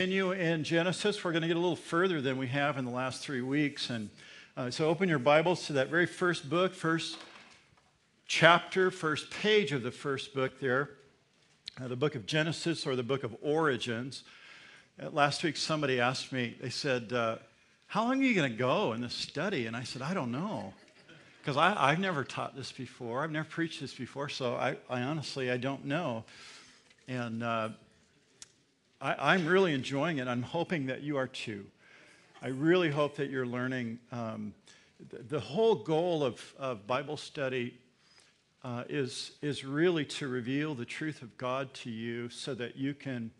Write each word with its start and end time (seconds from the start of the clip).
continue 0.00 0.32
in 0.32 0.64
Genesis. 0.64 1.22
We're 1.22 1.30
going 1.30 1.42
to 1.42 1.46
get 1.46 1.56
a 1.56 1.60
little 1.60 1.76
further 1.76 2.20
than 2.20 2.36
we 2.36 2.48
have 2.48 2.78
in 2.78 2.84
the 2.84 2.90
last 2.90 3.22
three 3.22 3.42
weeks. 3.42 3.90
And 3.90 4.10
uh, 4.56 4.68
so 4.68 4.88
open 4.88 5.08
your 5.08 5.20
Bibles 5.20 5.68
to 5.68 5.74
that 5.74 5.88
very 5.88 6.06
first 6.06 6.50
book, 6.50 6.74
first 6.74 7.16
chapter, 8.26 8.90
first 8.90 9.30
page 9.30 9.70
of 9.70 9.84
the 9.84 9.92
first 9.92 10.34
book 10.34 10.58
there, 10.58 10.90
uh, 11.80 11.86
the 11.86 11.94
book 11.94 12.16
of 12.16 12.26
Genesis 12.26 12.88
or 12.88 12.96
the 12.96 13.04
book 13.04 13.22
of 13.22 13.36
Origins. 13.40 14.24
Uh, 15.00 15.10
last 15.10 15.44
week, 15.44 15.56
somebody 15.56 16.00
asked 16.00 16.32
me, 16.32 16.56
they 16.60 16.70
said, 16.70 17.12
uh, 17.12 17.36
How 17.86 18.02
long 18.02 18.20
are 18.20 18.26
you 18.26 18.34
going 18.34 18.50
to 18.50 18.58
go 18.58 18.94
in 18.94 19.00
this 19.00 19.14
study? 19.14 19.66
And 19.66 19.76
I 19.76 19.84
said, 19.84 20.02
I 20.02 20.12
don't 20.12 20.32
know. 20.32 20.74
Because 21.40 21.56
I've 21.56 22.00
never 22.00 22.24
taught 22.24 22.56
this 22.56 22.72
before. 22.72 23.22
I've 23.22 23.30
never 23.30 23.46
preached 23.48 23.80
this 23.80 23.94
before. 23.94 24.28
So 24.28 24.56
I, 24.56 24.76
I 24.90 25.02
honestly, 25.02 25.52
I 25.52 25.56
don't 25.56 25.84
know. 25.84 26.24
And 27.06 27.44
uh, 27.44 27.68
I, 29.04 29.34
am 29.34 29.44
really 29.46 29.74
enjoying 29.74 30.16
it. 30.16 30.28
I'm 30.28 30.42
hoping 30.42 30.86
that 30.86 31.02
you 31.02 31.18
are 31.18 31.26
too. 31.26 31.66
I 32.40 32.48
really 32.48 32.90
hope 32.90 33.16
that 33.16 33.28
you're 33.28 33.44
learning. 33.44 33.98
Um, 34.10 34.54
the, 35.10 35.18
the, 35.18 35.40
whole 35.40 35.74
goal 35.74 36.24
of, 36.24 36.54
of 36.58 36.86
Bible 36.86 37.18
study 37.18 37.74
uh, 38.64 38.84
is, 38.88 39.32
is 39.42 39.62
really 39.62 40.06
to 40.06 40.26
reveal 40.26 40.74
the 40.74 40.86
truth 40.86 41.20
of 41.20 41.36
God 41.36 41.74
to 41.74 41.90
you 41.90 42.30
so 42.30 42.54
that 42.54 42.76
you 42.78 42.94
can 42.94 43.30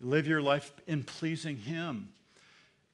live 0.00 0.26
your 0.26 0.40
life 0.40 0.72
in 0.86 1.04
pleasing 1.04 1.58
Him. 1.58 2.08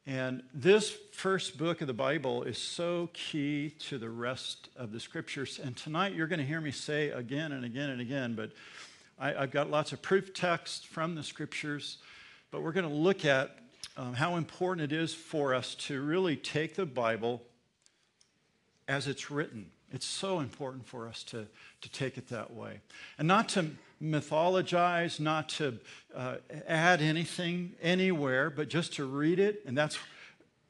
And 0.05 0.43
this 0.53 0.91
first 1.13 1.57
book 1.57 1.81
of 1.81 1.87
the 1.87 1.95
Bible 1.95 2.43
is 2.43 2.59
so 2.59 3.09
key 3.13 3.71
to 3.79 3.99
the 3.99 4.11
rest 4.11 4.69
of 4.77 4.91
the 4.91 4.99
scriptures. 4.99 5.61
And 5.63 5.77
tonight 5.77 6.15
you're 6.15 6.27
going 6.27 6.41
to 6.41 6.45
hear 6.45 6.61
me 6.61 6.73
say 6.73 7.11
again 7.11 7.53
and 7.53 7.65
again 7.65 7.91
and 7.91 8.01
again, 8.01 8.35
but 8.35 8.51
I, 9.17 9.31
have 9.31 9.53
got 9.53 9.71
lots 9.71 9.93
of 9.93 10.03
proof 10.03 10.35
texts 10.35 10.85
from 10.85 11.15
the 11.15 11.23
scriptures. 11.23 11.99
But 12.51 12.63
we're 12.63 12.73
going 12.73 12.89
to 12.89 12.95
look 12.95 13.25
at 13.25 13.59
um, 13.97 14.15
how 14.15 14.37
important 14.37 14.93
it 14.93 14.97
is 14.97 15.15
for 15.15 15.55
us 15.55 15.75
to 15.75 16.01
really 16.01 16.37
take 16.37 16.75
the 16.75 16.87
Bible 16.87 17.43
as 18.89 19.09
it's 19.09 19.31
written. 19.31 19.71
It's 19.93 20.07
so 20.07 20.41
important 20.41 20.87
for 20.87 21.09
us 21.09 21.23
to, 21.25 21.47
to 21.81 21.91
take 21.91 22.19
it 22.19 22.29
that 22.29 22.53
way. 22.53 22.81
And 23.19 23.27
not 23.27 23.49
to 23.51 23.71
mythologize, 24.03 25.19
not 25.21 25.49
to 25.51 25.79
uh, 26.15 26.37
add 26.67 27.01
anything 27.01 27.73
anywhere, 27.81 28.51
but 28.51 28.69
just 28.69 28.95
to 28.95 29.05
read 29.05 29.39
it. 29.39 29.63
And 29.67 29.77
that's 29.77 29.99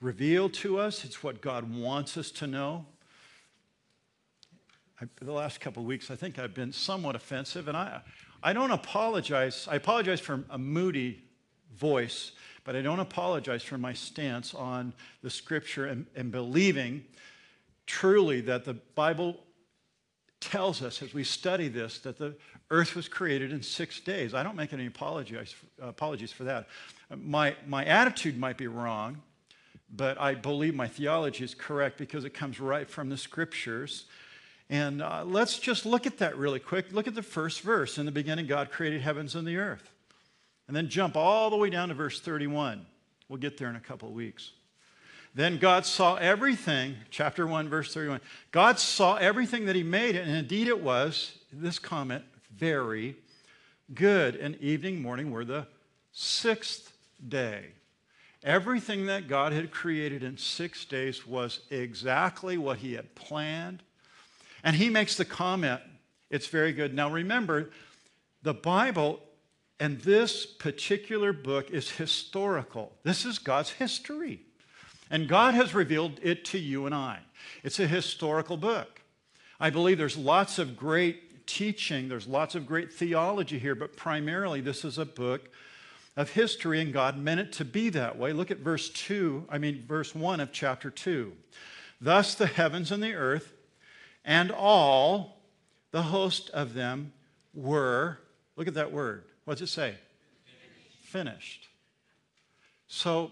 revealed 0.01 0.55
to 0.55 0.79
us. 0.79 1.05
It's 1.05 1.23
what 1.23 1.41
God 1.41 1.75
wants 1.75 2.17
us 2.17 2.31
to 2.33 2.47
know. 2.47 2.87
I, 5.01 5.07
the 5.21 5.33
last 5.33 5.61
couple 5.61 5.83
of 5.83 5.87
weeks, 5.87 6.11
I 6.11 6.17
think 6.17 6.39
I've 6.39 6.55
been 6.55 6.73
somewhat 6.73 7.17
offensive, 7.17 7.69
and 7.69 7.77
I, 7.77 8.01
I 8.43 8.53
don't 8.53 8.71
apologize. 8.71 9.67
I 9.71 9.77
apologize 9.77 10.21
for 10.21 10.45
a 10.49 10.59
moody 10.59 11.23
voice, 11.79 12.33
but 12.65 12.75
I 12.75 12.83
don't 12.83 13.01
apologize 13.01 13.63
for 13.63 13.79
my 13.79 13.93
stance 13.93 14.55
on 14.55 14.93
the 15.23 15.31
scripture 15.31 15.87
and, 15.87 16.07
and 16.17 16.33
believing 16.33 17.05
truly 17.87 18.41
that 18.43 18.65
the 18.65 18.75
Bible 18.75 19.39
tells 20.41 20.83
us 20.83 21.03
as 21.03 21.15
we 21.15 21.25
study 21.25 21.69
this 21.69 21.99
that 22.01 22.19
the 22.19 22.37
earth 22.71 22.95
was 22.95 23.09
created 23.09 23.53
in 23.53 23.63
six 23.63 24.01
days. 24.01 24.35
I 24.35 24.43
don't 24.43 24.57
make 24.57 24.73
any 24.73 24.87
apologies, 24.87 25.55
apologies 25.81 26.33
for 26.33 26.45
that. 26.45 26.67
My, 27.15 27.55
my 27.67 27.85
attitude 27.85 28.37
might 28.37 28.59
be 28.59 28.67
wrong, 28.67 29.23
but 29.95 30.21
I 30.21 30.35
believe 30.35 30.75
my 30.75 30.89
theology 30.89 31.45
is 31.45 31.55
correct 31.55 31.97
because 31.97 32.25
it 32.25 32.31
comes 32.31 32.61
right 32.61 32.89
from 32.91 33.09
the 33.09 33.17
scriptures. 33.17 34.07
And 34.69 35.01
uh, 35.01 35.23
let's 35.25 35.59
just 35.59 35.87
look 35.87 36.07
at 36.07 36.19
that 36.19 36.37
really 36.37 36.59
quick. 36.59 36.93
Look 36.93 37.07
at 37.07 37.15
the 37.15 37.23
first 37.23 37.61
verse. 37.61 37.99
In 37.99 38.07
the 38.07 38.13
beginning, 38.13 38.47
God 38.47 38.73
created 38.73 39.01
heavens 39.01 39.37
and 39.37 39.47
the 39.47 39.57
earth. 39.57 39.93
And 40.69 40.77
then 40.77 40.89
jump 40.89 41.17
all 41.17 41.51
the 41.51 41.57
way 41.57 41.71
down 41.71 41.89
to 41.89 41.95
verse 41.95 42.21
31. 42.21 42.85
We'll 43.29 43.39
get 43.39 43.57
there 43.57 43.69
in 43.69 43.77
a 43.77 43.81
couple 43.81 44.09
of 44.09 44.15
weeks. 44.15 44.53
Then 45.35 45.59
God 45.59 45.85
saw 45.85 46.17
everything, 46.17 46.97
chapter 47.11 47.47
1, 47.47 47.69
verse 47.69 47.93
31. 47.93 48.21
God 48.53 48.79
saw 48.79 49.17
everything 49.17 49.67
that 49.67 49.77
He 49.77 49.83
made, 49.83 50.17
and 50.17 50.31
indeed 50.31 50.67
it 50.67 50.81
was, 50.81 51.37
this 51.53 51.79
comment, 51.79 52.25
very 52.57 53.17
good. 53.93 54.35
And 54.37 54.57
evening, 54.63 55.03
morning 55.03 55.31
were 55.31 55.45
the 55.45 55.67
sixth 56.11 56.93
day. 57.29 57.67
Everything 58.43 59.07
that 59.07 59.29
God 59.29 59.53
had 59.53 59.71
created 59.71 60.23
in 60.23 60.39
six 60.39 60.87
days 60.87 61.27
was 61.27 61.61
exactly 61.71 62.57
what 62.57 62.79
He 62.79 62.95
had 62.95 63.15
planned. 63.15 63.83
And 64.65 64.75
He 64.75 64.89
makes 64.89 65.17
the 65.17 65.27
comment, 65.27 65.83
it's 66.31 66.47
very 66.47 66.73
good. 66.73 66.95
Now 66.95 67.11
remember, 67.11 67.71
the 68.43 68.55
Bible 68.55 69.21
and 69.79 70.01
this 70.01 70.47
particular 70.47 71.33
book 71.33 71.71
is 71.71 71.91
historical. 71.91 72.93
This 73.03 73.25
is 73.25 73.39
God's 73.39 73.71
history. 73.71 74.41
And 75.11 75.29
God 75.29 75.55
has 75.55 75.75
revealed 75.75 76.19
it 76.23 76.45
to 76.47 76.59
you 76.59 76.87
and 76.87 76.95
I. 76.95 77.21
It's 77.63 77.79
a 77.79 77.87
historical 77.87 78.57
book. 78.57 79.03
I 79.61 79.71
believe 79.71 79.99
there's 79.99 80.17
lots 80.17 80.59
of 80.59 80.77
great 80.77 81.47
teaching, 81.47 82.09
there's 82.09 82.27
lots 82.27 82.55
of 82.55 82.67
great 82.67 82.93
theology 82.93 83.59
here, 83.59 83.75
but 83.75 83.97
primarily 83.97 84.61
this 84.61 84.85
is 84.85 84.99
a 84.99 85.05
book 85.05 85.49
of 86.17 86.31
history, 86.31 86.81
and 86.81 86.93
God 86.93 87.19
meant 87.19 87.41
it 87.41 87.53
to 87.53 87.65
be 87.65 87.89
that 87.91 88.19
way. 88.19 88.33
Look 88.33 88.51
at 88.51 88.59
verse 88.59 88.89
2, 88.91 89.47
I 89.49 89.59
mean, 89.59 89.85
verse 89.87 90.15
1 90.15 90.41
of 90.41 90.51
chapter 90.51 90.91
2. 90.91 91.33
Thus 92.01 92.35
the 92.35 92.47
heavens 92.47 92.91
and 92.91 93.03
the 93.03 93.15
earth 93.15 93.53
and 94.25 94.51
all 94.51 95.43
the 95.93 96.03
host 96.03 96.51
of 96.51 96.75
them 96.75 97.13
were, 97.55 98.19
look 98.57 98.67
at 98.67 98.75
that 98.75 98.93
word, 98.93 99.25
What's 99.47 99.61
it 99.61 99.69
say? 99.69 99.95
Finished. 101.03 101.69
So, 102.89 103.31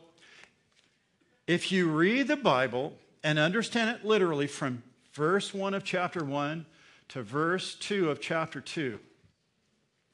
if 1.48 1.72
you 1.72 1.90
read 1.90 2.28
the 2.28 2.36
Bible 2.36 2.94
and 3.24 3.36
understand 3.36 3.96
it 3.96 4.06
literally 4.06 4.46
from 4.46 4.84
verse 5.12 5.52
1 5.52 5.74
of 5.74 5.82
chapter 5.82 6.24
1 6.24 6.66
to 7.08 7.22
verse 7.24 7.74
2 7.74 8.10
of 8.10 8.20
chapter 8.20 8.60
2, 8.60 9.00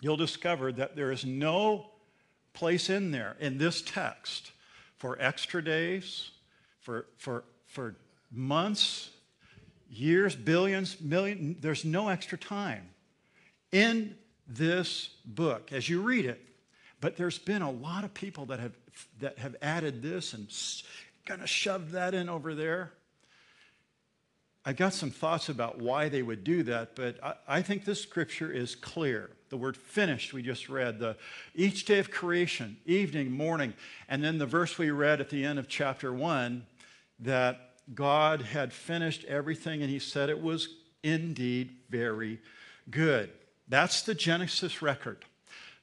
you'll 0.01 0.17
discover 0.17 0.73
that 0.73 0.97
there 0.97 1.13
is 1.13 1.27
no 1.27 1.91
place 2.55 2.89
in 2.89 3.11
there 3.11 3.37
in 3.39 3.59
this 3.59 3.83
text 3.83 4.53
for 4.97 5.21
extra 5.21 5.63
days, 5.63 6.31
for, 6.81 7.07
for, 7.19 7.45
for 7.67 7.95
months, 8.33 9.11
years, 9.91 10.35
billions, 10.35 10.99
millions. 10.99 11.59
There's 11.61 11.85
no 11.85 12.09
extra 12.09 12.39
time. 12.39 12.89
In 13.71 14.17
this 14.51 15.11
book 15.25 15.73
as 15.73 15.89
you 15.89 16.03
read 16.03 16.25
it. 16.25 16.41
But 17.01 17.17
there's 17.17 17.39
been 17.39 17.63
a 17.63 17.71
lot 17.71 18.05
of 18.05 18.13
people 18.13 18.47
that 18.47 18.61
have, 18.61 18.77
that 19.21 19.39
have 19.39 19.57
added 19.63 20.03
this 20.03 20.35
and 20.35 20.49
kind 21.25 21.41
of 21.41 21.49
shoved 21.49 21.93
that 21.93 22.13
in 22.13 22.29
over 22.29 22.55
there. 22.55 22.93
I 24.65 24.75
got 24.75 24.93
some 24.93 25.11
thoughts 25.11 25.49
about 25.49 25.79
why 25.79 26.11
they 26.11 26.21
would 26.21 26.45
do 26.45 26.63
that, 26.65 26.95
but 26.95 27.23
I, 27.25 27.35
I, 27.49 27.63
think 27.63 27.87
this 27.87 28.03
scripture 28.03 28.53
is 28.53 28.75
clear. 28.75 29.31
The 29.49 29.57
word 29.57 29.75
finished, 29.75 30.35
we 30.35 30.43
just 30.43 30.69
read, 30.69 30.99
the 30.99 31.17
each 31.55 31.87
day 31.87 31.99
of 31.99 32.11
creation, 32.11 32.77
evening, 32.85 33.33
morning, 33.33 33.73
and 34.07 34.23
then 34.23 34.37
the 34.37 34.45
verse 34.45 34.77
we 34.77 34.91
read 34.91 35.21
at 35.21 35.31
the 35.31 35.45
end 35.45 35.59
of 35.59 35.67
chapter 35.67 36.13
one 36.13 36.67
that 37.21 37.71
God 37.95 38.43
had 38.43 38.73
finished 38.73 39.25
everything 39.25 39.81
and 39.81 39.91
he 39.91 39.99
said 39.99 40.29
it 40.29 40.43
was 40.43 40.69
indeed 41.03 41.71
very 41.89 42.39
good. 42.91 43.31
That's 43.71 44.03
the 44.03 44.15
Genesis 44.15 44.83
record. 44.83 45.25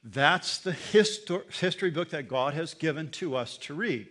That's 0.04 0.58
the 0.58 0.72
histor- 0.72 1.50
history 1.52 1.90
book 1.90 2.10
that 2.10 2.28
God 2.28 2.52
has 2.54 2.74
given 2.74 3.10
to 3.12 3.34
us 3.34 3.56
to 3.58 3.74
read. 3.74 4.06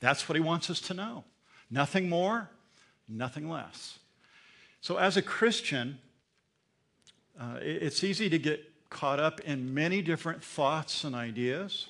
That's 0.00 0.28
what 0.28 0.34
He 0.34 0.40
wants 0.40 0.70
us 0.70 0.80
to 0.82 0.94
know. 0.94 1.24
Nothing 1.70 2.08
more, 2.08 2.48
nothing 3.06 3.48
less. 3.48 3.98
So, 4.80 4.96
as 4.96 5.18
a 5.18 5.22
Christian, 5.22 5.98
uh, 7.38 7.58
it's 7.60 8.02
easy 8.02 8.30
to 8.30 8.38
get 8.38 8.64
caught 8.88 9.20
up 9.20 9.40
in 9.40 9.74
many 9.74 10.00
different 10.00 10.42
thoughts 10.42 11.04
and 11.04 11.14
ideas. 11.14 11.88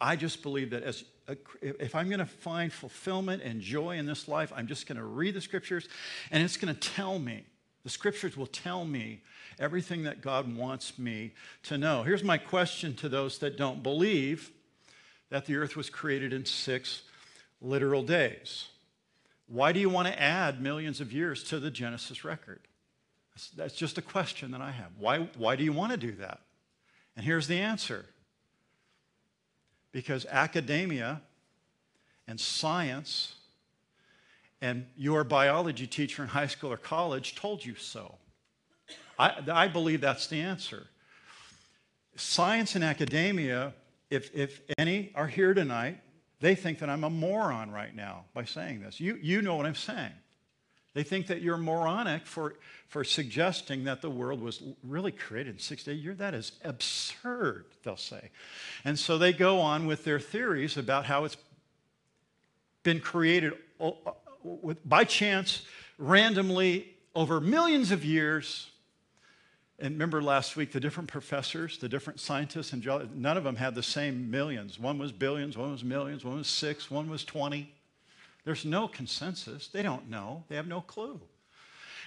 I 0.00 0.16
just 0.16 0.42
believe 0.42 0.70
that 0.70 0.82
as 0.82 1.04
if 1.62 1.94
I'm 1.94 2.08
going 2.08 2.20
to 2.20 2.26
find 2.26 2.72
fulfillment 2.72 3.42
and 3.42 3.60
joy 3.60 3.96
in 3.96 4.04
this 4.04 4.28
life, 4.28 4.52
I'm 4.54 4.66
just 4.66 4.86
going 4.86 4.98
to 4.98 5.04
read 5.04 5.34
the 5.34 5.40
scriptures 5.40 5.88
and 6.30 6.42
it's 6.42 6.56
going 6.56 6.74
to 6.74 6.80
tell 6.80 7.18
me 7.18 7.44
the 7.82 7.90
scriptures 7.90 8.36
will 8.36 8.46
tell 8.46 8.84
me 8.84 9.22
everything 9.58 10.04
that 10.04 10.20
God 10.20 10.54
wants 10.54 10.98
me 10.98 11.32
to 11.64 11.78
know. 11.78 12.02
Here's 12.02 12.24
my 12.24 12.38
question 12.38 12.94
to 12.96 13.08
those 13.08 13.38
that 13.38 13.56
don't 13.56 13.82
believe 13.82 14.50
that 15.30 15.46
the 15.46 15.56
earth 15.56 15.76
was 15.76 15.88
created 15.88 16.32
in 16.32 16.44
six 16.44 17.02
literal 17.60 18.02
days. 18.02 18.68
Why 19.46 19.72
do 19.72 19.80
you 19.80 19.88
want 19.88 20.08
to 20.08 20.20
add 20.20 20.62
millions 20.62 21.00
of 21.00 21.12
years 21.12 21.42
to 21.44 21.58
the 21.58 21.70
Genesis 21.70 22.24
record? 22.24 22.60
That's 23.56 23.74
just 23.74 23.96
a 23.96 24.02
question 24.02 24.50
that 24.50 24.60
I 24.60 24.70
have. 24.70 24.90
Why, 24.98 25.28
why 25.36 25.56
do 25.56 25.64
you 25.64 25.72
want 25.72 25.92
to 25.92 25.96
do 25.96 26.12
that? 26.12 26.40
And 27.16 27.24
here's 27.24 27.46
the 27.46 27.58
answer 27.58 28.06
because 29.92 30.24
academia 30.26 31.20
and 32.28 32.38
science 32.38 33.34
and 34.60 34.86
your 34.96 35.24
biology 35.24 35.86
teacher 35.86 36.22
in 36.22 36.28
high 36.28 36.46
school 36.46 36.72
or 36.72 36.76
college 36.76 37.34
told 37.34 37.64
you 37.64 37.74
so. 37.74 38.16
I, 39.18 39.42
I 39.50 39.68
believe 39.68 40.00
that's 40.00 40.26
the 40.26 40.40
answer. 40.40 40.86
Science 42.16 42.74
and 42.74 42.84
academia 42.84 43.72
if, 44.10 44.34
if 44.34 44.60
any 44.76 45.12
are 45.14 45.28
here 45.28 45.54
tonight, 45.54 46.00
they 46.40 46.54
think 46.54 46.80
that 46.80 46.90
I'm 46.90 47.04
a 47.04 47.10
moron 47.10 47.70
right 47.70 47.94
now 47.94 48.24
by 48.34 48.44
saying 48.44 48.80
this. 48.80 48.98
You, 48.98 49.18
you 49.22 49.40
know 49.40 49.56
what 49.56 49.66
I'm 49.66 49.74
saying. 49.74 50.12
They 50.92 51.04
think 51.04 51.28
that 51.28 51.40
you're 51.40 51.56
moronic 51.56 52.26
for, 52.26 52.54
for 52.88 53.04
suggesting 53.04 53.84
that 53.84 54.02
the 54.02 54.10
world 54.10 54.40
was 54.40 54.60
really 54.82 55.12
created 55.12 55.54
in 55.54 55.58
six 55.60 55.84
days. 55.84 56.02
You're, 56.02 56.14
that 56.14 56.34
is 56.34 56.52
absurd, 56.64 57.66
they'll 57.84 57.96
say. 57.96 58.30
And 58.84 58.98
so 58.98 59.16
they 59.16 59.32
go 59.32 59.60
on 59.60 59.86
with 59.86 60.02
their 60.02 60.18
theories 60.18 60.76
about 60.76 61.06
how 61.06 61.24
it's 61.24 61.36
been 62.82 62.98
created 62.98 63.52
uh, 64.44 64.74
by 64.84 65.04
chance, 65.04 65.62
randomly, 65.98 66.88
over 67.14 67.40
millions 67.40 67.90
of 67.90 68.04
years. 68.04 68.70
And 69.78 69.94
remember 69.94 70.22
last 70.22 70.56
week, 70.56 70.72
the 70.72 70.80
different 70.80 71.08
professors, 71.08 71.78
the 71.78 71.88
different 71.88 72.20
scientists, 72.20 72.72
and 72.72 72.84
none 73.14 73.36
of 73.36 73.44
them 73.44 73.56
had 73.56 73.74
the 73.74 73.82
same 73.82 74.30
millions. 74.30 74.78
One 74.78 74.98
was 74.98 75.10
billions, 75.10 75.56
one 75.56 75.72
was 75.72 75.82
millions, 75.82 76.24
one 76.24 76.36
was 76.36 76.48
six, 76.48 76.90
one 76.90 77.08
was 77.08 77.24
20. 77.24 77.72
There's 78.44 78.64
no 78.64 78.88
consensus. 78.88 79.68
They 79.68 79.82
don't 79.82 80.10
know, 80.10 80.44
they 80.48 80.56
have 80.56 80.66
no 80.66 80.80
clue. 80.80 81.20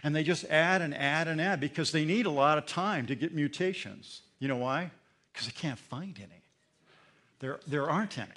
And 0.03 0.15
they 0.15 0.23
just 0.23 0.43
add 0.45 0.81
and 0.81 0.93
add 0.93 1.27
and 1.27 1.39
add 1.39 1.59
because 1.59 1.91
they 1.91 2.05
need 2.05 2.25
a 2.25 2.31
lot 2.31 2.57
of 2.57 2.65
time 2.65 3.07
to 3.07 3.15
get 3.15 3.33
mutations. 3.33 4.21
You 4.39 4.49
know 4.49 4.57
why? 4.57 4.91
Because 5.31 5.47
they 5.47 5.53
can't 5.53 5.79
find 5.79 6.17
any. 6.17 6.41
There, 7.39 7.59
there 7.65 7.89
aren't 7.89 8.17
any. 8.17 8.29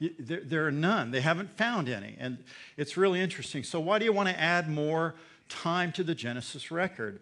There, 0.00 0.40
there 0.40 0.66
are 0.66 0.72
none. 0.72 1.10
They 1.10 1.20
haven't 1.20 1.50
found 1.56 1.88
any. 1.88 2.16
And 2.18 2.44
it's 2.76 2.96
really 2.96 3.20
interesting. 3.20 3.64
So, 3.64 3.80
why 3.80 3.98
do 3.98 4.04
you 4.04 4.12
want 4.12 4.28
to 4.28 4.38
add 4.38 4.68
more 4.68 5.14
time 5.48 5.92
to 5.92 6.04
the 6.04 6.14
Genesis 6.14 6.70
record? 6.70 7.20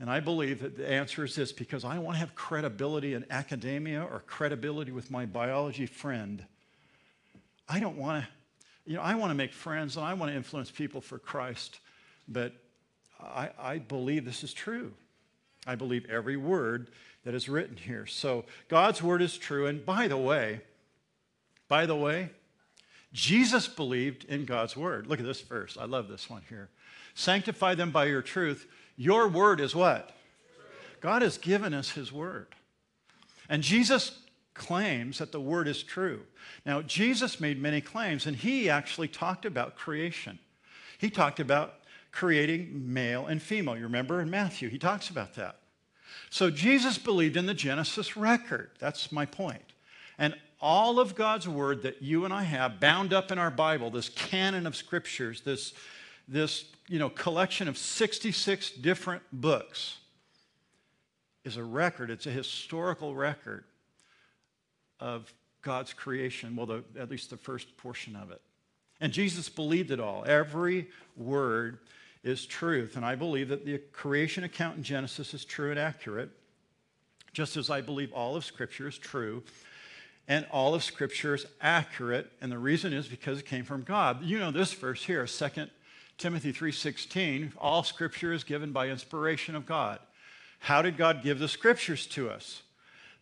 And 0.00 0.08
I 0.08 0.20
believe 0.20 0.60
that 0.60 0.76
the 0.76 0.88
answer 0.88 1.24
is 1.24 1.34
this 1.34 1.52
because 1.52 1.84
I 1.84 1.98
want 1.98 2.14
to 2.14 2.20
have 2.20 2.34
credibility 2.34 3.14
in 3.14 3.26
academia 3.30 4.02
or 4.02 4.20
credibility 4.26 4.92
with 4.92 5.10
my 5.10 5.26
biology 5.26 5.86
friend. 5.86 6.44
I 7.68 7.80
don't 7.80 7.96
want 7.96 8.24
to 8.24 8.30
you 8.88 8.94
know, 8.94 9.02
I 9.02 9.16
want 9.16 9.30
to 9.30 9.34
make 9.34 9.52
friends 9.52 9.98
and 9.98 10.06
I 10.06 10.14
want 10.14 10.32
to 10.32 10.36
influence 10.36 10.70
people 10.70 11.02
for 11.02 11.18
Christ, 11.18 11.80
but 12.26 12.54
I, 13.20 13.50
I 13.58 13.78
believe 13.78 14.24
this 14.24 14.42
is 14.42 14.54
true. 14.54 14.94
I 15.66 15.74
believe 15.74 16.06
every 16.08 16.38
word 16.38 16.88
that 17.26 17.34
is 17.34 17.50
written 17.50 17.76
here. 17.76 18.06
So 18.06 18.46
God's 18.68 19.02
word 19.02 19.20
is 19.20 19.36
true. 19.36 19.66
And 19.66 19.84
by 19.84 20.08
the 20.08 20.16
way, 20.16 20.62
by 21.68 21.86
the 21.86 21.96
way, 21.96 22.30
Jesus 23.12 23.68
believed 23.68 24.24
in 24.24 24.44
God's 24.44 24.76
word. 24.76 25.06
Look 25.06 25.20
at 25.20 25.26
this 25.26 25.40
verse. 25.40 25.76
I 25.80 25.84
love 25.84 26.08
this 26.08 26.28
one 26.28 26.42
here. 26.48 26.68
Sanctify 27.14 27.74
them 27.74 27.90
by 27.90 28.06
your 28.06 28.22
truth. 28.22 28.66
Your 28.96 29.28
word 29.28 29.60
is 29.60 29.74
what? 29.74 30.14
God 31.00 31.22
has 31.22 31.38
given 31.38 31.72
us 31.72 31.90
his 31.90 32.12
word. 32.12 32.48
And 33.48 33.62
Jesus 33.62 34.20
claims 34.54 35.18
that 35.18 35.32
the 35.32 35.40
word 35.40 35.68
is 35.68 35.82
true. 35.82 36.20
Now, 36.66 36.82
Jesus 36.82 37.40
made 37.40 37.62
many 37.62 37.80
claims, 37.80 38.26
and 38.26 38.36
he 38.36 38.68
actually 38.68 39.08
talked 39.08 39.46
about 39.46 39.76
creation. 39.76 40.38
He 40.98 41.10
talked 41.10 41.40
about 41.40 41.74
creating 42.10 42.92
male 42.92 43.26
and 43.26 43.40
female. 43.40 43.76
You 43.76 43.84
remember 43.84 44.20
in 44.20 44.30
Matthew, 44.30 44.68
he 44.68 44.78
talks 44.78 45.08
about 45.08 45.34
that. 45.34 45.60
So 46.30 46.50
Jesus 46.50 46.98
believed 46.98 47.36
in 47.36 47.46
the 47.46 47.54
Genesis 47.54 48.16
record. 48.16 48.70
That's 48.78 49.12
my 49.12 49.24
point. 49.24 49.72
And 50.18 50.34
all 50.60 50.98
of 50.98 51.14
God's 51.14 51.48
word 51.48 51.82
that 51.82 52.02
you 52.02 52.24
and 52.24 52.34
I 52.34 52.42
have 52.42 52.80
bound 52.80 53.12
up 53.12 53.30
in 53.30 53.38
our 53.38 53.50
Bible, 53.50 53.90
this 53.90 54.08
canon 54.08 54.66
of 54.66 54.74
scriptures, 54.74 55.40
this, 55.42 55.72
this 56.26 56.64
you 56.88 56.98
know, 56.98 57.08
collection 57.08 57.68
of 57.68 57.78
66 57.78 58.72
different 58.72 59.22
books, 59.32 59.98
is 61.44 61.56
a 61.56 61.64
record. 61.64 62.10
It's 62.10 62.26
a 62.26 62.30
historical 62.30 63.14
record 63.14 63.64
of 65.00 65.32
God's 65.62 65.92
creation, 65.92 66.56
well, 66.56 66.66
the, 66.66 66.84
at 66.98 67.10
least 67.10 67.30
the 67.30 67.36
first 67.36 67.76
portion 67.76 68.16
of 68.16 68.30
it. 68.30 68.40
And 69.00 69.12
Jesus 69.12 69.48
believed 69.48 69.90
it 69.92 70.00
all. 70.00 70.24
Every 70.26 70.88
word 71.16 71.78
is 72.24 72.44
truth. 72.46 72.96
And 72.96 73.04
I 73.04 73.14
believe 73.14 73.48
that 73.48 73.64
the 73.64 73.78
creation 73.92 74.42
account 74.42 74.76
in 74.76 74.82
Genesis 74.82 75.34
is 75.34 75.44
true 75.44 75.70
and 75.70 75.78
accurate, 75.78 76.30
just 77.32 77.56
as 77.56 77.70
I 77.70 77.80
believe 77.80 78.12
all 78.12 78.34
of 78.34 78.44
Scripture 78.44 78.88
is 78.88 78.98
true 78.98 79.44
and 80.28 80.46
all 80.50 80.74
of 80.74 80.84
Scripture 80.84 81.34
is 81.34 81.46
accurate. 81.60 82.30
And 82.40 82.52
the 82.52 82.58
reason 82.58 82.92
is 82.92 83.08
because 83.08 83.38
it 83.38 83.46
came 83.46 83.64
from 83.64 83.82
God. 83.82 84.22
You 84.22 84.38
know 84.38 84.50
this 84.50 84.74
verse 84.74 85.02
here, 85.02 85.26
2 85.26 85.48
Timothy 86.18 86.52
3.16, 86.52 87.52
all 87.58 87.82
Scripture 87.82 88.32
is 88.32 88.44
given 88.44 88.70
by 88.70 88.88
inspiration 88.88 89.56
of 89.56 89.64
God. 89.64 89.98
How 90.60 90.82
did 90.82 90.96
God 90.96 91.22
give 91.22 91.38
the 91.38 91.48
Scriptures 91.48 92.06
to 92.08 92.28
us? 92.28 92.62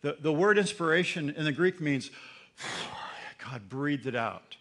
The, 0.01 0.17
the 0.19 0.33
word 0.33 0.57
inspiration 0.57 1.29
in 1.29 1.45
the 1.45 1.51
Greek 1.51 1.79
means 1.79 2.11
God 3.51 3.69
breathed 3.69 4.07
it 4.07 4.15
out. 4.15 4.57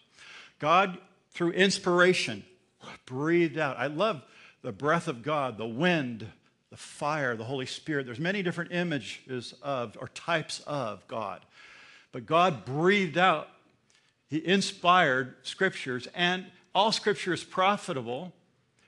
God, 0.58 0.98
through 1.30 1.52
inspiration, 1.52 2.44
breathed 3.06 3.58
out. 3.58 3.78
I 3.78 3.88
love 3.88 4.22
the 4.62 4.72
breath 4.72 5.08
of 5.08 5.22
God, 5.22 5.58
the 5.58 5.66
wind, 5.66 6.26
the 6.70 6.76
fire, 6.76 7.36
the 7.36 7.44
Holy 7.44 7.66
Spirit. 7.66 8.06
There's 8.06 8.20
many 8.20 8.42
different 8.42 8.72
images 8.72 9.54
of 9.62 9.96
or 10.00 10.08
types 10.08 10.60
of 10.66 11.06
God. 11.08 11.40
But 12.12 12.26
God 12.26 12.64
breathed 12.64 13.18
out, 13.18 13.48
He 14.28 14.44
inspired 14.46 15.34
scriptures, 15.42 16.08
and 16.14 16.46
all 16.74 16.92
scripture 16.92 17.32
is 17.32 17.44
profitable 17.44 18.32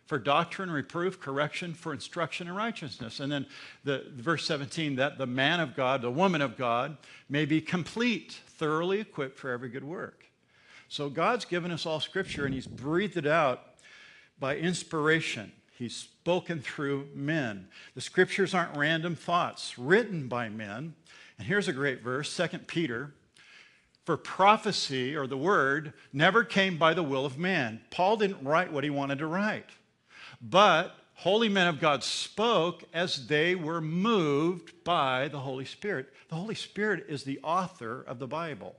for 0.08 0.18
doctrine, 0.18 0.70
reproof, 0.70 1.20
correction, 1.20 1.74
for 1.74 1.92
instruction 1.92 2.48
in 2.48 2.54
righteousness. 2.54 3.20
And 3.20 3.30
then 3.30 3.46
the, 3.84 4.06
verse 4.14 4.46
17, 4.46 4.96
that 4.96 5.18
the 5.18 5.26
man 5.26 5.60
of 5.60 5.76
God, 5.76 6.00
the 6.00 6.10
woman 6.10 6.40
of 6.40 6.56
God, 6.56 6.96
may 7.28 7.44
be 7.44 7.60
complete, 7.60 8.32
thoroughly 8.46 9.00
equipped 9.00 9.38
for 9.38 9.50
every 9.50 9.68
good 9.68 9.84
work. 9.84 10.24
So 10.88 11.10
God's 11.10 11.44
given 11.44 11.70
us 11.70 11.84
all 11.84 12.00
scripture 12.00 12.46
and 12.46 12.54
he's 12.54 12.66
breathed 12.66 13.18
it 13.18 13.26
out 13.26 13.62
by 14.40 14.56
inspiration. 14.56 15.52
He's 15.78 15.94
spoken 15.94 16.60
through 16.60 17.08
men. 17.14 17.68
The 17.94 18.00
scriptures 18.00 18.54
aren't 18.54 18.76
random 18.78 19.14
thoughts 19.14 19.78
written 19.78 20.26
by 20.26 20.48
men. 20.48 20.94
And 21.38 21.46
here's 21.46 21.68
a 21.68 21.72
great 21.72 22.02
verse, 22.02 22.36
2 22.36 22.58
Peter. 22.60 23.14
For 24.04 24.16
prophecy 24.16 25.14
or 25.14 25.26
the 25.26 25.36
word 25.36 25.92
never 26.12 26.42
came 26.42 26.78
by 26.78 26.94
the 26.94 27.02
will 27.02 27.26
of 27.26 27.38
man. 27.38 27.82
Paul 27.90 28.16
didn't 28.16 28.42
write 28.42 28.72
what 28.72 28.82
he 28.82 28.90
wanted 28.90 29.18
to 29.18 29.26
write. 29.26 29.68
But 30.40 30.94
holy 31.14 31.48
men 31.48 31.66
of 31.66 31.78
God 31.78 32.02
spoke 32.02 32.84
as 32.94 33.26
they 33.26 33.54
were 33.54 33.80
moved 33.80 34.72
by 34.82 35.28
the 35.28 35.40
Holy 35.40 35.66
Spirit. 35.66 36.08
The 36.30 36.36
Holy 36.36 36.54
Spirit 36.54 37.04
is 37.08 37.24
the 37.24 37.38
author 37.42 38.02
of 38.02 38.18
the 38.18 38.26
Bible. 38.26 38.76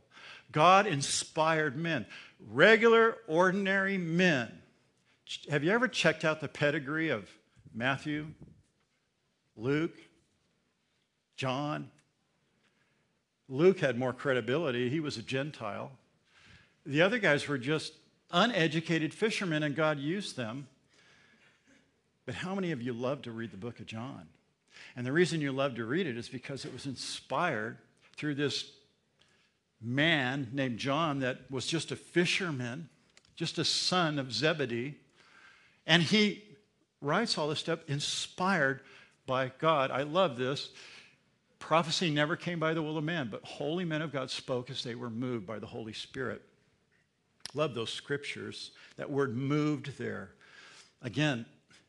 God 0.52 0.88
inspired 0.88 1.78
men, 1.78 2.08
regular, 2.50 3.18
ordinary 3.28 3.98
men. 3.98 4.52
Have 5.52 5.64
you 5.64 5.72
ever 5.72 5.88
checked 5.88 6.26
out 6.26 6.42
the 6.42 6.48
pedigree 6.48 7.10
of 7.10 7.30
Matthew, 7.72 8.28
Luke, 9.56 9.98
John? 11.36 11.92
Luke 13.50 13.80
had 13.80 13.98
more 13.98 14.14
credibility. 14.14 14.90
He 14.90 15.00
was 15.00 15.18
a 15.18 15.22
Gentile. 15.22 15.92
The 16.86 17.02
other 17.02 17.18
guys 17.18 17.48
were 17.48 17.58
just 17.58 17.94
uneducated 18.32 19.14
fishermen, 19.14 19.64
and 19.64 19.76
God 19.76 20.00
used 20.00 20.38
them 20.38 20.68
but 22.30 22.36
how 22.36 22.54
many 22.54 22.72
of 22.72 22.80
you 22.80 22.94
love 22.94 23.24
to 23.24 23.32
read 23.32 23.50
the 23.50 23.58
book 23.58 23.80
of 23.80 23.88
John? 23.88 24.28
And 24.96 25.04
the 25.04 25.12
reason 25.12 25.42
you 25.42 25.52
love 25.52 25.74
to 25.78 25.84
read 25.84 26.06
it 26.06 26.16
is 26.16 26.30
because 26.30 26.64
it 26.64 26.72
was 26.72 26.86
inspired 26.86 27.80
through 28.18 28.36
this 28.36 28.72
man 29.82 30.48
named 30.54 30.78
John 30.78 31.22
that 31.22 31.50
was 31.50 31.66
just 31.66 31.92
a 31.92 31.96
fisherman, 31.96 32.88
just 33.36 33.58
a 33.58 33.66
son 33.66 34.20
of 34.20 34.32
Zebedee. 34.32 34.94
And 35.88 36.04
he 36.04 36.44
writes 37.02 37.36
all 37.36 37.48
this 37.48 37.58
stuff 37.58 37.80
inspired 37.88 38.82
by 39.26 39.52
God. 39.58 39.90
I 39.90 40.04
love 40.04 40.38
this. 40.38 40.70
Prophecy 41.60 42.10
never 42.10 42.36
came 42.36 42.60
by 42.60 42.74
the 42.74 42.82
will 42.82 42.98
of 42.98 43.04
man, 43.04 43.28
but 43.30 43.44
holy 43.44 43.86
men 43.86 44.02
of 44.02 44.12
God 44.12 44.32
spoke 44.32 44.70
as 44.70 44.84
they 44.84 44.96
were 44.96 45.10
moved 45.10 45.46
by 45.46 45.60
the 45.60 45.68
Holy 45.68 45.94
Spirit. 45.94 46.42
Love 47.54 47.76
those 47.76 47.92
scriptures. 47.92 48.72
That 48.98 49.10
word 49.10 49.36
moved 49.36 49.98
there. 49.98 50.32
Again, 51.02 51.46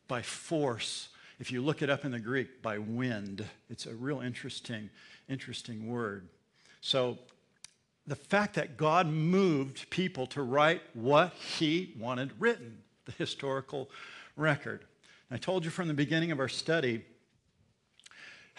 by 0.07 0.21
force. 0.21 1.09
If 1.39 1.51
you 1.51 1.61
look 1.61 1.81
it 1.81 1.89
up 1.89 2.05
in 2.05 2.11
the 2.11 2.19
Greek, 2.19 2.61
by 2.61 2.77
wind. 2.77 3.45
It's 3.69 3.85
a 3.85 3.95
real 3.95 4.19
interesting, 4.19 4.89
interesting 5.29 5.87
word. 5.87 6.27
So 6.81 7.17
the 8.05 8.15
fact 8.15 8.55
that 8.55 8.77
God 8.77 9.07
moved 9.07 9.89
people 9.89 10.27
to 10.27 10.41
write 10.41 10.81
what 10.93 11.33
he 11.33 11.93
wanted 11.97 12.31
written, 12.39 12.79
the 13.05 13.13
historical 13.13 13.89
record. 14.35 14.85
I 15.29 15.37
told 15.37 15.63
you 15.63 15.71
from 15.71 15.87
the 15.87 15.93
beginning 15.93 16.31
of 16.31 16.39
our 16.39 16.49
study 16.49 17.05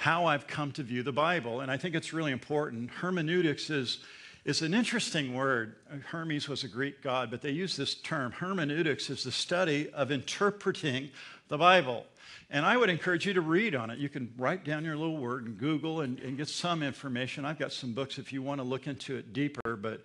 how 0.02 0.26
I've 0.26 0.48
come 0.48 0.72
to 0.72 0.82
view 0.82 1.04
the 1.04 1.12
Bible, 1.12 1.60
and 1.60 1.70
I 1.70 1.76
think 1.76 1.94
it's 1.94 2.12
really 2.12 2.32
important. 2.32 2.90
Hermeneutics 2.90 3.70
is, 3.70 4.00
is 4.44 4.60
an 4.60 4.74
interesting 4.74 5.32
word. 5.32 5.76
Hermes 6.06 6.48
was 6.48 6.64
a 6.64 6.68
Greek 6.68 7.02
god, 7.02 7.30
but 7.30 7.40
they 7.40 7.52
use 7.52 7.76
this 7.76 7.94
term. 7.94 8.32
Hermeneutics 8.32 9.10
is 9.10 9.22
the 9.22 9.30
study 9.30 9.90
of 9.90 10.10
interpreting 10.10 11.10
the 11.46 11.56
Bible. 11.56 12.04
And 12.50 12.66
I 12.66 12.76
would 12.76 12.90
encourage 12.90 13.26
you 13.26 13.32
to 13.34 13.40
read 13.40 13.76
on 13.76 13.90
it. 13.90 14.00
You 14.00 14.08
can 14.08 14.34
write 14.36 14.64
down 14.64 14.84
your 14.84 14.96
little 14.96 15.18
word 15.18 15.46
and 15.46 15.56
Google 15.56 16.00
and, 16.00 16.18
and 16.18 16.36
get 16.36 16.48
some 16.48 16.82
information. 16.82 17.44
I've 17.44 17.60
got 17.60 17.72
some 17.72 17.92
books 17.92 18.18
if 18.18 18.32
you 18.32 18.42
want 18.42 18.60
to 18.60 18.64
look 18.64 18.88
into 18.88 19.16
it 19.16 19.32
deeper, 19.32 19.76
but 19.76 20.02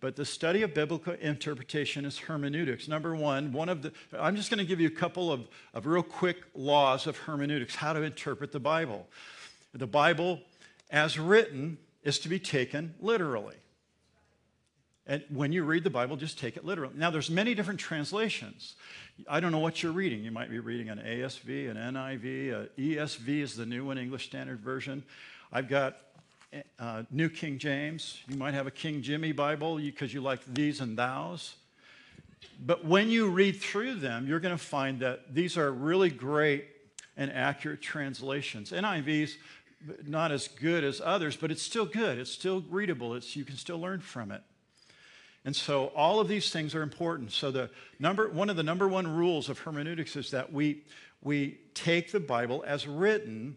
but 0.00 0.14
the 0.14 0.26
study 0.26 0.62
of 0.62 0.74
biblical 0.74 1.14
interpretation 1.14 2.04
is 2.04 2.18
hermeneutics. 2.18 2.86
Number 2.86 3.16
one, 3.16 3.50
one 3.52 3.70
of 3.70 3.80
the, 3.80 3.92
I'm 4.18 4.36
just 4.36 4.50
going 4.50 4.58
to 4.58 4.66
give 4.66 4.78
you 4.78 4.88
a 4.88 4.90
couple 4.90 5.32
of, 5.32 5.48
of 5.72 5.86
real 5.86 6.02
quick 6.02 6.42
laws 6.54 7.06
of 7.06 7.16
hermeneutics, 7.16 7.74
how 7.74 7.94
to 7.94 8.02
interpret 8.02 8.52
the 8.52 8.60
Bible. 8.60 9.08
The 9.76 9.86
Bible, 9.86 10.40
as 10.90 11.18
written, 11.18 11.78
is 12.02 12.18
to 12.20 12.28
be 12.28 12.38
taken 12.38 12.94
literally. 13.00 13.56
And 15.06 15.22
when 15.28 15.52
you 15.52 15.62
read 15.62 15.84
the 15.84 15.90
Bible, 15.90 16.16
just 16.16 16.38
take 16.38 16.56
it 16.56 16.64
literally. 16.64 16.94
Now, 16.96 17.10
there's 17.10 17.30
many 17.30 17.54
different 17.54 17.78
translations. 17.78 18.74
I 19.28 19.38
don't 19.38 19.52
know 19.52 19.58
what 19.58 19.82
you're 19.82 19.92
reading. 19.92 20.24
You 20.24 20.32
might 20.32 20.50
be 20.50 20.58
reading 20.58 20.88
an 20.88 20.98
ASV, 20.98 21.70
an 21.70 21.76
NIV, 21.76 22.68
ESV 22.76 23.28
is 23.28 23.54
the 23.54 23.66
new 23.66 23.84
one, 23.84 23.98
English 23.98 24.26
Standard 24.26 24.60
Version. 24.60 25.04
I've 25.52 25.68
got 25.68 25.96
uh, 26.78 27.04
New 27.10 27.28
King 27.28 27.58
James. 27.58 28.20
You 28.28 28.36
might 28.36 28.54
have 28.54 28.66
a 28.66 28.70
King 28.70 29.02
Jimmy 29.02 29.32
Bible 29.32 29.76
because 29.76 30.12
you 30.12 30.20
like 30.20 30.44
these 30.46 30.80
and 30.80 30.96
thous. 30.96 31.54
But 32.64 32.84
when 32.84 33.08
you 33.08 33.28
read 33.28 33.60
through 33.60 33.96
them, 33.96 34.26
you're 34.26 34.40
going 34.40 34.56
to 34.56 34.62
find 34.62 35.00
that 35.00 35.34
these 35.34 35.56
are 35.56 35.70
really 35.70 36.10
great 36.10 36.66
and 37.16 37.32
accurate 37.32 37.80
translations. 37.80 38.72
NIV's 38.72 39.36
not 40.04 40.32
as 40.32 40.48
good 40.48 40.84
as 40.84 41.00
others, 41.04 41.36
but 41.36 41.50
it's 41.50 41.62
still 41.62 41.86
good. 41.86 42.18
It's 42.18 42.30
still 42.30 42.64
readable. 42.70 43.14
It's, 43.14 43.36
you 43.36 43.44
can 43.44 43.56
still 43.56 43.80
learn 43.80 44.00
from 44.00 44.30
it. 44.32 44.42
And 45.44 45.54
so 45.54 45.86
all 45.94 46.18
of 46.18 46.28
these 46.28 46.50
things 46.50 46.74
are 46.74 46.82
important. 46.82 47.32
So 47.32 47.50
the 47.50 47.70
number, 48.00 48.28
one 48.28 48.50
of 48.50 48.56
the 48.56 48.62
number 48.62 48.88
one 48.88 49.06
rules 49.06 49.48
of 49.48 49.60
hermeneutics 49.60 50.16
is 50.16 50.30
that 50.32 50.52
we, 50.52 50.82
we 51.22 51.58
take 51.74 52.10
the 52.10 52.20
Bible 52.20 52.64
as 52.66 52.86
written 52.86 53.56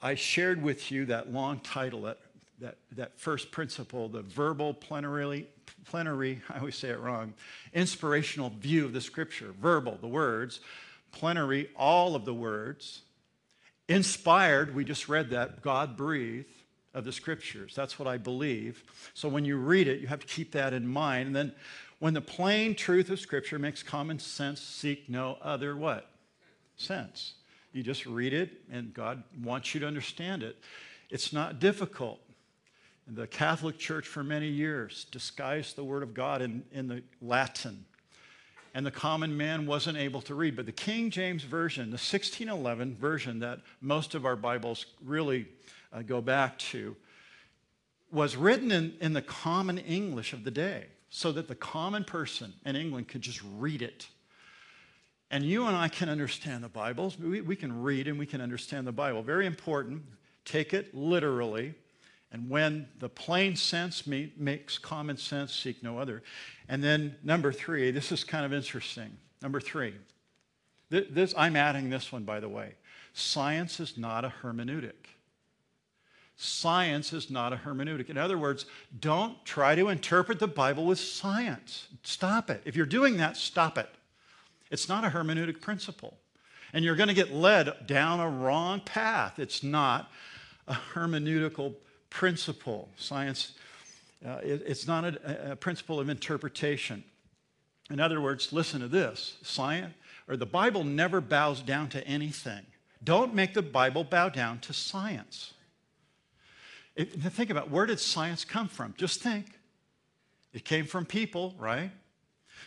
I 0.00 0.14
shared 0.14 0.62
with 0.62 0.90
you 0.90 1.06
that 1.06 1.32
long 1.32 1.60
title, 1.60 2.02
that, 2.02 2.18
that, 2.60 2.78
that 2.92 3.18
first 3.18 3.50
principle, 3.50 4.08
the 4.08 4.22
verbal 4.22 4.74
plenary, 4.74 5.48
plenary, 5.84 6.42
I 6.50 6.58
always 6.58 6.76
say 6.76 6.90
it 6.90 7.00
wrong, 7.00 7.34
inspirational 7.72 8.50
view 8.50 8.84
of 8.84 8.92
the 8.92 9.00
scripture. 9.00 9.52
Verbal, 9.60 9.98
the 10.00 10.08
words, 10.08 10.60
plenary, 11.12 11.70
all 11.76 12.14
of 12.14 12.24
the 12.24 12.34
words. 12.34 13.02
Inspired, 13.88 14.74
we 14.74 14.84
just 14.84 15.08
read 15.08 15.30
that, 15.30 15.62
God 15.62 15.96
breathed 15.96 16.50
of 16.92 17.04
the 17.04 17.12
scriptures. 17.12 17.74
That's 17.74 17.98
what 17.98 18.08
I 18.08 18.16
believe. 18.16 18.82
So 19.14 19.28
when 19.28 19.44
you 19.44 19.56
read 19.56 19.86
it, 19.86 20.00
you 20.00 20.06
have 20.06 20.20
to 20.20 20.26
keep 20.26 20.52
that 20.52 20.72
in 20.72 20.86
mind. 20.86 21.28
And 21.28 21.36
then 21.36 21.52
when 21.98 22.14
the 22.14 22.20
plain 22.20 22.74
truth 22.74 23.10
of 23.10 23.20
scripture 23.20 23.58
makes 23.58 23.82
common 23.82 24.18
sense, 24.18 24.60
seek 24.60 25.08
no 25.08 25.38
other 25.42 25.76
what? 25.76 26.10
Sense. 26.76 27.34
You 27.72 27.82
just 27.82 28.06
read 28.06 28.32
it, 28.32 28.62
and 28.72 28.92
God 28.94 29.22
wants 29.42 29.74
you 29.74 29.80
to 29.80 29.86
understand 29.86 30.42
it. 30.42 30.56
It's 31.10 31.32
not 31.32 31.60
difficult. 31.60 32.20
The 33.06 33.26
Catholic 33.26 33.78
Church, 33.78 34.06
for 34.06 34.24
many 34.24 34.48
years, 34.48 35.06
disguised 35.12 35.76
the 35.76 35.84
Word 35.84 36.02
of 36.02 36.12
God 36.14 36.42
in, 36.42 36.64
in 36.72 36.88
the 36.88 37.02
Latin. 37.20 37.84
And 38.76 38.84
the 38.84 38.90
common 38.90 39.36
man 39.36 39.66
wasn't 39.66 39.96
able 39.96 40.20
to 40.22 40.34
read. 40.34 40.54
But 40.54 40.66
the 40.66 40.72
King 40.72 41.10
James 41.10 41.42
Version, 41.42 41.84
the 41.86 41.94
1611 41.94 42.94
version 42.94 43.40
that 43.40 43.60
most 43.80 44.14
of 44.14 44.24
our 44.24 44.36
Bibles 44.36 44.86
really 45.04 45.48
uh, 45.92 46.02
go 46.02 46.20
back 46.20 46.58
to, 46.58 46.94
was 48.12 48.36
written 48.36 48.70
in, 48.70 48.94
in 49.00 49.14
the 49.14 49.22
common 49.22 49.78
English 49.78 50.32
of 50.32 50.44
the 50.44 50.50
day 50.50 50.84
so 51.10 51.32
that 51.32 51.48
the 51.48 51.54
common 51.54 52.04
person 52.04 52.52
in 52.64 52.76
England 52.76 53.08
could 53.08 53.22
just 53.22 53.40
read 53.58 53.82
it 53.82 54.06
and 55.30 55.44
you 55.44 55.66
and 55.66 55.76
I 55.76 55.88
can 55.88 56.08
understand 56.08 56.62
the 56.62 56.68
Bibles. 56.68 57.18
We, 57.18 57.40
we 57.40 57.56
can 57.56 57.82
read 57.82 58.06
and 58.06 58.18
we 58.18 58.26
can 58.26 58.40
understand 58.40 58.86
the 58.86 58.92
Bible. 58.92 59.22
Very 59.22 59.46
important. 59.46 60.02
Take 60.44 60.72
it 60.72 60.94
literally. 60.94 61.74
And 62.32 62.50
when 62.50 62.88
the 62.98 63.08
plain 63.08 63.56
sense 63.56 64.06
makes 64.06 64.78
common 64.78 65.16
sense, 65.16 65.54
seek 65.54 65.82
no 65.82 65.98
other. 65.98 66.22
And 66.68 66.82
then 66.82 67.16
number 67.22 67.52
three, 67.52 67.90
this 67.90 68.10
is 68.10 68.24
kind 68.24 68.44
of 68.44 68.52
interesting. 68.52 69.16
Number 69.42 69.60
three, 69.60 69.94
this, 70.90 71.06
this, 71.10 71.34
I'm 71.36 71.56
adding 71.56 71.88
this 71.88 72.12
one, 72.12 72.24
by 72.24 72.40
the 72.40 72.48
way. 72.48 72.74
Science 73.12 73.80
is 73.80 73.96
not 73.96 74.24
a 74.24 74.32
hermeneutic. 74.42 74.92
Science 76.36 77.12
is 77.12 77.30
not 77.30 77.52
a 77.52 77.56
hermeneutic. 77.56 78.10
In 78.10 78.18
other 78.18 78.36
words, 78.36 78.66
don't 79.00 79.42
try 79.44 79.74
to 79.74 79.88
interpret 79.88 80.38
the 80.38 80.46
Bible 80.46 80.84
with 80.84 80.98
science. 80.98 81.88
Stop 82.02 82.50
it. 82.50 82.60
If 82.66 82.76
you're 82.76 82.84
doing 82.84 83.16
that, 83.16 83.36
stop 83.38 83.78
it. 83.78 83.88
It's 84.70 84.88
not 84.88 85.04
a 85.04 85.08
hermeneutic 85.08 85.62
principle. 85.62 86.18
And 86.72 86.84
you're 86.84 86.96
going 86.96 87.08
to 87.08 87.14
get 87.14 87.32
led 87.32 87.86
down 87.86 88.20
a 88.20 88.28
wrong 88.28 88.80
path. 88.80 89.38
It's 89.38 89.62
not 89.62 90.10
a 90.68 90.74
hermeneutical 90.74 91.74
principle. 92.10 92.88
Science, 92.96 93.52
uh, 94.24 94.38
it, 94.42 94.62
it's 94.66 94.86
not 94.86 95.04
a, 95.04 95.52
a 95.52 95.56
principle 95.56 96.00
of 96.00 96.08
interpretation. 96.08 97.04
In 97.90 98.00
other 98.00 98.20
words, 98.20 98.52
listen 98.52 98.80
to 98.80 98.88
this 98.88 99.36
science, 99.42 99.94
or 100.28 100.36
the 100.36 100.46
Bible 100.46 100.84
never 100.84 101.20
bows 101.20 101.60
down 101.60 101.88
to 101.90 102.06
anything. 102.06 102.64
Don't 103.04 103.34
make 103.34 103.54
the 103.54 103.62
Bible 103.62 104.02
bow 104.02 104.28
down 104.28 104.58
to 104.60 104.72
science. 104.72 105.52
If, 106.96 107.12
think 107.12 107.50
about 107.50 107.70
where 107.70 107.86
did 107.86 108.00
science 108.00 108.44
come 108.44 108.68
from? 108.68 108.94
Just 108.96 109.22
think. 109.22 109.46
It 110.52 110.64
came 110.64 110.86
from 110.86 111.04
people, 111.04 111.54
right? 111.58 111.90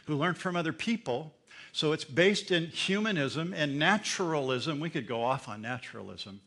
Who 0.06 0.16
learned 0.16 0.38
from 0.38 0.56
other 0.56 0.72
people 0.72 1.34
so 1.72 1.92
it's 1.92 2.04
based 2.04 2.52
in 2.52 2.68
humanism 2.68 3.54
and 3.54 3.78
naturalism. 3.78 4.80
We 4.80 4.90
could 4.90 5.08
go 5.08 5.24
off 5.24 5.48
on 5.48 5.62
naturalism. 5.62 6.42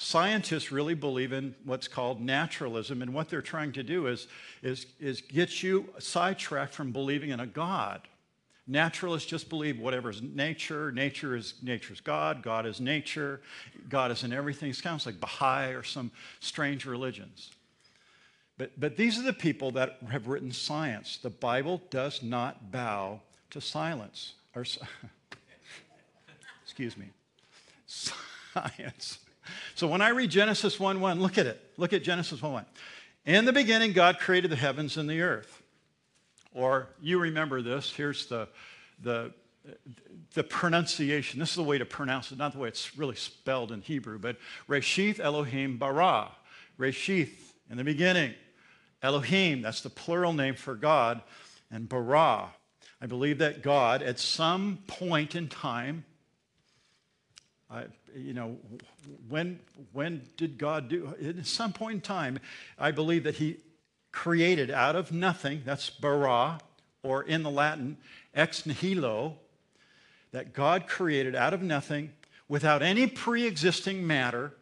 Scientists 0.00 0.70
really 0.70 0.94
believe 0.94 1.32
in 1.32 1.56
what's 1.64 1.88
called 1.88 2.20
naturalism, 2.20 3.02
and 3.02 3.12
what 3.12 3.28
they're 3.28 3.42
trying 3.42 3.72
to 3.72 3.82
do 3.82 4.06
is, 4.06 4.28
is, 4.62 4.86
is 5.00 5.20
get 5.20 5.60
you 5.60 5.92
sidetracked 5.98 6.72
from 6.72 6.92
believing 6.92 7.30
in 7.30 7.40
a 7.40 7.46
God. 7.46 8.06
Naturalists 8.68 9.28
just 9.28 9.48
believe 9.48 9.80
whatever 9.80 10.08
is 10.10 10.22
nature, 10.22 10.92
nature 10.92 11.34
is 11.34 11.54
nature's 11.64 12.00
God, 12.00 12.44
God 12.44 12.64
is 12.64 12.80
nature, 12.80 13.40
God 13.88 14.12
is 14.12 14.22
in 14.22 14.32
everything. 14.32 14.70
It 14.70 14.76
sounds 14.76 15.04
like 15.04 15.18
Baha'i 15.18 15.72
or 15.72 15.82
some 15.82 16.12
strange 16.38 16.86
religions. 16.86 17.50
But, 18.56 18.78
but 18.78 18.96
these 18.96 19.18
are 19.18 19.22
the 19.22 19.32
people 19.32 19.72
that 19.72 19.98
have 20.12 20.28
written 20.28 20.52
science. 20.52 21.18
The 21.20 21.30
Bible 21.30 21.82
does 21.90 22.22
not 22.22 22.70
bow 22.70 23.20
to 23.50 23.60
silence. 23.60 24.34
Or, 24.54 24.64
excuse 26.62 26.96
me, 26.96 27.06
science. 27.86 29.18
So 29.74 29.86
when 29.86 30.00
I 30.00 30.10
read 30.10 30.30
Genesis 30.30 30.78
1 30.78 31.00
1, 31.00 31.20
look 31.20 31.38
at 31.38 31.46
it. 31.46 31.60
Look 31.76 31.92
at 31.92 32.02
Genesis 32.02 32.42
1 32.42 32.52
1. 32.52 32.66
In 33.26 33.44
the 33.44 33.52
beginning, 33.52 33.92
God 33.92 34.18
created 34.18 34.50
the 34.50 34.56
heavens 34.56 34.96
and 34.96 35.08
the 35.08 35.20
earth. 35.20 35.62
Or 36.54 36.88
you 37.00 37.18
remember 37.18 37.62
this. 37.62 37.92
Here's 37.92 38.26
the, 38.26 38.48
the, 39.02 39.32
the 40.34 40.42
pronunciation. 40.42 41.38
This 41.38 41.50
is 41.50 41.56
the 41.56 41.62
way 41.62 41.78
to 41.78 41.84
pronounce 41.84 42.32
it, 42.32 42.38
not 42.38 42.52
the 42.52 42.58
way 42.58 42.68
it's 42.68 42.96
really 42.96 43.16
spelled 43.16 43.70
in 43.70 43.82
Hebrew, 43.82 44.18
but 44.18 44.36
Reshith 44.68 45.20
Elohim 45.20 45.76
bara. 45.76 46.30
Reshith, 46.78 47.30
in 47.70 47.76
the 47.76 47.84
beginning. 47.84 48.34
Elohim, 49.02 49.62
that's 49.62 49.82
the 49.82 49.90
plural 49.90 50.32
name 50.32 50.54
for 50.54 50.74
God. 50.74 51.22
And 51.70 51.88
bara, 51.88 52.50
I 53.00 53.06
believe 53.06 53.38
that 53.38 53.62
God, 53.62 54.02
at 54.02 54.18
some 54.18 54.78
point 54.86 55.34
in 55.34 55.48
time, 55.48 56.04
I, 57.70 57.84
you 58.14 58.32
know, 58.32 58.56
when, 59.28 59.60
when 59.92 60.22
did 60.36 60.58
God 60.58 60.88
do? 60.88 61.14
At 61.22 61.46
some 61.46 61.72
point 61.72 61.94
in 61.96 62.00
time, 62.00 62.38
I 62.78 62.90
believe 62.90 63.24
that 63.24 63.36
He 63.36 63.58
created 64.10 64.70
out 64.70 64.96
of 64.96 65.12
nothing, 65.12 65.62
that's 65.64 65.90
bara, 65.90 66.60
or 67.02 67.22
in 67.22 67.42
the 67.42 67.50
Latin, 67.50 67.98
ex 68.34 68.64
nihilo, 68.64 69.36
that 70.32 70.52
God 70.52 70.86
created 70.86 71.34
out 71.34 71.52
of 71.52 71.62
nothing 71.62 72.12
without 72.48 72.82
any 72.82 73.06
pre 73.06 73.46
existing 73.46 74.06
matter 74.06 74.54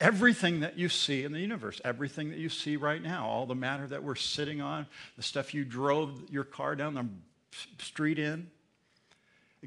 everything 0.00 0.60
that 0.60 0.78
you 0.78 0.88
see 0.88 1.24
in 1.24 1.32
the 1.32 1.40
universe, 1.40 1.80
everything 1.84 2.30
that 2.30 2.38
you 2.38 2.48
see 2.48 2.76
right 2.76 3.02
now, 3.02 3.26
all 3.26 3.46
the 3.46 3.54
matter 3.54 3.86
that 3.86 4.02
we're 4.02 4.14
sitting 4.14 4.60
on, 4.60 4.86
the 5.16 5.22
stuff 5.22 5.52
you 5.52 5.64
drove 5.64 6.30
your 6.30 6.44
car 6.44 6.74
down 6.74 6.94
the 6.94 7.06
street 7.78 8.18
in. 8.18 8.48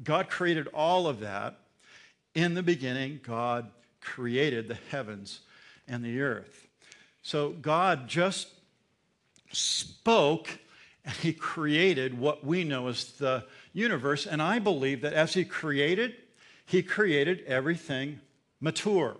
God 0.02 0.28
created 0.28 0.66
all 0.68 1.06
of 1.06 1.20
that. 1.20 1.60
In 2.34 2.54
the 2.54 2.62
beginning, 2.62 3.20
God 3.22 3.70
created 4.00 4.68
the 4.68 4.78
heavens 4.90 5.40
and 5.86 6.04
the 6.04 6.20
earth. 6.20 6.66
So 7.22 7.50
God 7.50 8.08
just 8.08 8.48
spoke 9.52 10.58
and 11.04 11.14
he 11.16 11.32
created 11.32 12.18
what 12.18 12.44
we 12.44 12.64
know 12.64 12.88
as 12.88 13.12
the 13.12 13.44
universe. 13.72 14.26
And 14.26 14.40
I 14.40 14.58
believe 14.58 15.02
that 15.02 15.12
as 15.12 15.34
he 15.34 15.44
created, 15.44 16.14
he 16.66 16.82
created 16.82 17.44
everything 17.46 18.20
mature. 18.60 19.16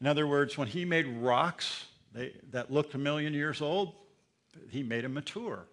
In 0.00 0.06
other 0.06 0.26
words, 0.26 0.58
when 0.58 0.68
he 0.68 0.84
made 0.84 1.06
rocks 1.06 1.86
they, 2.12 2.32
that 2.50 2.72
looked 2.72 2.94
a 2.94 2.98
million 2.98 3.32
years 3.34 3.60
old, 3.60 3.94
he 4.68 4.82
made 4.82 5.04
them 5.04 5.14
mature. 5.14 5.64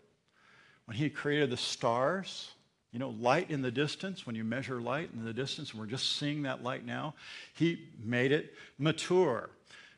When 0.85 0.95
he 0.95 1.09
created 1.09 1.49
the 1.49 1.57
stars, 1.57 2.51
you 2.97 2.99
know, 2.99 3.13
light 3.19 3.51
in 3.51 3.61
the 3.61 3.69
distance, 3.69 4.25
when 4.25 4.35
you 4.35 4.43
measure 4.43 4.81
light 4.81 5.11
in 5.13 5.23
the 5.23 5.31
distance, 5.31 5.69
and 5.69 5.79
we're 5.79 5.85
just 5.85 6.17
seeing 6.17 6.41
that 6.41 6.63
light 6.63 6.83
now, 6.83 7.13
he 7.53 7.77
made 8.03 8.31
it 8.31 8.55
mature. 8.79 9.51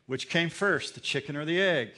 Which 0.06 0.28
came 0.28 0.50
first, 0.50 0.96
the 0.96 1.00
chicken 1.00 1.38
or 1.38 1.46
the 1.46 1.62
egg? 1.62 1.92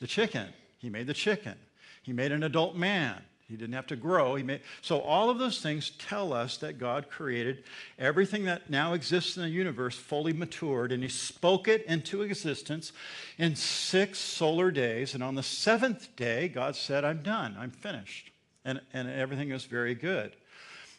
The 0.00 0.06
chicken. 0.06 0.48
He 0.78 0.88
made 0.88 1.06
the 1.06 1.12
chicken. 1.12 1.56
He 2.02 2.14
made 2.14 2.32
an 2.32 2.42
adult 2.42 2.74
man. 2.74 3.20
He 3.50 3.54
didn't 3.54 3.74
have 3.74 3.86
to 3.88 3.96
grow. 3.96 4.34
He 4.34 4.42
made, 4.42 4.62
so 4.80 5.00
all 5.00 5.28
of 5.28 5.38
those 5.38 5.60
things 5.60 5.90
tell 5.90 6.32
us 6.32 6.56
that 6.56 6.78
God 6.78 7.10
created 7.10 7.64
everything 7.98 8.46
that 8.46 8.70
now 8.70 8.94
exists 8.94 9.36
in 9.36 9.42
the 9.42 9.50
universe 9.50 9.94
fully 9.94 10.32
matured, 10.32 10.90
and 10.90 11.02
he 11.02 11.10
spoke 11.10 11.68
it 11.68 11.84
into 11.84 12.22
existence 12.22 12.92
in 13.36 13.54
six 13.56 14.20
solar 14.20 14.70
days. 14.70 15.12
And 15.12 15.22
on 15.22 15.34
the 15.34 15.42
seventh 15.42 16.16
day, 16.16 16.48
God 16.48 16.76
said, 16.76 17.04
I'm 17.04 17.22
done. 17.22 17.54
I'm 17.58 17.72
finished. 17.72 18.30
And, 18.66 18.80
and 18.92 19.08
everything 19.08 19.50
was 19.50 19.64
very 19.64 19.94
good. 19.94 20.32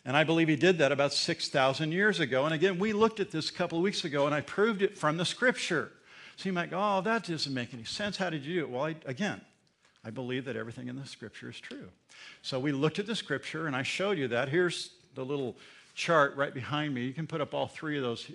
And 0.05 0.15
I 0.15 0.23
believe 0.23 0.47
he 0.47 0.55
did 0.55 0.77
that 0.77 0.93
about 0.93 1.13
6,000 1.13 1.91
years 1.91 2.21
ago. 2.21 2.45
And 2.45 2.53
again, 2.53 2.79
we 2.79 2.93
looked 2.93 3.19
at 3.19 3.29
this 3.29 3.49
a 3.49 3.53
couple 3.53 3.77
of 3.77 3.83
weeks 3.83 4.05
ago, 4.05 4.25
and 4.25 4.33
I 4.33 4.39
proved 4.39 4.81
it 4.81 4.97
from 4.97 5.17
the 5.17 5.25
scripture. 5.25 5.91
So 6.37 6.47
you 6.47 6.53
might 6.53 6.69
go, 6.69 6.79
oh, 6.79 7.01
that 7.01 7.27
doesn't 7.27 7.53
make 7.53 7.73
any 7.73 7.83
sense. 7.83 8.15
How 8.15 8.29
did 8.29 8.45
you 8.45 8.55
do 8.55 8.59
it? 8.61 8.69
Well, 8.69 8.85
I, 8.85 8.95
again, 9.05 9.41
I 10.05 10.09
believe 10.09 10.45
that 10.45 10.55
everything 10.55 10.87
in 10.87 10.95
the 10.95 11.05
scripture 11.05 11.49
is 11.49 11.59
true. 11.59 11.89
So 12.41 12.57
we 12.57 12.71
looked 12.71 12.99
at 12.99 13.05
the 13.05 13.15
scripture 13.15 13.67
and 13.67 13.75
I 13.75 13.83
showed 13.83 14.17
you 14.17 14.29
that. 14.29 14.47
Here's 14.47 14.91
the 15.15 15.25
little 15.25 15.57
chart 15.93 16.37
right 16.37 16.53
behind 16.53 16.93
me. 16.93 17.05
You 17.05 17.13
can 17.13 17.27
put 17.27 17.41
up 17.41 17.53
all 17.53 17.67
three 17.67 17.97
of 17.97 18.03
those, 18.03 18.31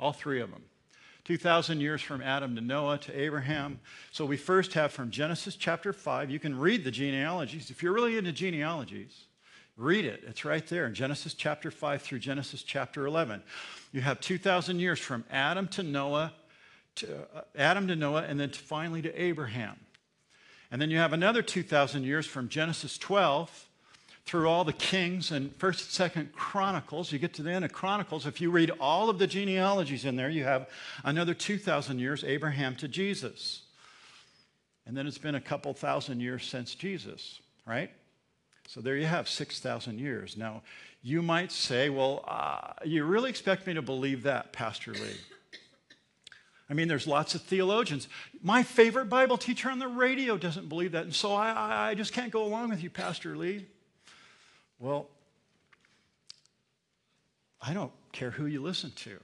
all 0.00 0.12
three 0.12 0.40
of 0.40 0.50
them. 0.50 0.62
2,000 1.24 1.80
years 1.80 2.02
from 2.02 2.20
Adam 2.20 2.54
to 2.54 2.60
Noah 2.60 2.98
to 2.98 3.18
Abraham. 3.18 3.80
So 4.12 4.26
we 4.26 4.36
first 4.36 4.74
have 4.74 4.92
from 4.92 5.10
Genesis 5.10 5.56
chapter 5.56 5.92
5. 5.92 6.30
You 6.30 6.38
can 6.38 6.58
read 6.58 6.84
the 6.84 6.90
genealogies. 6.90 7.70
If 7.70 7.82
you're 7.82 7.94
really 7.94 8.18
into 8.18 8.30
genealogies, 8.30 9.24
read 9.76 10.04
it. 10.04 10.22
It's 10.26 10.44
right 10.44 10.66
there 10.66 10.86
in 10.86 10.94
Genesis 10.94 11.32
chapter 11.32 11.70
5 11.70 12.02
through 12.02 12.18
Genesis 12.18 12.62
chapter 12.62 13.06
11. 13.06 13.42
You 13.92 14.02
have 14.02 14.20
2,000 14.20 14.80
years 14.80 14.98
from 14.98 15.24
Adam 15.30 15.66
to 15.68 15.82
Noah, 15.82 16.32
to 16.96 17.26
uh, 17.34 17.40
Adam 17.56 17.88
to 17.88 17.96
Noah, 17.96 18.24
and 18.24 18.38
then 18.38 18.50
to 18.50 18.58
finally 18.58 19.00
to 19.00 19.20
Abraham. 19.20 19.76
And 20.70 20.80
then 20.80 20.90
you 20.90 20.98
have 20.98 21.14
another 21.14 21.40
2,000 21.40 22.04
years 22.04 22.26
from 22.26 22.48
Genesis 22.50 22.98
12 22.98 23.68
through 24.26 24.48
all 24.48 24.64
the 24.64 24.72
kings 24.72 25.30
and 25.30 25.56
1st 25.58 26.00
and 26.00 26.12
2nd 26.12 26.32
Chronicles. 26.32 27.12
You 27.12 27.18
get 27.18 27.34
to 27.34 27.42
the 27.42 27.52
end 27.52 27.64
of 27.64 27.72
Chronicles. 27.72 28.26
If 28.26 28.40
you 28.40 28.50
read 28.50 28.70
all 28.80 29.10
of 29.10 29.18
the 29.18 29.26
genealogies 29.26 30.04
in 30.04 30.16
there, 30.16 30.30
you 30.30 30.44
have 30.44 30.68
another 31.04 31.34
2,000 31.34 31.98
years, 31.98 32.24
Abraham 32.24 32.74
to 32.76 32.88
Jesus. 32.88 33.62
And 34.86 34.96
then 34.96 35.06
it's 35.06 35.18
been 35.18 35.34
a 35.34 35.40
couple 35.40 35.72
thousand 35.74 36.20
years 36.20 36.46
since 36.46 36.74
Jesus, 36.74 37.40
right? 37.66 37.90
So 38.66 38.80
there 38.80 38.96
you 38.96 39.06
have 39.06 39.28
6,000 39.28 39.98
years. 39.98 40.36
Now, 40.36 40.62
you 41.02 41.20
might 41.20 41.52
say, 41.52 41.90
well, 41.90 42.24
uh, 42.26 42.72
you 42.84 43.04
really 43.04 43.28
expect 43.28 43.66
me 43.66 43.74
to 43.74 43.82
believe 43.82 44.22
that, 44.22 44.52
Pastor 44.52 44.92
Lee? 44.92 45.16
I 46.70 46.72
mean, 46.72 46.88
there's 46.88 47.06
lots 47.06 47.34
of 47.34 47.42
theologians. 47.42 48.08
My 48.42 48.62
favorite 48.62 49.10
Bible 49.10 49.36
teacher 49.36 49.70
on 49.70 49.78
the 49.78 49.88
radio 49.88 50.38
doesn't 50.38 50.70
believe 50.70 50.92
that, 50.92 51.04
and 51.04 51.14
so 51.14 51.34
I, 51.34 51.90
I 51.90 51.94
just 51.94 52.14
can't 52.14 52.32
go 52.32 52.44
along 52.44 52.70
with 52.70 52.82
you, 52.82 52.88
Pastor 52.88 53.36
Lee. 53.36 53.66
Well, 54.78 55.08
I 57.60 57.72
don't 57.72 57.92
care 58.12 58.30
who 58.30 58.46
you 58.46 58.62
listen 58.62 58.92
to. 58.96 59.18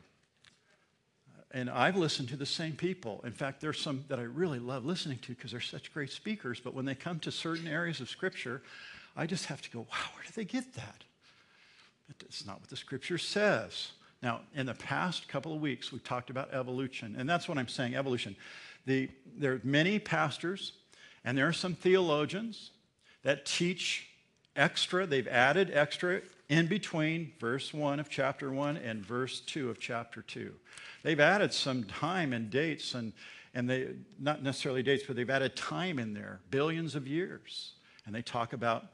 And 1.53 1.69
I've 1.69 1.97
listened 1.97 2.29
to 2.29 2.37
the 2.37 2.47
same 2.47 2.73
people. 2.73 3.21
In 3.25 3.33
fact, 3.33 3.61
there's 3.61 3.81
some 3.81 4.05
that 4.09 4.21
I 4.21 4.23
really 4.23 4.61
love 4.61 4.85
listening 4.85 5.19
to 5.19 5.35
because 5.35 5.51
they're 5.51 5.61
such 5.61 5.93
great 5.93 6.11
speakers. 6.11 6.61
But 6.61 6.75
when 6.75 6.85
they 6.85 6.95
come 6.95 7.19
to 7.21 7.33
certain 7.33 7.67
areas 7.67 8.01
of 8.01 8.09
Scripture, 8.09 8.63
I 9.17 9.27
just 9.27 9.47
have 9.47 9.61
to 9.63 9.71
go, 9.71 9.81
wow, 9.81 10.11
where 10.15 10.25
did 10.25 10.35
they 10.35 10.45
get 10.45 10.75
that? 10.75 11.05
It's 12.21 12.47
not 12.47 12.61
what 12.61 12.71
the 12.71 12.77
Scripture 12.77 13.19
says. 13.19 13.93
Now, 14.23 14.43
in 14.55 14.67
the 14.67 14.75
past 14.75 15.29
couple 15.29 15.55
of 15.55 15.61
weeks, 15.61 15.93
we've 15.93 16.05
talked 16.05 16.31
about 16.31 16.53
evolution, 16.53 17.17
and 17.19 17.29
that's 17.29 17.49
what 17.49 17.59
I'm 17.59 17.69
saying 17.69 17.97
evolution. 17.97 18.37
The, 18.87 19.09
there 19.37 19.55
are 19.55 19.61
many 19.65 19.99
pastors, 19.99 20.73
and 21.25 21.37
there 21.37 21.49
are 21.49 21.53
some 21.53 21.75
theologians 21.75 22.71
that 23.23 23.45
teach 23.47 24.10
extra, 24.57 25.07
they've 25.07 25.29
added 25.29 25.71
extra 25.73 26.21
in 26.49 26.67
between 26.67 27.33
verse 27.39 27.73
1 27.73 28.01
of 28.01 28.09
chapter 28.09 28.53
1 28.53 28.77
and 28.77 29.05
verse 29.05 29.41
2 29.41 29.71
of 29.71 29.79
chapter 29.79 30.23
2. 30.23 30.53
They've 31.03 31.21
added 31.21 31.53
some 31.53 31.85
time 31.85 32.33
and 32.33 32.51
dates, 32.51 32.95
and, 32.95 33.13
and 33.55 33.69
they, 33.69 33.89
not 34.19 34.43
necessarily 34.43 34.83
dates, 34.83 35.05
but 35.07 35.17
they've 35.17 35.31
added 35.31 35.57
time 35.57 35.99
in 35.99 36.15
there, 36.15 36.41
billions 36.51 36.95
of 36.95 37.07
years. 37.07 37.73
And 38.07 38.15
they 38.15 38.23
talk 38.23 38.53
about 38.53 38.87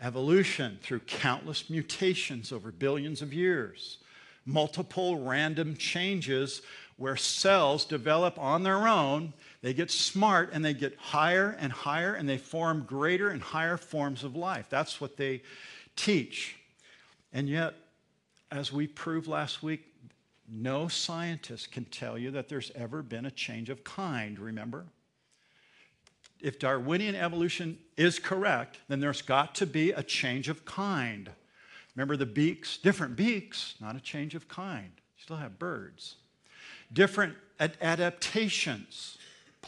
evolution 0.00 0.78
through 0.82 1.00
countless 1.00 1.70
mutations 1.70 2.52
over 2.52 2.70
billions 2.72 3.22
of 3.22 3.32
years 3.32 3.98
multiple 4.48 5.18
random 5.18 5.76
changes 5.76 6.62
where 6.96 7.16
cells 7.16 7.84
develop 7.84 8.38
on 8.38 8.62
their 8.62 8.88
own. 8.88 9.32
They 9.60 9.74
get 9.74 9.90
smart 9.90 10.50
and 10.52 10.64
they 10.64 10.74
get 10.74 10.96
higher 10.96 11.56
and 11.58 11.72
higher 11.72 12.14
and 12.14 12.28
they 12.28 12.38
form 12.38 12.84
greater 12.84 13.30
and 13.30 13.42
higher 13.42 13.76
forms 13.76 14.22
of 14.22 14.36
life. 14.36 14.66
That's 14.70 15.00
what 15.00 15.16
they 15.16 15.42
teach. 15.96 16.56
And 17.32 17.48
yet, 17.48 17.74
as 18.50 18.72
we 18.72 18.86
proved 18.86 19.26
last 19.26 19.62
week, 19.62 19.84
no 20.50 20.88
scientist 20.88 21.72
can 21.72 21.84
tell 21.86 22.16
you 22.16 22.30
that 22.30 22.48
there's 22.48 22.70
ever 22.74 23.02
been 23.02 23.26
a 23.26 23.30
change 23.30 23.68
of 23.68 23.84
kind, 23.84 24.38
remember? 24.38 24.86
If 26.40 26.58
Darwinian 26.58 27.14
evolution 27.14 27.78
is 27.96 28.18
correct, 28.18 28.78
then 28.88 29.00
there's 29.00 29.22
got 29.22 29.56
to 29.56 29.66
be 29.66 29.90
a 29.90 30.02
change 30.02 30.48
of 30.48 30.64
kind. 30.64 31.30
Remember 31.96 32.16
the 32.16 32.26
beaks? 32.26 32.78
Different 32.78 33.16
beaks, 33.16 33.74
not 33.80 33.96
a 33.96 34.00
change 34.00 34.34
of 34.34 34.46
kind. 34.48 34.90
You 34.96 35.22
still 35.22 35.36
have 35.36 35.58
birds. 35.58 36.14
Different 36.92 37.34
ad- 37.58 37.76
adaptations, 37.82 39.17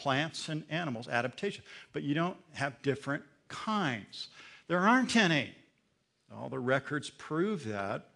plants 0.01 0.49
and 0.49 0.63
animals, 0.69 1.07
adaptation. 1.07 1.63
But 1.93 2.01
you 2.01 2.15
don't 2.15 2.37
have 2.53 2.81
different 2.81 3.23
kinds. 3.47 4.29
There 4.67 4.79
aren't 4.79 5.15
any. 5.15 5.53
All 6.35 6.49
the 6.49 6.59
records 6.59 7.11
prove 7.11 7.65
that. 7.65 8.07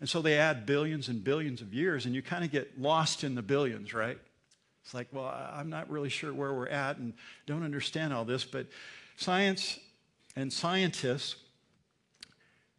And 0.00 0.08
so 0.08 0.20
they 0.20 0.36
add 0.36 0.66
billions 0.66 1.08
and 1.08 1.24
billions 1.24 1.62
of 1.62 1.72
years, 1.72 2.04
and 2.04 2.14
you 2.14 2.20
kind 2.20 2.44
of 2.44 2.50
get 2.50 2.78
lost 2.78 3.24
in 3.24 3.34
the 3.34 3.42
billions, 3.42 3.94
right? 3.94 4.18
It's 4.84 4.92
like, 4.92 5.08
well, 5.12 5.26
I'm 5.26 5.70
not 5.70 5.88
really 5.88 6.08
sure 6.10 6.34
where 6.34 6.52
we're 6.52 6.68
at 6.68 6.98
and 6.98 7.14
don't 7.46 7.62
understand 7.62 8.12
all 8.12 8.24
this, 8.24 8.44
but 8.44 8.66
science 9.16 9.78
and 10.36 10.52
scientists 10.52 11.36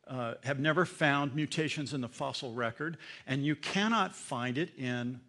uh, 0.08 0.34
have 0.44 0.60
never 0.60 0.86
found 0.86 1.34
mutations 1.34 1.94
in 1.94 2.02
the 2.02 2.10
fossil 2.10 2.54
record, 2.54 2.98
and 3.26 3.44
you 3.46 3.56
cannot 3.56 4.16
find 4.16 4.58
it 4.58 4.78
in 4.78 5.22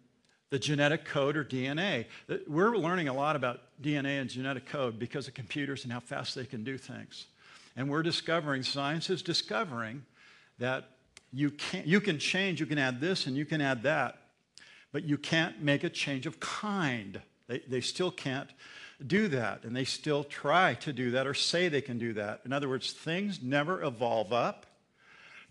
the 0.55 0.59
genetic 0.59 1.03
code 1.03 1.35
or 1.35 1.43
DNA. 1.43 2.05
Uh, 2.29 2.37
we're 2.47 2.77
learning 2.77 3.09
a 3.09 3.13
lot 3.13 3.35
about 3.35 3.59
DNA 3.81 4.21
and 4.21 4.29
genetic 4.29 4.65
code 4.65 4.97
because 4.97 5.27
of 5.27 5.33
computers 5.33 5.83
and 5.83 5.91
how 5.91 5.99
fast 5.99 6.33
they 6.33 6.45
can 6.45 6.63
do 6.63 6.77
things. 6.77 7.25
And 7.75 7.89
we're 7.89 8.03
discovering, 8.03 8.63
science 8.63 9.09
is 9.09 9.21
discovering 9.21 10.05
that 10.59 10.91
you 11.33 11.51
can, 11.51 11.83
you 11.85 11.99
can 11.99 12.19
change, 12.19 12.61
you 12.61 12.65
can 12.65 12.77
add 12.77 13.01
this 13.01 13.27
and 13.27 13.35
you 13.35 13.43
can 13.43 13.59
add 13.59 13.83
that, 13.83 14.17
but 14.93 15.03
you 15.03 15.17
can't 15.17 15.61
make 15.61 15.83
a 15.83 15.89
change 15.89 16.25
of 16.25 16.39
kind. 16.39 17.19
They, 17.47 17.59
they 17.67 17.81
still 17.81 18.09
can't 18.09 18.49
do 19.05 19.27
that, 19.27 19.65
and 19.65 19.75
they 19.75 19.83
still 19.83 20.23
try 20.23 20.75
to 20.75 20.93
do 20.93 21.11
that 21.11 21.27
or 21.27 21.33
say 21.33 21.67
they 21.67 21.81
can 21.81 21.97
do 21.97 22.13
that. 22.13 22.43
In 22.45 22.53
other 22.53 22.69
words, 22.69 22.93
things 22.93 23.41
never 23.43 23.83
evolve 23.83 24.31
up, 24.31 24.65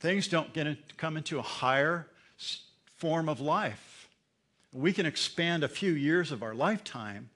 things 0.01 0.29
don't 0.29 0.55
get 0.55 0.67
in, 0.67 0.79
come 0.97 1.19
into 1.19 1.39
a 1.39 1.43
higher 1.43 2.09
form 2.97 3.29
of 3.29 3.39
life. 3.39 3.94
We 4.75 4.93
can 4.93 5.07
expand 5.07 5.63
a 5.63 5.69
few 5.69 5.93
years 5.93 6.33
of 6.33 6.43
our 6.43 6.53
lifetime, 6.53 7.31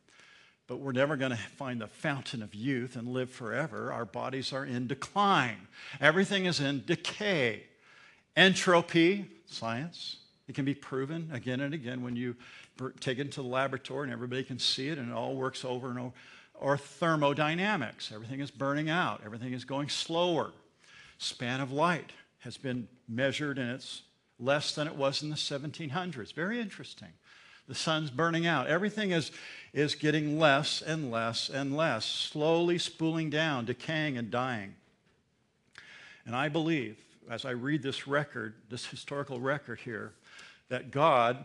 but 0.67 0.79
we're 0.79 0.91
never 0.91 1.17
going 1.17 1.31
to 1.31 1.37
find 1.37 1.81
the 1.81 1.87
fountain 1.87 2.43
of 2.43 2.53
youth 2.53 2.97
and 2.97 3.07
live 3.07 3.31
forever. 3.31 3.93
Our 3.93 4.05
bodies 4.05 4.53
are 4.53 4.65
in 4.65 4.89
decline, 4.89 5.69
everything 6.01 6.47
is 6.47 6.59
in 6.59 6.83
decay. 6.85 7.63
Entropy, 8.37 9.27
science, 9.47 10.17
it 10.49 10.55
can 10.55 10.65
be 10.65 10.75
proven 10.75 11.31
again 11.33 11.61
and 11.61 11.75
again 11.75 12.03
when 12.03 12.17
you 12.17 12.37
take 13.01 13.19
it 13.19 13.33
to 13.33 13.43
the 13.43 13.49
laboratory 13.49 14.05
and 14.05 14.13
everybody 14.13 14.43
can 14.43 14.59
see 14.59 14.89
it 14.89 14.99
and 14.99 15.11
it 15.11 15.15
all 15.15 15.37
works 15.37 15.65
over 15.65 15.91
and 15.91 15.99
over. 15.99 16.13
Or 16.55 16.77
thermodynamics, 16.77 18.11
everything 18.13 18.41
is 18.41 18.51
burning 18.51 18.91
out, 18.91 19.23
everything 19.25 19.53
is 19.53 19.65
going 19.65 19.89
slower. 19.89 20.51
Span 21.19 21.61
of 21.61 21.71
light 21.71 22.13
has 22.41 22.57
been 22.57 22.89
measured 23.09 23.59
and 23.59 23.71
it's 23.71 24.03
less 24.41 24.75
than 24.75 24.87
it 24.87 24.95
was 24.95 25.23
in 25.23 25.31
the 25.31 25.37
1700s. 25.37 26.33
Very 26.33 26.61
interesting. 26.61 27.09
The 27.69 27.75
sun's 27.75 28.11
burning 28.11 28.47
out. 28.47 28.67
Everything 28.67 29.11
is, 29.11 29.31
is 29.75 29.95
getting 29.95 30.39
less 30.39 30.83
and 30.83 31.11
less 31.11 31.51
and 31.51 31.77
less, 31.77 32.07
slowly 32.07 32.79
spooling 32.79 33.29
down, 33.29 33.67
decaying 33.67 34.17
and 34.17 34.31
dying. 34.31 34.75
And 36.25 36.35
I 36.35 36.49
believe, 36.49 36.97
as 37.31 37.45
I 37.45 37.51
read 37.51 37.83
this 37.83 38.09
record, 38.09 38.55
this 38.71 38.87
historical 38.87 39.39
record 39.39 39.81
here, 39.81 40.13
that 40.71 40.91
God 40.91 41.45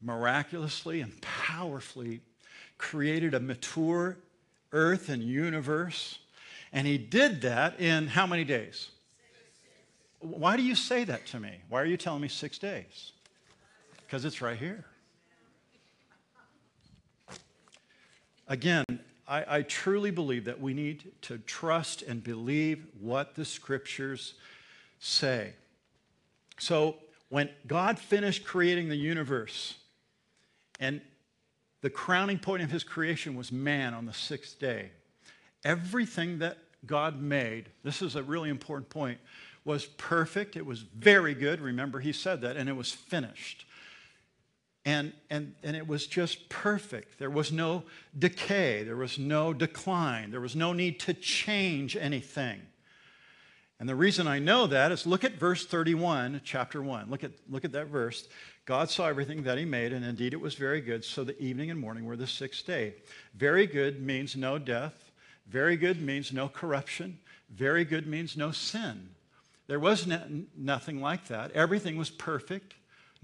miraculously 0.00 1.00
and 1.00 1.20
powerfully 1.20 2.20
created 2.78 3.34
a 3.34 3.40
mature 3.40 4.16
earth 4.72 5.08
and 5.08 5.22
universe. 5.22 6.18
And 6.72 6.86
he 6.86 6.98
did 6.98 7.42
that 7.42 7.80
in 7.80 8.06
how 8.06 8.26
many 8.26 8.44
days? 8.44 8.90
Why 10.20 10.56
do 10.56 10.62
you 10.62 10.74
say 10.74 11.04
that 11.04 11.26
to 11.28 11.40
me? 11.40 11.52
Why 11.68 11.80
are 11.80 11.86
you 11.86 11.96
telling 11.96 12.20
me 12.20 12.28
six 12.28 12.58
days? 12.58 13.12
Because 14.04 14.24
it's 14.24 14.40
right 14.40 14.58
here. 14.58 14.84
Again, 18.48 18.84
I, 19.26 19.58
I, 19.58 19.62
truly 19.62 20.12
believe 20.12 20.44
that 20.44 20.60
we 20.60 20.72
need 20.72 21.10
to 21.22 21.38
trust 21.38 22.02
and 22.02 22.22
believe 22.22 22.86
what 23.00 23.34
the 23.34 23.44
scriptures 23.44 24.34
say. 25.00 25.52
So, 26.58 26.96
when 27.28 27.50
God 27.66 27.98
finished 27.98 28.44
creating 28.44 28.88
the 28.88 28.96
universe, 28.96 29.74
and 30.78 31.00
the 31.80 31.90
crowning 31.90 32.38
point 32.38 32.62
of 32.62 32.70
his 32.70 32.84
creation 32.84 33.34
was 33.34 33.50
man 33.50 33.94
on 33.94 34.06
the 34.06 34.12
sixth 34.12 34.60
day, 34.60 34.90
everything 35.64 36.38
that 36.38 36.58
God 36.86 37.20
made, 37.20 37.68
this 37.82 38.00
is 38.00 38.14
a 38.14 38.22
really 38.22 38.48
important 38.48 38.88
point, 38.88 39.18
was 39.64 39.86
perfect. 39.86 40.56
It 40.56 40.64
was 40.64 40.80
very 40.80 41.34
good. 41.34 41.60
Remember, 41.60 41.98
he 41.98 42.12
said 42.12 42.40
that, 42.42 42.56
and 42.56 42.68
it 42.68 42.76
was 42.76 42.92
finished. 42.92 43.66
And, 44.86 45.12
and, 45.30 45.52
and 45.64 45.76
it 45.76 45.88
was 45.88 46.06
just 46.06 46.48
perfect. 46.48 47.18
There 47.18 47.28
was 47.28 47.50
no 47.50 47.82
decay, 48.16 48.84
there 48.84 48.96
was 48.96 49.18
no 49.18 49.52
decline, 49.52 50.30
there 50.30 50.40
was 50.40 50.54
no 50.54 50.72
need 50.72 51.00
to 51.00 51.12
change 51.12 51.96
anything. 51.96 52.60
And 53.80 53.88
the 53.88 53.96
reason 53.96 54.28
I 54.28 54.38
know 54.38 54.68
that 54.68 54.92
is 54.92 55.04
look 55.04 55.24
at 55.24 55.32
verse 55.32 55.66
31, 55.66 56.40
chapter 56.44 56.80
1. 56.80 57.10
Look 57.10 57.24
at, 57.24 57.32
look 57.50 57.64
at 57.64 57.72
that 57.72 57.88
verse. 57.88 58.28
God 58.64 58.88
saw 58.88 59.06
everything 59.06 59.42
that 59.42 59.58
he 59.58 59.64
made, 59.64 59.92
and 59.92 60.04
indeed 60.04 60.32
it 60.32 60.40
was 60.40 60.54
very 60.54 60.80
good. 60.80 61.04
So 61.04 61.24
the 61.24 61.38
evening 61.42 61.70
and 61.72 61.78
morning 61.78 62.04
were 62.04 62.16
the 62.16 62.26
sixth 62.26 62.64
day. 62.64 62.94
Very 63.34 63.66
good 63.66 64.00
means 64.00 64.36
no 64.36 64.56
death. 64.56 65.10
Very 65.48 65.76
good 65.76 66.00
means 66.00 66.32
no 66.32 66.48
corruption. 66.48 67.18
Very 67.50 67.84
good 67.84 68.06
means 68.06 68.36
no 68.36 68.52
sin. 68.52 69.10
There 69.66 69.80
was 69.80 70.06
nothing 70.56 71.00
like 71.00 71.26
that. 71.26 71.50
Everything 71.52 71.96
was 71.96 72.08
perfect. 72.08 72.74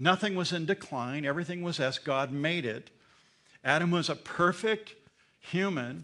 Nothing 0.03 0.35
was 0.35 0.51
in 0.51 0.65
decline. 0.65 1.23
Everything 1.23 1.61
was 1.61 1.79
as 1.79 1.97
God 1.97 2.29
made 2.29 2.65
it. 2.65 2.89
Adam 3.63 3.89
was 3.89 4.09
a 4.09 4.17
perfect 4.17 4.95
human, 5.39 6.03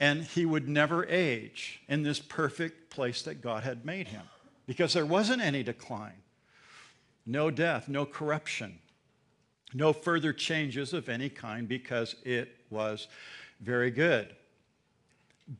and 0.00 0.24
he 0.24 0.46
would 0.46 0.66
never 0.66 1.04
age 1.04 1.82
in 1.88 2.04
this 2.04 2.20
perfect 2.20 2.88
place 2.88 3.20
that 3.20 3.42
God 3.42 3.64
had 3.64 3.84
made 3.84 4.08
him 4.08 4.22
because 4.66 4.94
there 4.94 5.04
wasn't 5.04 5.42
any 5.42 5.62
decline, 5.62 6.22
no 7.26 7.50
death, 7.50 7.86
no 7.86 8.06
corruption, 8.06 8.78
no 9.74 9.92
further 9.92 10.32
changes 10.32 10.94
of 10.94 11.10
any 11.10 11.28
kind 11.28 11.68
because 11.68 12.16
it 12.24 12.56
was 12.70 13.08
very 13.60 13.90
good. 13.90 14.34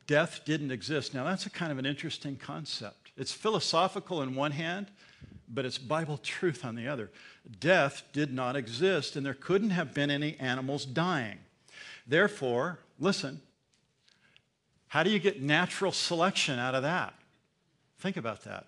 Death 0.07 0.41
didn't 0.47 0.71
exist. 0.71 1.13
Now, 1.13 1.25
that's 1.25 1.45
a 1.45 1.51
kind 1.51 1.71
of 1.71 1.77
an 1.77 1.85
interesting 1.85 2.37
concept. 2.37 3.13
It's 3.19 3.33
philosophical 3.33 4.23
in 4.23 4.35
one 4.35 4.53
hand, 4.53 4.87
but 5.49 5.65
it's 5.65 5.79
Bible 5.79 6.19
truth 6.19 6.65
on 6.65 6.75
the 6.75 6.89
other. 6.89 7.11
Death 7.61 8.03
did 8.13 8.33
not 8.33 8.57
exist, 8.57 9.17
and 9.17 9.25
there 9.25 9.35
couldn't 9.35 9.71
have 9.71 9.95
been 9.95 10.11
any 10.11 10.37
animals 10.39 10.85
dying. 10.85 11.39
Therefore, 12.07 12.79
listen, 12.99 13.41
how 14.89 15.03
do 15.03 15.11
you 15.11 15.19
get 15.19 15.43
natural 15.43 15.93
selection 15.93 16.59
out 16.59 16.75
of 16.75 16.83
that? 16.83 17.15
Think 17.99 18.17
about 18.17 18.45
that. 18.45 18.67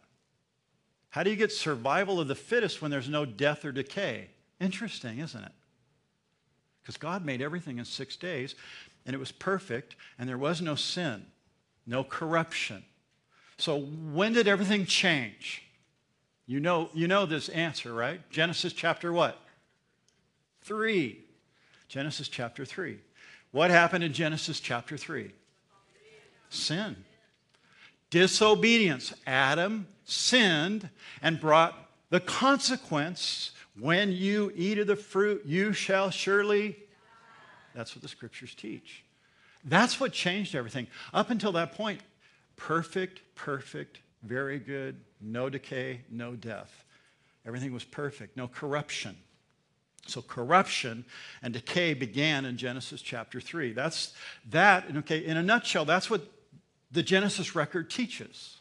How 1.10 1.22
do 1.22 1.30
you 1.30 1.36
get 1.36 1.52
survival 1.52 2.20
of 2.20 2.28
the 2.28 2.34
fittest 2.34 2.82
when 2.82 2.90
there's 2.90 3.08
no 3.08 3.24
death 3.24 3.64
or 3.64 3.72
decay? 3.72 4.28
Interesting, 4.60 5.18
isn't 5.18 5.42
it? 5.42 5.52
Because 6.82 6.96
God 6.96 7.24
made 7.24 7.42
everything 7.42 7.78
in 7.78 7.84
six 7.84 8.16
days, 8.16 8.54
and 9.04 9.14
it 9.14 9.18
was 9.18 9.32
perfect, 9.32 9.96
and 10.18 10.28
there 10.28 10.38
was 10.38 10.60
no 10.62 10.74
sin, 10.74 11.26
no 11.86 12.04
corruption. 12.04 12.84
So, 13.58 13.80
when 13.80 14.34
did 14.34 14.46
everything 14.46 14.86
change? 14.86 15.65
You 16.46 16.60
know, 16.60 16.90
you 16.94 17.08
know 17.08 17.26
this 17.26 17.48
answer, 17.48 17.92
right? 17.92 18.20
Genesis 18.30 18.72
chapter 18.72 19.12
what? 19.12 19.38
3. 20.62 21.18
Genesis 21.88 22.28
chapter 22.28 22.64
3. 22.64 22.98
What 23.50 23.70
happened 23.70 24.04
in 24.04 24.12
Genesis 24.12 24.60
chapter 24.60 24.96
3? 24.96 25.30
Sin. 26.50 26.96
Disobedience. 28.10 29.12
Adam 29.26 29.88
sinned 30.04 30.88
and 31.20 31.40
brought 31.40 31.90
the 32.10 32.20
consequence 32.20 33.50
when 33.78 34.12
you 34.12 34.52
eat 34.54 34.78
of 34.78 34.86
the 34.86 34.96
fruit, 34.96 35.42
you 35.44 35.72
shall 35.72 36.10
surely. 36.10 36.76
That's 37.74 37.94
what 37.94 38.02
the 38.02 38.08
scriptures 38.08 38.54
teach. 38.54 39.04
That's 39.64 40.00
what 40.00 40.12
changed 40.12 40.54
everything. 40.54 40.86
Up 41.12 41.30
until 41.30 41.52
that 41.52 41.72
point, 41.72 42.00
perfect, 42.56 43.20
perfect, 43.34 43.98
very 44.22 44.58
good, 44.58 45.00
no 45.20 45.48
decay, 45.48 46.02
no 46.10 46.34
death. 46.34 46.84
Everything 47.46 47.72
was 47.72 47.84
perfect, 47.84 48.36
no 48.36 48.48
corruption. 48.48 49.16
So 50.06 50.22
corruption 50.22 51.04
and 51.42 51.52
decay 51.52 51.94
began 51.94 52.44
in 52.44 52.56
Genesis 52.56 53.02
chapter 53.02 53.40
3. 53.40 53.72
That's 53.72 54.14
that, 54.50 54.84
okay, 54.96 55.24
in 55.24 55.36
a 55.36 55.42
nutshell, 55.42 55.84
that's 55.84 56.08
what 56.08 56.22
the 56.92 57.02
Genesis 57.02 57.54
record 57.54 57.90
teaches. 57.90 58.58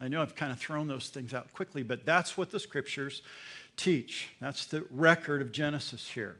I 0.00 0.08
know 0.08 0.22
I've 0.22 0.34
kind 0.34 0.52
of 0.52 0.58
thrown 0.58 0.88
those 0.88 1.08
things 1.08 1.32
out 1.32 1.52
quickly, 1.52 1.82
but 1.82 2.04
that's 2.04 2.36
what 2.36 2.50
the 2.50 2.60
scriptures 2.60 3.22
teach. 3.76 4.28
That's 4.40 4.66
the 4.66 4.84
record 4.90 5.40
of 5.42 5.52
Genesis 5.52 6.08
here. 6.08 6.36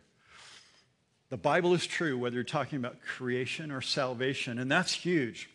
The 1.31 1.37
Bible 1.37 1.75
is 1.75 1.87
true, 1.87 2.19
whether 2.19 2.35
you're 2.35 2.45
talking 2.45 2.79
about 2.79 3.01
creation 3.01 3.71
or 3.71 3.81
salvation, 3.81 4.59
and 4.59 4.71
that's 4.71 4.93
huge. 4.93 5.51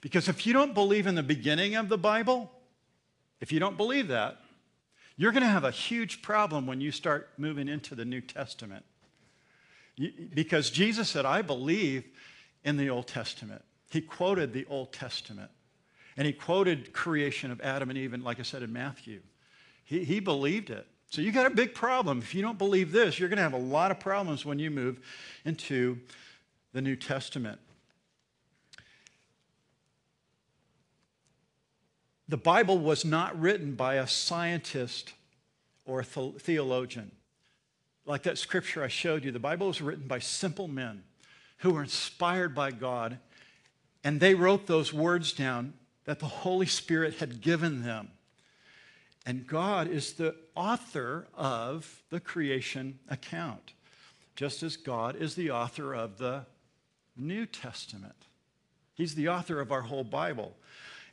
Because 0.00 0.28
if 0.28 0.46
you 0.46 0.52
don't 0.52 0.74
believe 0.74 1.06
in 1.06 1.14
the 1.14 1.22
beginning 1.22 1.76
of 1.76 1.88
the 1.88 1.98
Bible, 1.98 2.50
if 3.42 3.50
you 3.50 3.58
don't 3.58 3.76
believe 3.76 4.08
that, 4.08 4.38
you're 5.16 5.32
going 5.32 5.42
to 5.42 5.48
have 5.48 5.64
a 5.64 5.72
huge 5.72 6.22
problem 6.22 6.64
when 6.64 6.80
you 6.80 6.92
start 6.92 7.28
moving 7.36 7.68
into 7.68 7.96
the 7.96 8.04
New 8.04 8.20
Testament. 8.20 8.84
because 10.32 10.70
Jesus 10.70 11.10
said, 11.10 11.26
I 11.26 11.42
believe 11.42 12.04
in 12.64 12.76
the 12.76 12.88
Old 12.88 13.08
Testament. 13.08 13.62
He 13.90 14.00
quoted 14.00 14.52
the 14.52 14.64
Old 14.66 14.92
Testament. 14.92 15.50
And 16.16 16.24
he 16.24 16.32
quoted 16.32 16.92
creation 16.92 17.50
of 17.50 17.60
Adam 17.60 17.90
and 17.90 17.98
Eve, 17.98 18.12
and 18.12 18.22
like 18.22 18.38
I 18.38 18.42
said 18.42 18.62
in 18.62 18.72
Matthew. 18.72 19.20
He, 19.84 20.04
he 20.04 20.20
believed 20.20 20.70
it. 20.70 20.86
So 21.10 21.20
you 21.20 21.32
got 21.32 21.46
a 21.46 21.54
big 21.54 21.74
problem. 21.74 22.18
If 22.18 22.34
you 22.34 22.42
don't 22.42 22.58
believe 22.58 22.92
this, 22.92 23.18
you're 23.18 23.28
going 23.28 23.38
to 23.38 23.42
have 23.42 23.52
a 23.52 23.58
lot 23.58 23.90
of 23.90 23.98
problems 23.98 24.46
when 24.46 24.60
you 24.60 24.70
move 24.70 25.00
into 25.44 25.98
the 26.72 26.80
New 26.80 26.96
Testament. 26.96 27.58
The 32.32 32.38
Bible 32.38 32.78
was 32.78 33.04
not 33.04 33.38
written 33.38 33.74
by 33.74 33.96
a 33.96 34.06
scientist 34.06 35.12
or 35.84 36.00
a 36.00 36.04
theologian. 36.04 37.10
Like 38.06 38.22
that 38.22 38.38
scripture 38.38 38.82
I 38.82 38.88
showed 38.88 39.22
you, 39.22 39.32
the 39.32 39.38
Bible 39.38 39.66
was 39.66 39.82
written 39.82 40.08
by 40.08 40.20
simple 40.20 40.66
men 40.66 41.02
who 41.58 41.72
were 41.72 41.82
inspired 41.82 42.54
by 42.54 42.70
God, 42.70 43.18
and 44.02 44.18
they 44.18 44.34
wrote 44.34 44.66
those 44.66 44.94
words 44.94 45.34
down 45.34 45.74
that 46.06 46.20
the 46.20 46.26
Holy 46.26 46.64
Spirit 46.64 47.16
had 47.16 47.42
given 47.42 47.82
them. 47.82 48.08
And 49.26 49.46
God 49.46 49.86
is 49.86 50.14
the 50.14 50.34
author 50.54 51.26
of 51.34 52.00
the 52.08 52.18
creation 52.18 52.98
account, 53.10 53.74
just 54.36 54.62
as 54.62 54.78
God 54.78 55.16
is 55.16 55.34
the 55.34 55.50
author 55.50 55.94
of 55.94 56.16
the 56.16 56.46
New 57.14 57.44
Testament. 57.44 58.24
He's 58.94 59.16
the 59.16 59.28
author 59.28 59.60
of 59.60 59.70
our 59.70 59.82
whole 59.82 60.02
Bible. 60.02 60.56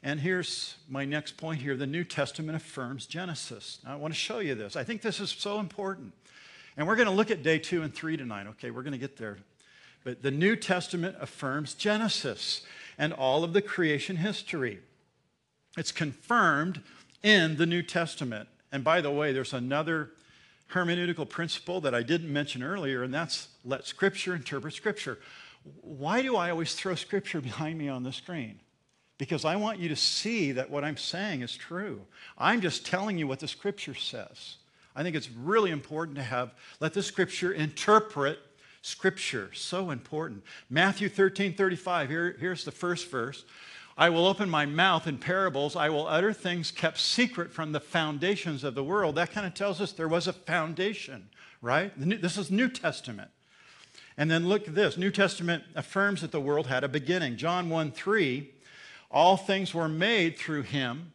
And 0.01 0.19
here's 0.19 0.75
my 0.87 1.03
next 1.05 1.37
point 1.37 1.61
here 1.61 1.75
the 1.75 1.87
New 1.87 2.03
Testament 2.03 2.55
affirms 2.55 3.05
Genesis. 3.05 3.79
Now, 3.83 3.93
I 3.93 3.95
want 3.95 4.13
to 4.13 4.19
show 4.19 4.39
you 4.39 4.55
this. 4.55 4.75
I 4.75 4.83
think 4.83 5.01
this 5.01 5.19
is 5.19 5.29
so 5.29 5.59
important. 5.59 6.13
And 6.77 6.87
we're 6.87 6.95
going 6.95 7.09
to 7.09 7.13
look 7.13 7.31
at 7.31 7.43
day 7.43 7.59
two 7.59 7.81
and 7.81 7.93
three 7.93 8.15
tonight, 8.15 8.47
okay? 8.47 8.71
We're 8.71 8.83
going 8.83 8.93
to 8.93 8.99
get 8.99 9.17
there. 9.17 9.37
But 10.05 10.21
the 10.21 10.31
New 10.31 10.55
Testament 10.55 11.17
affirms 11.19 11.73
Genesis 11.73 12.61
and 12.97 13.11
all 13.11 13.43
of 13.43 13.51
the 13.51 13.61
creation 13.61 14.15
history. 14.15 14.79
It's 15.77 15.91
confirmed 15.91 16.81
in 17.21 17.57
the 17.57 17.65
New 17.65 17.81
Testament. 17.81 18.47
And 18.71 18.83
by 18.83 19.01
the 19.01 19.11
way, 19.11 19.33
there's 19.33 19.53
another 19.53 20.11
hermeneutical 20.71 21.27
principle 21.27 21.81
that 21.81 21.93
I 21.93 22.03
didn't 22.03 22.31
mention 22.31 22.63
earlier, 22.63 23.03
and 23.03 23.13
that's 23.13 23.49
let 23.65 23.85
Scripture 23.85 24.35
interpret 24.35 24.73
Scripture. 24.73 25.19
Why 25.81 26.21
do 26.21 26.37
I 26.37 26.51
always 26.51 26.75
throw 26.75 26.95
Scripture 26.95 27.41
behind 27.41 27.77
me 27.77 27.89
on 27.89 28.03
the 28.03 28.13
screen? 28.13 28.59
Because 29.19 29.45
I 29.45 29.57
want 29.57 29.79
you 29.79 29.89
to 29.89 29.95
see 29.95 30.53
that 30.53 30.71
what 30.71 30.83
I'm 30.83 30.97
saying 30.97 31.41
is 31.41 31.55
true. 31.55 32.01
I'm 32.37 32.61
just 32.61 32.85
telling 32.85 33.19
you 33.19 33.27
what 33.27 33.39
the 33.39 33.47
scripture 33.47 33.93
says. 33.93 34.55
I 34.95 35.03
think 35.03 35.15
it's 35.15 35.29
really 35.29 35.69
important 35.69 36.17
to 36.17 36.23
have, 36.23 36.55
let 36.79 36.93
the 36.93 37.03
scripture 37.03 37.51
interpret 37.51 38.39
scripture. 38.81 39.51
So 39.53 39.91
important. 39.91 40.43
Matthew 40.69 41.09
13 41.09 41.53
35, 41.53 42.09
here, 42.09 42.37
here's 42.39 42.63
the 42.63 42.71
first 42.71 43.11
verse. 43.11 43.43
I 43.97 44.09
will 44.09 44.25
open 44.25 44.49
my 44.49 44.65
mouth 44.65 45.05
in 45.05 45.17
parables. 45.17 45.75
I 45.75 45.89
will 45.89 46.07
utter 46.07 46.31
things 46.31 46.71
kept 46.71 46.97
secret 46.97 47.51
from 47.51 47.73
the 47.73 47.81
foundations 47.81 48.63
of 48.63 48.73
the 48.73 48.83
world. 48.83 49.15
That 49.15 49.33
kind 49.33 49.45
of 49.45 49.53
tells 49.53 49.81
us 49.81 49.91
there 49.91 50.07
was 50.07 50.27
a 50.27 50.33
foundation, 50.33 51.27
right? 51.61 51.91
This 51.97 52.37
is 52.37 52.49
New 52.49 52.69
Testament. 52.69 53.31
And 54.17 54.31
then 54.31 54.47
look 54.47 54.69
at 54.69 54.75
this 54.75 54.97
New 54.97 55.11
Testament 55.11 55.63
affirms 55.75 56.21
that 56.21 56.31
the 56.31 56.39
world 56.39 56.67
had 56.67 56.85
a 56.85 56.87
beginning. 56.87 57.35
John 57.35 57.69
1 57.69 57.91
3, 57.91 58.49
all 59.11 59.37
things 59.37 59.73
were 59.73 59.89
made 59.89 60.37
through 60.37 60.63
him. 60.63 61.13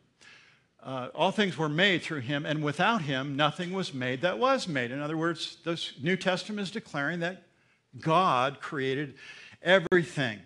Uh, 0.82 1.08
all 1.14 1.30
things 1.30 1.56
were 1.56 1.68
made 1.68 2.02
through 2.02 2.20
him, 2.20 2.44
and 2.44 2.62
without 2.62 3.02
him, 3.02 3.36
nothing 3.36 3.72
was 3.72 3.94
made 3.94 4.20
that 4.20 4.38
was 4.38 4.68
made. 4.68 4.90
In 4.90 5.00
other 5.00 5.16
words, 5.16 5.56
the 5.64 5.82
New 6.02 6.16
Testament 6.16 6.60
is 6.60 6.70
declaring 6.70 7.20
that 7.20 7.42
God 7.98 8.60
created 8.60 9.14
everything. 9.62 10.40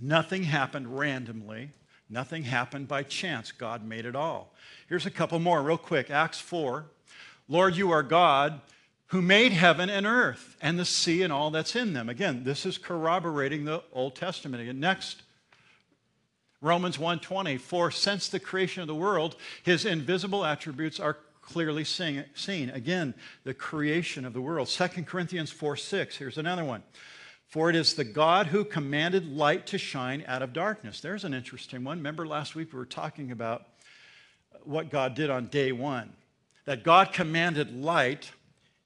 Nothing 0.00 0.42
happened 0.42 0.98
randomly, 0.98 1.70
nothing 2.10 2.44
happened 2.44 2.88
by 2.88 3.04
chance. 3.04 3.52
God 3.52 3.84
made 3.84 4.06
it 4.06 4.16
all. 4.16 4.54
Here's 4.88 5.06
a 5.06 5.10
couple 5.10 5.38
more, 5.38 5.62
real 5.62 5.78
quick. 5.78 6.10
Acts 6.10 6.40
4 6.40 6.86
Lord, 7.48 7.76
you 7.76 7.90
are 7.90 8.02
God 8.02 8.60
who 9.06 9.22
made 9.22 9.52
heaven 9.52 9.88
and 9.88 10.06
earth 10.06 10.56
and 10.60 10.78
the 10.78 10.84
sea 10.84 11.22
and 11.22 11.32
all 11.32 11.50
that's 11.50 11.74
in 11.74 11.94
them. 11.94 12.08
Again, 12.10 12.44
this 12.44 12.66
is 12.66 12.76
corroborating 12.76 13.64
the 13.64 13.82
Old 13.92 14.14
Testament. 14.14 14.62
Again, 14.62 14.80
next, 14.80 15.22
Romans 16.60 16.98
1:20, 16.98 17.58
for 17.58 17.90
since 17.90 18.28
the 18.28 18.40
creation 18.40 18.80
of 18.82 18.88
the 18.88 18.94
world, 18.94 19.36
his 19.62 19.84
invisible 19.84 20.44
attributes 20.44 20.98
are 20.98 21.18
clearly 21.40 21.84
seen. 21.84 22.70
Again, 22.70 23.14
the 23.44 23.54
creation 23.54 24.24
of 24.24 24.34
the 24.34 24.40
world. 24.40 24.68
2 24.68 25.06
Corinthians 25.06 25.50
4 25.50 25.76
6. 25.76 26.16
Here's 26.16 26.36
another 26.36 26.64
one. 26.64 26.82
For 27.46 27.70
it 27.70 27.76
is 27.76 27.94
the 27.94 28.04
God 28.04 28.48
who 28.48 28.64
commanded 28.64 29.26
light 29.26 29.66
to 29.68 29.78
shine 29.78 30.22
out 30.26 30.42
of 30.42 30.52
darkness. 30.52 31.00
There's 31.00 31.24
an 31.24 31.32
interesting 31.32 31.84
one. 31.84 31.98
Remember 31.98 32.26
last 32.26 32.54
week 32.54 32.72
we 32.72 32.78
were 32.78 32.84
talking 32.84 33.30
about 33.30 33.66
what 34.64 34.90
God 34.90 35.14
did 35.14 35.30
on 35.30 35.46
day 35.46 35.72
one. 35.72 36.12
That 36.66 36.84
God 36.84 37.14
commanded 37.14 37.74
light, 37.74 38.30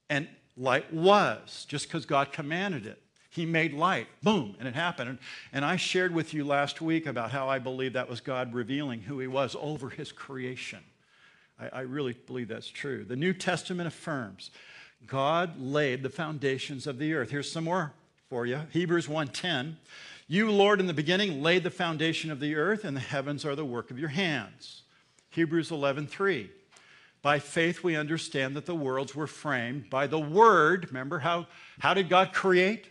and 0.09 0.29
light 0.57 0.93
was, 0.93 1.65
just 1.69 1.89
because 1.89 2.07
God 2.07 2.31
commanded 2.31 2.87
it. 2.87 3.02
He 3.33 3.47
made 3.47 3.73
light, 3.73 4.09
boom, 4.23 4.57
and 4.59 4.69
it 4.69 4.75
happened. 4.75 5.19
And, 5.55 5.65
I 5.65 5.77
shared 5.77 6.15
with 6.15 6.35
you 6.35 6.45
last 6.45 6.83
week 6.83 7.07
about 7.07 7.31
how 7.31 7.49
I 7.49 7.59
believe 7.59 7.95
that 7.95 8.11
was 8.11 8.21
God 8.21 8.53
revealing 8.53 9.01
who 9.01 9.19
He 9.21 9.27
was 9.27 9.57
over 9.59 9.89
His 9.89 10.13
creation. 10.13 10.81
I, 11.59 11.79
I 11.79 11.81
really 11.81 12.13
believe 12.13 12.49
that's 12.49 12.69
true. 12.69 13.05
The 13.05 13.17
New 13.17 13.33
Testament 13.33 13.87
affirms 13.87 14.51
God 15.07 15.59
laid 15.59 16.03
the 16.03 16.11
foundations 16.11 16.87
of 16.87 16.99
the 16.99 17.15
earth. 17.15 17.31
Here's 17.31 17.51
some 17.51 17.65
more 17.65 17.95
for 18.29 18.45
you. 18.45 18.61
Hebrews 18.71 19.09
1:10. 19.09 19.77
You, 20.29 20.51
Lord, 20.51 20.79
in 20.79 20.87
the 20.87 20.93
beginning 20.93 21.43
laid 21.43 21.65
the 21.65 21.71
foundation 21.71 22.31
of 22.31 22.39
the 22.39 22.55
earth, 22.55 22.85
and 22.85 22.95
the 22.95 23.01
heavens 23.01 23.47
are 23.47 23.57
the 23.57 23.65
work 23.65 23.91
of 23.91 23.99
your 23.99 24.11
hands. 24.11 24.83
Hebrews 25.31 25.71
11:3. 25.71 26.51
By 27.23 27.39
faith 27.39 27.83
we 27.83 27.97
understand 27.97 28.57
that 28.57 28.67
the 28.67 28.75
worlds 28.75 29.15
were 29.15 29.27
framed 29.27 29.89
by 29.89 30.07
the 30.07 30.19
word. 30.19 30.89
Remember 30.89 31.21
how, 31.21 31.47
how 31.79 31.95
did 31.95 32.11
God 32.11 32.35
create? 32.35 32.89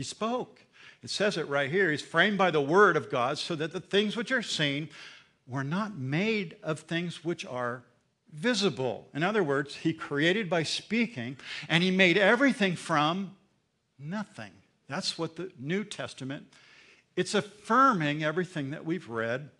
He 0.00 0.04
spoke. 0.04 0.64
It 1.02 1.10
says 1.10 1.36
it 1.36 1.46
right 1.46 1.70
here. 1.70 1.90
He's 1.90 2.00
framed 2.00 2.38
by 2.38 2.50
the 2.50 2.60
word 2.62 2.96
of 2.96 3.10
God 3.10 3.36
so 3.36 3.54
that 3.56 3.74
the 3.74 3.80
things 3.80 4.16
which 4.16 4.32
are 4.32 4.40
seen 4.40 4.88
were 5.46 5.62
not 5.62 5.98
made 5.98 6.56
of 6.62 6.80
things 6.80 7.22
which 7.22 7.44
are 7.44 7.82
visible. 8.32 9.08
In 9.12 9.22
other 9.22 9.44
words, 9.44 9.76
he 9.76 9.92
created 9.92 10.48
by 10.48 10.62
speaking, 10.62 11.36
and 11.68 11.82
he 11.82 11.90
made 11.90 12.16
everything 12.16 12.76
from 12.76 13.36
nothing. 13.98 14.52
That's 14.88 15.18
what 15.18 15.36
the 15.36 15.52
New 15.58 15.84
Testament, 15.84 16.46
it's 17.14 17.34
affirming 17.34 18.24
everything 18.24 18.70
that 18.70 18.86
we've 18.86 19.10
read 19.10 19.50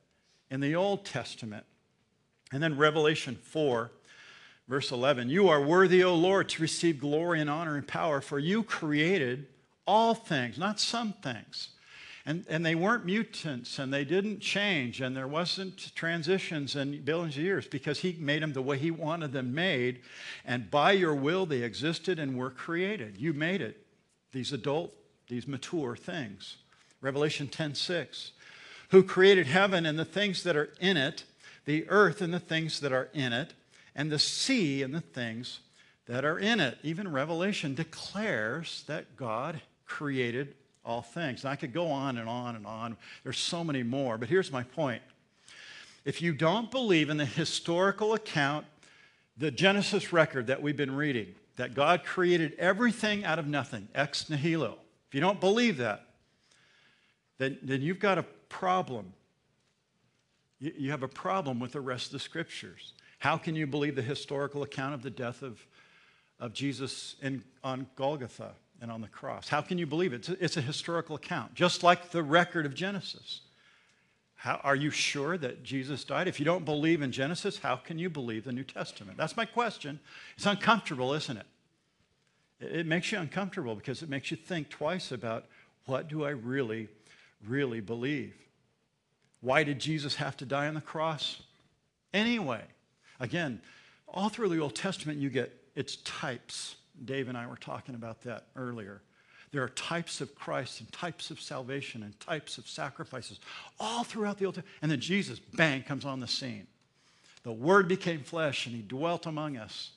in 0.51 0.61
the 0.61 0.75
Old 0.75 1.05
Testament. 1.05 1.67
And 2.51 2.63
then 2.63 2.79
Revelation 2.79 3.35
4, 3.35 3.91
verse 4.69 4.91
11 4.91 5.29
You 5.29 5.51
are 5.51 5.61
worthy, 5.61 6.03
O 6.03 6.15
Lord, 6.15 6.49
to 6.49 6.63
receive 6.63 6.99
glory 6.99 7.43
and 7.43 7.51
honor 7.51 7.77
and 7.77 7.87
power, 7.87 8.23
for 8.23 8.39
you 8.39 8.63
created 8.63 9.47
all 9.91 10.15
things, 10.15 10.59
not 10.59 10.79
some 10.79 11.13
things 11.15 11.71
and, 12.27 12.45
and 12.49 12.65
they 12.65 12.75
weren't 12.75 13.07
mutants 13.07 13.79
and 13.79 13.93
they 13.93 14.05
didn't 14.05 14.41
change 14.41 15.01
and 15.01 15.17
there 15.17 15.27
wasn't 15.27 15.95
transitions 15.95 16.77
and 16.77 17.05
billions 17.05 17.37
of 17.37 17.43
years 17.43 17.67
because 17.67 18.01
he 18.01 18.17
made 18.21 18.43
them 18.43 18.53
the 18.53 18.63
way 18.63 18.79
he 18.79 18.91
wanted 18.91 19.33
them 19.33 19.55
made. 19.55 20.01
And 20.45 20.71
by 20.71 20.93
your 20.93 21.15
will, 21.15 21.47
they 21.47 21.63
existed 21.63 22.19
and 22.19 22.37
were 22.37 22.51
created. 22.51 23.17
You 23.17 23.33
made 23.33 23.63
it, 23.63 23.85
these 24.33 24.53
adult, 24.53 24.93
these 25.29 25.49
mature 25.49 25.97
things. 25.97 26.59
Revelation 27.01 27.49
10 27.49 27.75
6. 27.75 28.33
Who 28.91 29.03
created 29.03 29.47
heaven 29.47 29.87
and 29.87 29.99
the 29.99 30.05
things 30.05 30.43
that 30.43 30.57
are 30.57 30.71
in 30.81 30.97
it, 30.97 31.25
the 31.65 31.89
earth 31.89 32.21
and 32.21 32.35
the 32.35 32.41
things 32.41 32.81
that 32.81 32.93
are 32.93 33.09
in 33.15 33.33
it, 33.33 33.55
and 33.95 34.11
the 34.11 34.19
sea 34.19 34.83
and 34.83 34.95
the 34.95 35.01
things 35.01 35.61
that 36.07 36.25
are 36.25 36.39
in 36.39 36.61
it. 36.61 36.79
Even 36.83 37.11
Revelation 37.11 37.75
declares 37.75 38.85
that 38.89 39.17
God 39.17 39.61
created 39.91 40.55
all 40.85 41.03
things. 41.03 41.43
And 41.43 41.51
I 41.51 41.57
could 41.57 41.75
go 41.75 41.89
on 41.89 42.17
and 42.17 42.29
on 42.29 42.57
and 42.57 42.65
on. 42.65 42.97
There's 43.25 43.39
so 43.39 43.65
many 43.65 43.83
more, 43.83 44.17
but 44.17 44.29
here's 44.29 44.51
my 44.51 44.63
point. 44.63 45.03
If 46.05 46.23
you 46.23 46.33
don't 46.33 46.71
believe 46.71 47.11
in 47.11 47.17
the 47.19 47.27
historical 47.27 48.15
account, 48.15 48.65
the 49.37 49.51
Genesis 49.51 50.13
record 50.13 50.47
that 50.47 50.63
we've 50.63 50.77
been 50.77 50.95
reading, 50.95 51.35
that 51.57 51.75
God 51.75 52.05
created 52.05 52.55
everything 52.59 53.25
out 53.25 53.39
of 53.39 53.47
nothing, 53.47 53.89
ex 53.95 54.31
nihilo, 54.31 54.79
if 55.09 55.15
you 55.15 55.21
don't 55.21 55.41
believe 55.41 55.77
that, 55.79 56.07
then, 57.39 57.59
then 57.63 57.83
you've 57.83 57.99
got 57.99 58.17
a 58.17 58.23
problem. 58.49 59.13
You, 60.61 60.73
you 60.79 60.91
have 60.93 61.03
a 61.03 61.09
problem 61.09 61.59
with 61.59 61.73
the 61.73 61.81
rest 61.81 62.07
of 62.07 62.13
the 62.13 62.19
scriptures. 62.21 62.95
How 63.19 63.37
can 63.37 63.57
you 63.57 63.67
believe 63.67 63.97
the 63.97 64.03
historical 64.03 64.63
account 64.63 64.95
of 64.95 65.03
the 65.03 65.11
death 65.11 65.43
of, 65.43 65.67
of 66.39 66.53
Jesus 66.55 67.17
in, 67.21 67.43
on 67.65 67.87
Golgotha? 67.97 68.53
And 68.81 68.91
on 68.91 69.01
the 69.01 69.09
cross. 69.09 69.49
How 69.49 69.61
can 69.61 69.79
you 69.79 69.87
believe 69.87 70.13
it? 70.13 70.29
It's 70.41 70.57
a, 70.57 70.61
historical 70.61 71.17
account, 71.17 71.55
just 71.55 71.83
like 71.83 72.11
the 72.11 72.23
record 72.23 72.65
of 72.67 72.75
Genesis. 72.75 73.41
How, 74.37 74.59
are 74.65 74.77
you 74.77 74.91
sure 74.91 75.37
that 75.37 75.63
Jesus 75.63 76.03
died? 76.05 76.27
If 76.27 76.39
you 76.39 76.47
don't 76.47 76.65
believe 76.65 77.03
in 77.03 77.13
Genesis, 77.13 77.59
how 77.59 77.77
can 77.77 77.99
you 77.99 78.09
believe 78.09 78.45
the 78.45 78.53
New 78.53 78.65
Testament? 78.65 79.19
That's 79.19 79.37
my 79.37 79.45
question. 79.45 80.01
It's 80.37 80.47
uncomfortable, 80.47 81.13
isn't 81.13 81.37
it? 81.37 81.47
It, 82.61 82.87
makes 82.87 83.13
you 83.13 83.19
uncomfortable 83.19 83.75
because 83.75 84.03
it 84.03 84.09
makes 84.09 84.31
you 84.31 84.37
think 84.37 84.71
twice 84.71 85.13
about 85.13 85.45
what 85.87 86.09
do 86.09 86.25
I 86.25 86.31
really, 86.31 86.89
really 87.47 87.81
believe? 87.81 88.35
Why 89.41 89.63
did 89.63 89.79
Jesus 89.79 90.15
have 90.17 90.37
to 90.39 90.47
die 90.47 90.69
on 90.69 90.75
the 90.75 90.81
cross? 90.81 91.43
Anyway, 92.13 92.63
again, 93.19 93.61
all 94.09 94.29
through 94.29 94.49
the 94.51 94.59
Old 94.59 94.75
Testament, 94.75 95.19
you 95.19 95.31
get 95.31 95.55
its 95.75 95.97
types. 95.97 96.77
Dave 97.05 97.29
and 97.29 97.37
I 97.37 97.47
were 97.47 97.57
talking 97.57 97.95
about 97.95 98.23
that 98.23 98.47
earlier. 98.57 99.03
There 99.53 99.63
are 99.63 99.69
types 99.71 100.21
of 100.21 100.35
Christ 100.35 100.81
and 100.81 100.93
types 100.93 101.31
of 101.31 101.41
salvation 101.41 102.03
and 102.03 102.19
types 102.21 102.57
of 102.59 102.69
sacrifices 102.69 103.41
all 103.81 104.05
throughout 104.05 104.39
the 104.39 104.45
Old 104.45 104.55
Testament. 104.57 104.79
And 104.83 104.91
then 104.91 105.01
Jesus, 105.01 105.39
bang, 105.39 105.83
comes 105.83 106.05
on 106.05 106.21
the 106.21 106.29
scene. 106.29 106.67
The 107.43 107.53
Word 107.53 107.89
became 107.89 108.23
flesh 108.23 108.67
and 108.67 108.77
He 108.77 108.83
dwelt 108.83 109.27
among 109.27 109.57
us. 109.57 109.91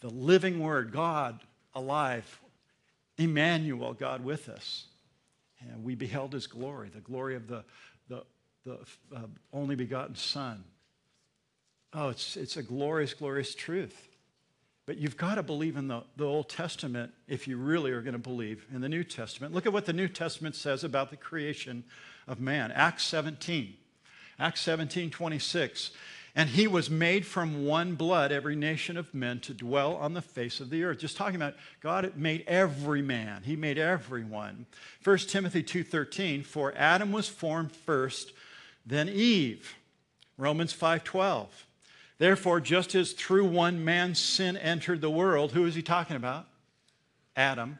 The 0.00 0.10
living 0.10 0.60
Word, 0.60 0.92
God 0.92 1.40
alive, 1.74 2.40
Emmanuel, 3.16 3.94
God 3.94 4.22
with 4.22 4.48
us. 4.48 4.86
And 5.60 5.82
we 5.82 5.94
beheld 5.94 6.34
His 6.34 6.46
glory, 6.46 6.90
the 6.90 7.00
glory 7.00 7.36
of 7.36 7.48
the, 7.48 7.64
the, 8.08 8.22
the 8.64 8.78
uh, 9.14 9.20
only 9.52 9.76
begotten 9.76 10.14
Son. 10.14 10.62
Oh, 11.94 12.10
it's, 12.10 12.36
it's 12.36 12.58
a 12.58 12.62
glorious, 12.62 13.14
glorious 13.14 13.54
truth. 13.54 14.08
But 14.88 14.96
you've 14.96 15.18
got 15.18 15.34
to 15.34 15.42
believe 15.42 15.76
in 15.76 15.86
the, 15.86 16.02
the 16.16 16.24
Old 16.24 16.48
Testament 16.48 17.12
if 17.26 17.46
you 17.46 17.58
really 17.58 17.90
are 17.90 18.00
going 18.00 18.14
to 18.14 18.18
believe 18.18 18.64
in 18.72 18.80
the 18.80 18.88
New 18.88 19.04
Testament. 19.04 19.52
Look 19.52 19.66
at 19.66 19.72
what 19.74 19.84
the 19.84 19.92
New 19.92 20.08
Testament 20.08 20.54
says 20.54 20.82
about 20.82 21.10
the 21.10 21.16
creation 21.18 21.84
of 22.26 22.40
man. 22.40 22.72
Acts 22.72 23.04
17. 23.04 23.74
Acts 24.38 24.62
17, 24.62 25.10
26. 25.10 25.90
And 26.34 26.48
he 26.48 26.66
was 26.66 26.88
made 26.88 27.26
from 27.26 27.66
one 27.66 27.96
blood, 27.96 28.32
every 28.32 28.56
nation 28.56 28.96
of 28.96 29.12
men, 29.12 29.40
to 29.40 29.52
dwell 29.52 29.94
on 29.96 30.14
the 30.14 30.22
face 30.22 30.58
of 30.58 30.70
the 30.70 30.84
earth. 30.84 31.00
Just 31.00 31.18
talking 31.18 31.36
about 31.36 31.56
God 31.82 32.10
made 32.16 32.44
every 32.46 33.02
man. 33.02 33.42
He 33.42 33.56
made 33.56 33.76
everyone. 33.76 34.64
1 35.04 35.18
Timothy 35.18 35.62
2.13, 35.62 36.46
for 36.46 36.72
Adam 36.74 37.12
was 37.12 37.28
formed 37.28 37.72
first, 37.72 38.32
then 38.86 39.10
Eve. 39.10 39.74
Romans 40.38 40.74
5.12. 40.74 41.48
Therefore, 42.18 42.60
just 42.60 42.94
as 42.94 43.12
through 43.12 43.46
one 43.46 43.84
man 43.84 44.14
sin 44.14 44.56
entered 44.56 45.00
the 45.00 45.10
world, 45.10 45.52
who 45.52 45.64
is 45.66 45.74
he 45.74 45.82
talking 45.82 46.16
about? 46.16 46.46
Adam. 47.36 47.78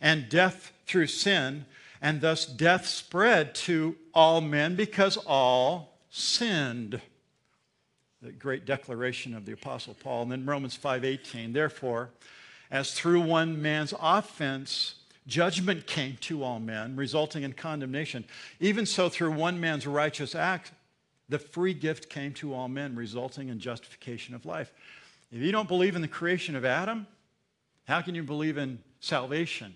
And 0.00 0.28
death 0.28 0.72
through 0.86 1.06
sin, 1.06 1.64
and 2.02 2.20
thus 2.20 2.44
death 2.44 2.86
spread 2.86 3.54
to 3.54 3.96
all 4.12 4.42
men 4.42 4.76
because 4.76 5.16
all 5.16 5.98
sinned. 6.10 7.00
The 8.20 8.32
great 8.32 8.66
declaration 8.66 9.34
of 9.34 9.46
the 9.46 9.52
apostle 9.52 9.96
Paul. 9.98 10.22
And 10.24 10.32
then 10.32 10.46
Romans 10.46 10.76
5:18. 10.76 11.54
Therefore, 11.54 12.10
as 12.70 12.92
through 12.92 13.20
one 13.20 13.62
man's 13.62 13.94
offense 13.98 14.96
judgment 15.26 15.86
came 15.86 16.16
to 16.18 16.42
all 16.42 16.60
men, 16.60 16.94
resulting 16.94 17.42
in 17.42 17.52
condemnation, 17.52 18.24
even 18.60 18.84
so 18.84 19.08
through 19.08 19.32
one 19.32 19.58
man's 19.58 19.86
righteous 19.86 20.34
act 20.34 20.72
the 21.28 21.38
free 21.38 21.74
gift 21.74 22.08
came 22.08 22.32
to 22.34 22.54
all 22.54 22.68
men, 22.68 22.94
resulting 22.94 23.48
in 23.48 23.58
justification 23.58 24.34
of 24.34 24.46
life. 24.46 24.72
If 25.32 25.42
you 25.42 25.52
don't 25.52 25.68
believe 25.68 25.96
in 25.96 26.02
the 26.02 26.08
creation 26.08 26.54
of 26.54 26.64
Adam, 26.64 27.06
how 27.86 28.00
can 28.00 28.14
you 28.14 28.22
believe 28.22 28.58
in 28.58 28.78
salvation 29.00 29.74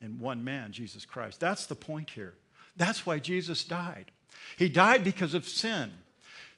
in 0.00 0.18
one 0.18 0.44
man, 0.44 0.72
Jesus 0.72 1.04
Christ. 1.04 1.40
That's 1.40 1.66
the 1.66 1.74
point 1.74 2.10
here. 2.10 2.34
That's 2.76 3.04
why 3.04 3.18
Jesus 3.18 3.64
died. 3.64 4.10
He 4.56 4.68
died 4.68 5.02
because 5.02 5.34
of 5.34 5.48
sin. 5.48 5.90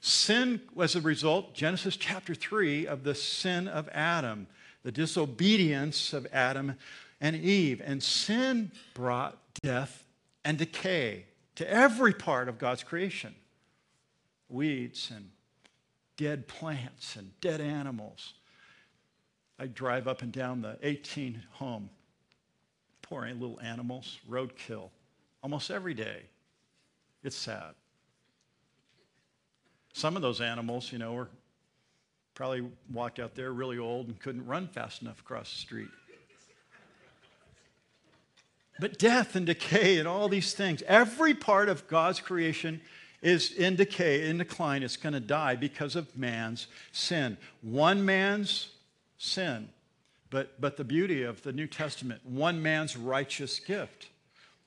Sin 0.01 0.61
was 0.73 0.95
a 0.95 1.01
result, 1.01 1.53
Genesis 1.53 1.95
chapter 1.95 2.33
3, 2.33 2.87
of 2.87 3.03
the 3.03 3.15
sin 3.15 3.67
of 3.67 3.89
Adam, 3.89 4.47
the 4.83 4.91
disobedience 4.91 6.13
of 6.13 6.27
Adam 6.31 6.75
and 7.19 7.35
Eve. 7.35 7.81
And 7.83 8.01
sin 8.01 8.71
brought 8.93 9.37
death 9.61 10.05
and 10.43 10.57
decay 10.57 11.25
to 11.55 11.69
every 11.69 12.13
part 12.13 12.49
of 12.49 12.57
God's 12.57 12.83
creation 12.83 13.35
weeds 14.51 15.11
and 15.13 15.29
dead 16.17 16.47
plants 16.47 17.15
and 17.15 17.31
dead 17.41 17.61
animals. 17.61 18.33
I 19.59 19.67
drive 19.67 20.07
up 20.07 20.21
and 20.21 20.31
down 20.31 20.61
the 20.61 20.77
18 20.81 21.43
home, 21.53 21.89
poor 23.01 23.27
little 23.27 23.59
animals, 23.61 24.19
roadkill, 24.29 24.89
almost 25.43 25.71
every 25.71 25.93
day. 25.93 26.23
It's 27.23 27.35
sad. 27.35 27.75
Some 29.93 30.15
of 30.15 30.21
those 30.21 30.41
animals, 30.41 30.91
you 30.91 30.97
know, 30.97 31.13
were 31.13 31.29
probably 32.33 32.67
walked 32.91 33.19
out 33.19 33.35
there 33.35 33.51
really 33.51 33.77
old 33.77 34.07
and 34.07 34.19
couldn't 34.19 34.45
run 34.45 34.67
fast 34.67 35.01
enough 35.01 35.19
across 35.19 35.51
the 35.51 35.59
street. 35.59 35.89
But 38.79 38.97
death 38.97 39.35
and 39.35 39.45
decay 39.45 39.99
and 39.99 40.07
all 40.07 40.27
these 40.27 40.53
things, 40.53 40.81
every 40.87 41.35
part 41.35 41.69
of 41.69 41.87
God's 41.87 42.19
creation 42.19 42.81
is 43.21 43.51
in 43.51 43.75
decay, 43.75 44.29
in 44.29 44.37
decline. 44.37 44.83
It's 44.83 44.97
going 44.97 45.13
to 45.13 45.19
die 45.19 45.55
because 45.55 45.95
of 45.95 46.17
man's 46.17 46.67
sin. 46.91 47.37
One 47.61 48.03
man's 48.03 48.69
sin. 49.17 49.69
But, 50.29 50.59
but 50.59 50.77
the 50.77 50.83
beauty 50.83 51.23
of 51.23 51.43
the 51.43 51.53
New 51.53 51.67
Testament, 51.67 52.21
one 52.25 52.61
man's 52.61 52.97
righteous 52.97 53.59
gift. 53.59 54.07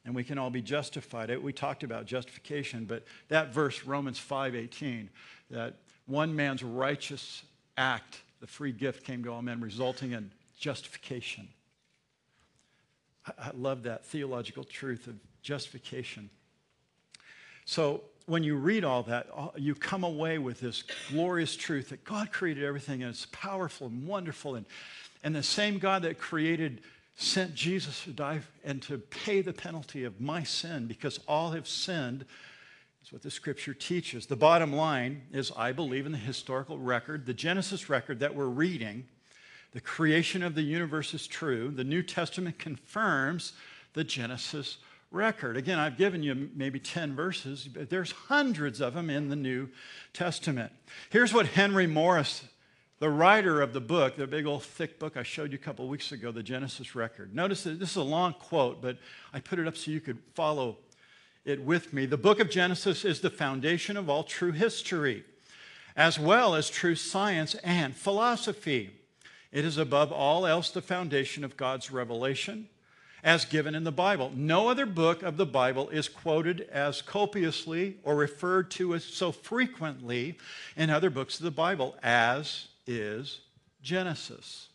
And 0.04 0.14
we 0.14 0.22
can 0.22 0.38
all 0.38 0.50
be 0.50 0.60
justified. 0.60 1.36
We 1.42 1.52
talked 1.52 1.82
about 1.82 2.04
justification, 2.04 2.84
but 2.84 3.04
that 3.28 3.54
verse, 3.54 3.84
Romans 3.84 4.20
5:18, 4.20 5.08
that 5.50 5.76
one 6.04 6.36
man's 6.36 6.62
righteous 6.62 7.42
act, 7.78 8.20
the 8.40 8.46
free 8.46 8.72
gift 8.72 9.04
came 9.04 9.24
to 9.24 9.32
all 9.32 9.40
men, 9.40 9.62
resulting 9.62 10.12
in 10.12 10.30
justification. 10.58 11.48
I 13.26 13.50
love 13.54 13.84
that 13.84 14.04
theological 14.04 14.64
truth 14.64 15.06
of 15.06 15.14
justification. 15.40 16.28
So 17.64 18.02
when 18.26 18.42
you 18.42 18.56
read 18.56 18.84
all 18.84 19.02
that, 19.04 19.28
you 19.56 19.74
come 19.74 20.04
away 20.04 20.38
with 20.38 20.60
this 20.60 20.82
glorious 21.10 21.56
truth 21.56 21.90
that 21.90 22.04
God 22.04 22.32
created 22.32 22.64
everything 22.64 23.02
and 23.02 23.10
it's 23.10 23.26
powerful 23.26 23.88
and 23.88 24.06
wonderful. 24.06 24.54
And, 24.54 24.66
and 25.22 25.34
the 25.34 25.42
same 25.42 25.78
God 25.78 26.02
that 26.02 26.18
created 26.18 26.80
sent 27.16 27.54
Jesus 27.54 28.04
to 28.04 28.10
die 28.10 28.40
and 28.64 28.82
to 28.82 28.98
pay 28.98 29.40
the 29.40 29.52
penalty 29.52 30.04
of 30.04 30.20
my 30.20 30.42
sin 30.42 30.86
because 30.86 31.20
all 31.28 31.50
have 31.52 31.68
sinned. 31.68 32.24
Is 33.02 33.12
what 33.12 33.20
the 33.20 33.30
scripture 33.30 33.74
teaches. 33.74 34.24
The 34.24 34.36
bottom 34.36 34.72
line 34.72 35.24
is 35.30 35.52
I 35.54 35.72
believe 35.72 36.06
in 36.06 36.12
the 36.12 36.18
historical 36.18 36.78
record, 36.78 37.26
the 37.26 37.34
Genesis 37.34 37.90
record 37.90 38.20
that 38.20 38.34
we're 38.34 38.46
reading. 38.46 39.04
The 39.72 39.82
creation 39.82 40.42
of 40.42 40.54
the 40.54 40.62
universe 40.62 41.12
is 41.12 41.26
true. 41.26 41.70
The 41.70 41.84
New 41.84 42.02
Testament 42.02 42.58
confirms 42.58 43.52
the 43.92 44.04
Genesis 44.04 44.78
record. 45.14 45.56
Again, 45.56 45.78
I've 45.78 45.96
given 45.96 46.22
you 46.22 46.50
maybe 46.54 46.78
10 46.78 47.14
verses, 47.14 47.68
but 47.68 47.88
there's 47.88 48.10
hundreds 48.10 48.80
of 48.80 48.94
them 48.94 49.08
in 49.08 49.28
the 49.28 49.36
New 49.36 49.68
Testament. 50.12 50.72
Here's 51.10 51.32
what 51.32 51.46
Henry 51.46 51.86
Morris, 51.86 52.44
the 52.98 53.08
writer 53.08 53.62
of 53.62 53.72
the 53.72 53.80
book, 53.80 54.16
the 54.16 54.26
big 54.26 54.46
old 54.46 54.64
thick 54.64 54.98
book 54.98 55.16
I 55.16 55.22
showed 55.22 55.52
you 55.52 55.56
a 55.56 55.64
couple 55.64 55.88
weeks 55.88 56.12
ago, 56.12 56.32
the 56.32 56.42
Genesis 56.42 56.94
record. 56.94 57.34
Notice 57.34 57.62
that 57.64 57.78
this 57.78 57.92
is 57.92 57.96
a 57.96 58.02
long 58.02 58.34
quote, 58.34 58.82
but 58.82 58.98
I 59.32 59.40
put 59.40 59.58
it 59.58 59.66
up 59.66 59.76
so 59.76 59.90
you 59.90 60.00
could 60.00 60.18
follow 60.34 60.78
it 61.44 61.62
with 61.62 61.92
me. 61.92 62.06
The 62.06 62.16
book 62.16 62.40
of 62.40 62.50
Genesis 62.50 63.04
is 63.04 63.20
the 63.20 63.30
foundation 63.30 63.96
of 63.96 64.10
all 64.10 64.24
true 64.24 64.52
history, 64.52 65.24
as 65.96 66.18
well 66.18 66.54
as 66.54 66.68
true 66.68 66.96
science 66.96 67.54
and 67.56 67.94
philosophy. 67.94 68.90
It 69.52 69.64
is 69.64 69.78
above 69.78 70.10
all 70.10 70.46
else 70.46 70.70
the 70.70 70.82
foundation 70.82 71.44
of 71.44 71.56
God's 71.56 71.92
revelation 71.92 72.68
as 73.24 73.46
given 73.46 73.74
in 73.74 73.84
the 73.84 73.90
Bible. 73.90 74.30
No 74.36 74.68
other 74.68 74.84
book 74.84 75.22
of 75.22 75.38
the 75.38 75.46
Bible 75.46 75.88
is 75.88 76.08
quoted 76.10 76.68
as 76.70 77.00
copiously 77.00 77.96
or 78.04 78.14
referred 78.14 78.70
to 78.72 78.94
as 78.94 79.02
so 79.02 79.32
frequently 79.32 80.36
in 80.76 80.90
other 80.90 81.08
books 81.08 81.38
of 81.38 81.44
the 81.44 81.50
Bible 81.50 81.96
as 82.02 82.68
is 82.86 83.40
Genesis. 83.82 84.68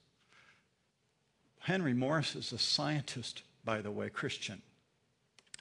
Henry 1.59 1.93
Morris 1.93 2.35
is 2.35 2.51
a 2.51 2.57
scientist, 2.57 3.43
by 3.63 3.81
the 3.81 3.91
way, 3.91 4.09
Christian. 4.09 4.63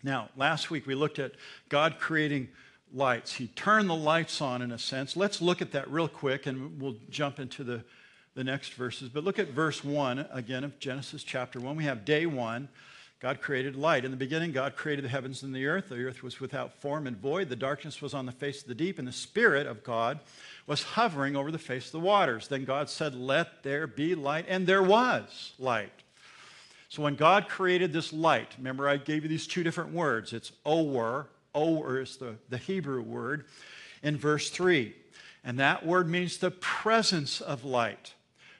Now, 0.03 0.31
last 0.35 0.71
week 0.71 0.87
we 0.87 0.95
looked 0.95 1.19
at 1.19 1.33
God 1.69 1.99
creating 1.99 2.49
lights. 2.95 3.35
He 3.35 3.49
turned 3.49 3.91
the 3.91 3.95
lights 3.95 4.41
on 4.41 4.63
in 4.63 4.73
a 4.73 4.79
sense. 4.79 5.15
Let's 5.15 5.43
look 5.43 5.61
at 5.61 5.73
that 5.73 5.91
real 5.91 6.09
quick 6.09 6.47
and 6.47 6.81
we'll 6.81 6.97
jump 7.11 7.39
into 7.39 7.65
the 7.65 7.85
the 8.39 8.45
next 8.45 8.75
verses. 8.75 9.09
But 9.09 9.25
look 9.25 9.41
at 9.41 9.49
verse 9.49 9.83
1 9.83 10.29
again 10.31 10.63
of 10.63 10.79
Genesis 10.79 11.25
chapter 11.25 11.59
1. 11.59 11.75
We 11.75 11.83
have 11.83 12.05
day 12.05 12.25
1. 12.25 12.69
God 13.19 13.41
created 13.41 13.75
light. 13.75 14.05
In 14.05 14.13
the 14.13 14.17
beginning, 14.17 14.53
God 14.53 14.77
created 14.77 15.05
the 15.05 15.09
heavens 15.09 15.43
and 15.43 15.53
the 15.53 15.67
earth. 15.67 15.89
The 15.89 16.05
earth 16.05 16.23
was 16.23 16.39
without 16.39 16.81
form 16.81 17.09
and 17.09 17.17
void. 17.17 17.49
The 17.49 17.57
darkness 17.57 18.01
was 18.01 18.15
on 18.15 18.27
the 18.27 18.33
face 18.33 18.63
of 18.63 18.69
the 18.69 18.77
deep, 18.77 19.01
and 19.01 19.09
the 19.09 19.13
Spirit 19.13 19.67
of 19.67 19.83
God 19.83 20.21
was 20.69 20.85
hovering 20.85 21.35
over 21.35 21.51
the 21.51 21.59
face 21.59 21.87
of 21.87 21.93
the 21.93 21.99
waters. 21.99 22.47
Then 22.47 22.65
God 22.65 22.89
said, 22.89 23.17
Let 23.17 23.65
there 23.65 23.89
be 23.89 24.15
light, 24.15 24.45
and 24.47 24.69
there 24.69 24.85
was 24.85 25.55
light. 25.59 25.91
So 26.91 27.03
when 27.03 27.17
God 27.17 27.49
created 27.49 27.93
this 27.93 28.13
light, 28.13 28.55
remember 28.57 28.89
I 28.89 28.99
gave 28.99 29.25
you 29.25 29.29
these 29.29 29.49
two 29.49 29.65
different 29.65 29.93
words. 29.93 30.33
It's 30.33 30.53
ower, 30.65 31.27
ower 31.57 32.01
is 32.01 32.19
the, 32.19 32.37
the 32.51 32.59
Hebrew 32.59 33.03
word 33.03 33.47
in 34.05 34.17
verse 34.17 34.49
3. 34.49 34.95
And 35.43 35.59
that 35.59 35.85
word 35.85 36.09
means 36.09 36.39
the 36.39 36.53
presence 36.53 37.41
of 37.41 37.65
light. 37.65 38.15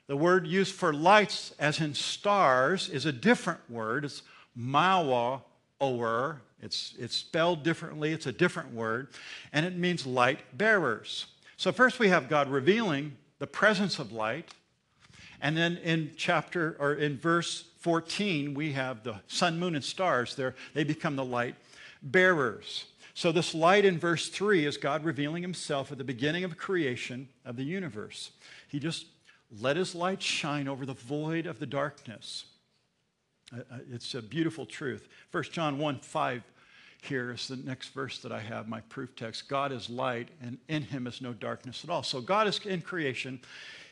The 0.09 0.17
word 0.17 0.47
used 0.47 0.75
for 0.75 0.93
lights, 0.93 1.55
as 1.59 1.81
in 1.81 1.95
stars, 1.95 2.89
is 2.89 3.07
a 3.07 3.13
different 3.13 3.61
word. 3.71 4.05
It's 4.05 4.23
mawa 4.59 5.43
or. 5.79 6.41
It's, 6.61 6.95
it's 6.99 7.15
spelled 7.15 7.63
differently, 7.63 8.13
it's 8.13 8.27
a 8.27 8.33
different 8.33 8.75
word, 8.75 9.09
and 9.53 9.65
it 9.65 9.77
means 9.77 10.05
light 10.05 10.41
bearers. 10.57 11.27
So, 11.57 11.71
first 11.71 11.99
we 11.99 12.09
have 12.09 12.29
God 12.29 12.49
revealing 12.49 13.17
the 13.39 13.47
presence 13.47 13.99
of 13.99 14.11
light, 14.11 14.53
and 15.41 15.57
then 15.57 15.77
in 15.77 16.13
chapter 16.17 16.77
or 16.81 16.95
in 16.95 17.17
verse 17.17 17.65
14, 17.79 18.55
we 18.55 18.73
have 18.73 19.05
the 19.05 19.21
sun, 19.29 19.61
moon, 19.61 19.77
and 19.77 19.85
stars. 19.85 20.35
There, 20.35 20.57
they 20.75 20.83
become 20.83 21.15
the 21.15 21.25
light 21.25 21.55
bearers. 22.03 22.87
So, 23.15 23.31
this 23.31 23.55
light 23.55 23.85
in 23.85 23.99
verse 23.99 24.29
3 24.29 24.67
is 24.67 24.77
God 24.77 25.05
revealing 25.05 25.43
himself 25.43 25.93
at 25.93 25.99
the 25.99 26.05
beginning 26.05 26.43
of 26.43 26.57
creation 26.57 27.29
of 27.45 27.55
the 27.55 27.65
universe. 27.65 28.33
He 28.67 28.81
just 28.81 29.07
let 29.61 29.77
his 29.77 29.95
light 29.95 30.23
shine 30.23 30.69
over 30.69 30.85
the 30.85 30.95
void 30.95 31.47
of 31.47 31.59
the 31.59 31.67
darkness. 31.67 32.45
Uh, 33.53 33.61
uh, 33.73 33.79
it's 33.91 34.15
a 34.15 34.23
beautiful 34.23 34.67
truth. 34.67 35.09
1 35.31 35.45
John 35.45 35.79
1 35.79 36.01
5 36.01 36.43
here 37.01 37.31
is 37.31 37.49
the 37.49 37.57
next 37.57 37.89
verse 37.91 38.19
that 38.19 38.33
I 38.33 38.41
have, 38.41 38.69
my 38.69 38.81
proof 38.83 39.15
text. 39.15 39.49
God 39.49 39.71
is 39.73 39.89
light, 39.89 40.29
and 40.43 40.59
in 40.69 40.83
him 40.83 41.07
is 41.07 41.23
no 41.23 41.33
darkness 41.33 41.85
at 41.85 41.91
all. 41.91 42.03
So 42.03 42.21
God 42.21 42.49
is 42.49 42.59
in 42.67 42.83
creation. 42.83 43.41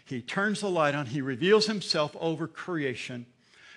He 0.04 0.20
turns 0.20 0.60
the 0.60 0.70
light 0.70 0.94
on, 0.94 1.06
he 1.06 1.20
reveals 1.20 1.66
himself 1.66 2.16
over 2.20 2.46
creation. 2.46 3.26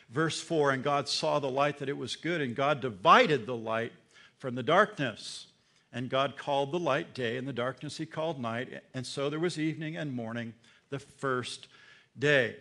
Verse 0.09 0.41
4 0.41 0.71
And 0.71 0.83
God 0.83 1.07
saw 1.07 1.39
the 1.39 1.49
light 1.49 1.77
that 1.77 1.89
it 1.89 1.97
was 1.97 2.15
good, 2.15 2.41
and 2.41 2.55
God 2.55 2.81
divided 2.81 3.45
the 3.45 3.55
light 3.55 3.93
from 4.37 4.55
the 4.55 4.63
darkness. 4.63 5.45
And 5.91 6.07
God 6.09 6.37
called 6.37 6.71
the 6.71 6.79
light 6.79 7.15
day, 7.15 7.37
and 7.37 7.47
the 7.47 7.53
darkness 7.53 7.97
he 7.97 8.05
called 8.05 8.39
night. 8.39 8.69
And 8.93 9.05
so 9.05 9.29
there 9.29 9.39
was 9.39 9.57
evening 9.57 9.97
and 9.97 10.13
morning 10.13 10.53
the 10.89 10.99
first 10.99 11.67
day. 12.17 12.55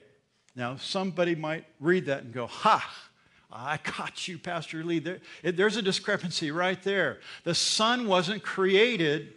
Now, 0.55 0.77
somebody 0.77 1.35
might 1.35 1.65
read 1.81 2.07
that 2.07 2.25
and 2.25 2.33
go, 2.33 2.47
Ha, 2.47 3.09
I 3.51 3.79
caught 3.79 4.29
you, 4.29 4.39
Pastor 4.39 4.85
Lee. 4.85 4.99
There, 4.99 5.19
there's 5.43 5.77
a 5.77 5.83
discrepancy 5.83 6.51
right 6.51 6.83
there. 6.83 7.21
The 7.45 7.55
sun 7.55 8.07
wasn't 8.07 8.43
created 8.43 9.35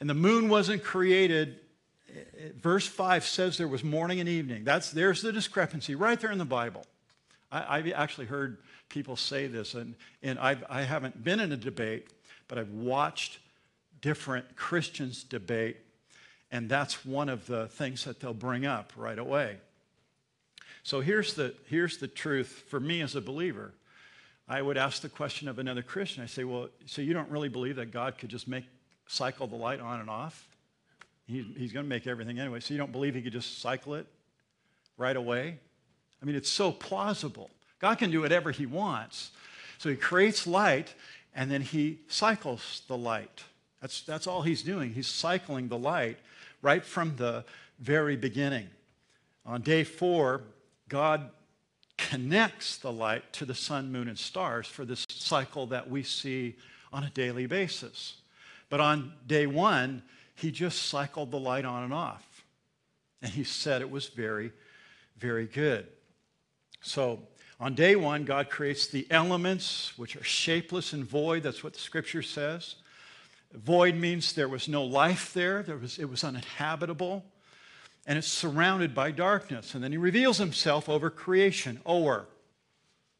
and 0.00 0.10
the 0.10 0.14
moon 0.14 0.48
wasn't 0.48 0.82
created. 0.82 1.60
Verse 2.60 2.86
5 2.86 3.24
says 3.24 3.56
there 3.56 3.68
was 3.68 3.84
morning 3.84 4.18
and 4.18 4.28
evening. 4.28 4.64
That's, 4.64 4.90
there's 4.90 5.22
the 5.22 5.32
discrepancy 5.32 5.94
right 5.94 6.18
there 6.18 6.32
in 6.32 6.38
the 6.38 6.44
Bible. 6.44 6.84
I, 7.52 7.76
have 7.76 7.92
actually 7.94 8.26
heard 8.26 8.58
people 8.88 9.14
say 9.14 9.46
this, 9.46 9.74
and, 9.74 9.94
and 10.22 10.38
I've, 10.38 10.64
I 10.68 10.82
haven't 10.82 11.22
been 11.22 11.38
in 11.38 11.52
a 11.52 11.56
debate, 11.56 12.08
but 12.48 12.58
I've 12.58 12.70
watched 12.70 13.38
different 14.00 14.56
Christians 14.56 15.22
debate 15.22 15.76
and 16.52 16.68
that's 16.68 17.04
one 17.04 17.30
of 17.30 17.46
the 17.46 17.66
things 17.68 18.04
that 18.04 18.20
they'll 18.20 18.34
bring 18.34 18.66
up 18.66 18.92
right 18.94 19.18
away. 19.18 19.56
So 20.82 21.00
here's 21.00 21.34
the, 21.34 21.54
here's 21.66 21.96
the 21.96 22.08
truth 22.08 22.64
for 22.68 22.78
me 22.78 23.00
as 23.00 23.16
a 23.16 23.22
believer. 23.22 23.72
I 24.48 24.60
would 24.60 24.76
ask 24.76 25.00
the 25.00 25.08
question 25.08 25.48
of 25.48 25.58
another 25.58 25.82
Christian. 25.82 26.22
I 26.22 26.26
say, 26.26 26.44
well, 26.44 26.68
so 26.84 27.00
you 27.00 27.14
don't 27.14 27.30
really 27.30 27.48
believe 27.48 27.76
that 27.76 27.90
God 27.90 28.18
could 28.18 28.28
just 28.28 28.46
make 28.46 28.64
cycle 29.06 29.46
the 29.46 29.56
light 29.56 29.80
on 29.80 30.00
and 30.00 30.10
off? 30.10 30.46
He, 31.26 31.42
he's 31.56 31.72
going 31.72 31.86
to 31.86 31.88
make 31.88 32.06
everything 32.06 32.38
anyway. 32.38 32.60
So 32.60 32.74
you 32.74 32.78
don't 32.78 32.92
believe 32.92 33.14
he 33.14 33.22
could 33.22 33.32
just 33.32 33.60
cycle 33.60 33.94
it 33.94 34.06
right 34.98 35.16
away? 35.16 35.58
I 36.20 36.24
mean, 36.26 36.36
it's 36.36 36.50
so 36.50 36.70
plausible. 36.70 37.50
God 37.78 37.96
can 37.96 38.10
do 38.10 38.20
whatever 38.20 38.50
he 38.50 38.66
wants. 38.66 39.30
So 39.78 39.88
he 39.88 39.96
creates 39.96 40.46
light 40.46 40.92
and 41.34 41.50
then 41.50 41.62
he 41.62 42.00
cycles 42.08 42.82
the 42.88 42.96
light. 42.96 43.44
That's, 43.80 44.02
that's 44.02 44.26
all 44.26 44.42
he's 44.42 44.62
doing. 44.62 44.92
He's 44.92 45.08
cycling 45.08 45.68
the 45.68 45.78
light 45.78 46.18
right 46.62 46.84
from 46.84 47.16
the 47.16 47.44
very 47.78 48.16
beginning. 48.16 48.68
On 49.44 49.60
day 49.60 49.84
four, 49.84 50.42
God 50.88 51.28
connects 51.98 52.76
the 52.78 52.92
light 52.92 53.32
to 53.34 53.44
the 53.44 53.54
sun, 53.54 53.92
moon, 53.92 54.08
and 54.08 54.18
stars 54.18 54.66
for 54.66 54.84
this 54.84 55.04
cycle 55.10 55.66
that 55.66 55.90
we 55.90 56.02
see 56.02 56.56
on 56.92 57.04
a 57.04 57.10
daily 57.10 57.46
basis. 57.46 58.16
But 58.68 58.80
on 58.80 59.12
day 59.26 59.46
one, 59.46 60.02
he 60.34 60.50
just 60.50 60.84
cycled 60.84 61.30
the 61.30 61.38
light 61.38 61.64
on 61.64 61.84
and 61.84 61.92
off. 61.92 62.44
And 63.20 63.30
he 63.30 63.44
said 63.44 63.82
it 63.82 63.90
was 63.90 64.08
very, 64.08 64.52
very 65.18 65.46
good. 65.46 65.86
So 66.80 67.20
on 67.60 67.74
day 67.74 67.94
one, 67.94 68.24
God 68.24 68.50
creates 68.50 68.86
the 68.88 69.06
elements, 69.10 69.96
which 69.96 70.16
are 70.16 70.24
shapeless 70.24 70.92
and 70.92 71.04
void. 71.04 71.44
That's 71.44 71.62
what 71.62 71.74
the 71.74 71.78
scripture 71.78 72.22
says. 72.22 72.76
Void 73.54 73.94
means 73.96 74.32
there 74.32 74.48
was 74.48 74.68
no 74.68 74.84
life 74.84 75.32
there, 75.34 75.62
there 75.62 75.76
was, 75.76 75.98
it 75.98 76.08
was 76.08 76.24
uninhabitable, 76.24 77.24
and 78.06 78.18
it's 78.18 78.28
surrounded 78.28 78.94
by 78.94 79.10
darkness. 79.10 79.74
And 79.74 79.84
then 79.84 79.92
he 79.92 79.98
reveals 79.98 80.38
himself 80.38 80.88
over 80.88 81.10
creation, 81.10 81.80
or 81.84 82.26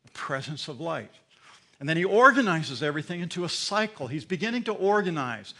the 0.04 0.10
presence 0.12 0.68
of 0.68 0.80
light. 0.80 1.12
And 1.78 1.88
then 1.88 1.96
he 1.96 2.04
organizes 2.04 2.82
everything 2.82 3.20
into 3.20 3.44
a 3.44 3.48
cycle. 3.48 4.06
He's 4.06 4.24
beginning 4.24 4.64
to 4.64 4.72
organize. 4.72 5.54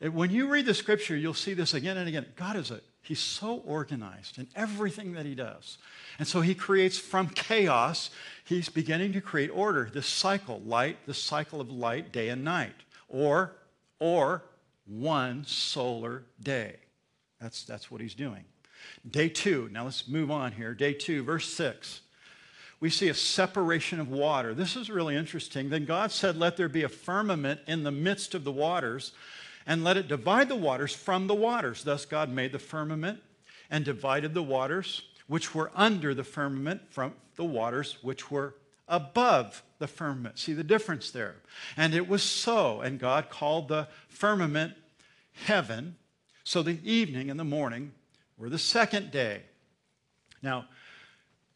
When 0.00 0.30
you 0.30 0.48
read 0.48 0.66
the 0.66 0.74
scripture, 0.74 1.16
you'll 1.16 1.34
see 1.34 1.54
this 1.54 1.74
again 1.74 1.96
and 1.96 2.08
again. 2.08 2.26
God 2.34 2.56
is 2.56 2.70
a, 2.70 2.80
he's 3.02 3.20
so 3.20 3.62
organized 3.66 4.38
in 4.38 4.46
everything 4.56 5.12
that 5.12 5.24
he 5.24 5.34
does. 5.34 5.78
And 6.18 6.26
so 6.26 6.40
he 6.40 6.54
creates 6.54 6.98
from 6.98 7.28
chaos, 7.28 8.10
he's 8.44 8.68
beginning 8.68 9.12
to 9.12 9.20
create 9.20 9.50
order, 9.50 9.90
this 9.92 10.06
cycle, 10.06 10.60
light, 10.64 10.98
the 11.06 11.14
cycle 11.14 11.60
of 11.60 11.70
light, 11.70 12.10
day 12.10 12.28
and 12.28 12.42
night, 12.42 12.74
or, 13.08 13.52
or 13.98 14.42
one 14.86 15.44
solar 15.44 16.24
day. 16.42 16.76
That's, 17.40 17.64
that's 17.64 17.90
what 17.90 18.00
he's 18.00 18.14
doing. 18.14 18.44
Day 19.08 19.28
two, 19.28 19.68
now 19.72 19.84
let's 19.84 20.06
move 20.08 20.30
on 20.30 20.52
here. 20.52 20.74
Day 20.74 20.92
two, 20.92 21.22
verse 21.22 21.52
six. 21.52 22.02
We 22.78 22.90
see 22.90 23.08
a 23.08 23.14
separation 23.14 24.00
of 24.00 24.08
water. 24.10 24.52
This 24.52 24.76
is 24.76 24.90
really 24.90 25.16
interesting. 25.16 25.70
Then 25.70 25.86
God 25.86 26.12
said, 26.12 26.36
Let 26.36 26.56
there 26.56 26.68
be 26.68 26.82
a 26.82 26.88
firmament 26.88 27.60
in 27.66 27.84
the 27.84 27.90
midst 27.90 28.34
of 28.34 28.44
the 28.44 28.52
waters, 28.52 29.12
and 29.66 29.82
let 29.82 29.96
it 29.96 30.08
divide 30.08 30.48
the 30.48 30.56
waters 30.56 30.94
from 30.94 31.26
the 31.26 31.34
waters. 31.34 31.84
Thus, 31.84 32.04
God 32.04 32.30
made 32.30 32.52
the 32.52 32.58
firmament 32.58 33.20
and 33.70 33.84
divided 33.84 34.34
the 34.34 34.42
waters 34.42 35.02
which 35.26 35.54
were 35.54 35.70
under 35.74 36.14
the 36.14 36.22
firmament 36.22 36.82
from 36.90 37.14
the 37.36 37.44
waters 37.44 37.98
which 38.02 38.30
were 38.30 38.54
above 38.86 39.62
the 39.78 39.86
firmament. 39.86 40.38
See 40.38 40.52
the 40.52 40.64
difference 40.64 41.10
there. 41.10 41.36
And 41.76 41.94
it 41.94 42.08
was 42.08 42.22
so. 42.22 42.80
And 42.80 42.98
God 42.98 43.30
called 43.30 43.68
the 43.68 43.88
firmament 44.08 44.74
heaven. 45.32 45.96
So 46.44 46.62
the 46.62 46.78
evening 46.82 47.30
and 47.30 47.38
the 47.38 47.44
morning 47.44 47.92
were 48.38 48.48
the 48.48 48.58
second 48.58 49.10
day. 49.10 49.42
Now, 50.42 50.66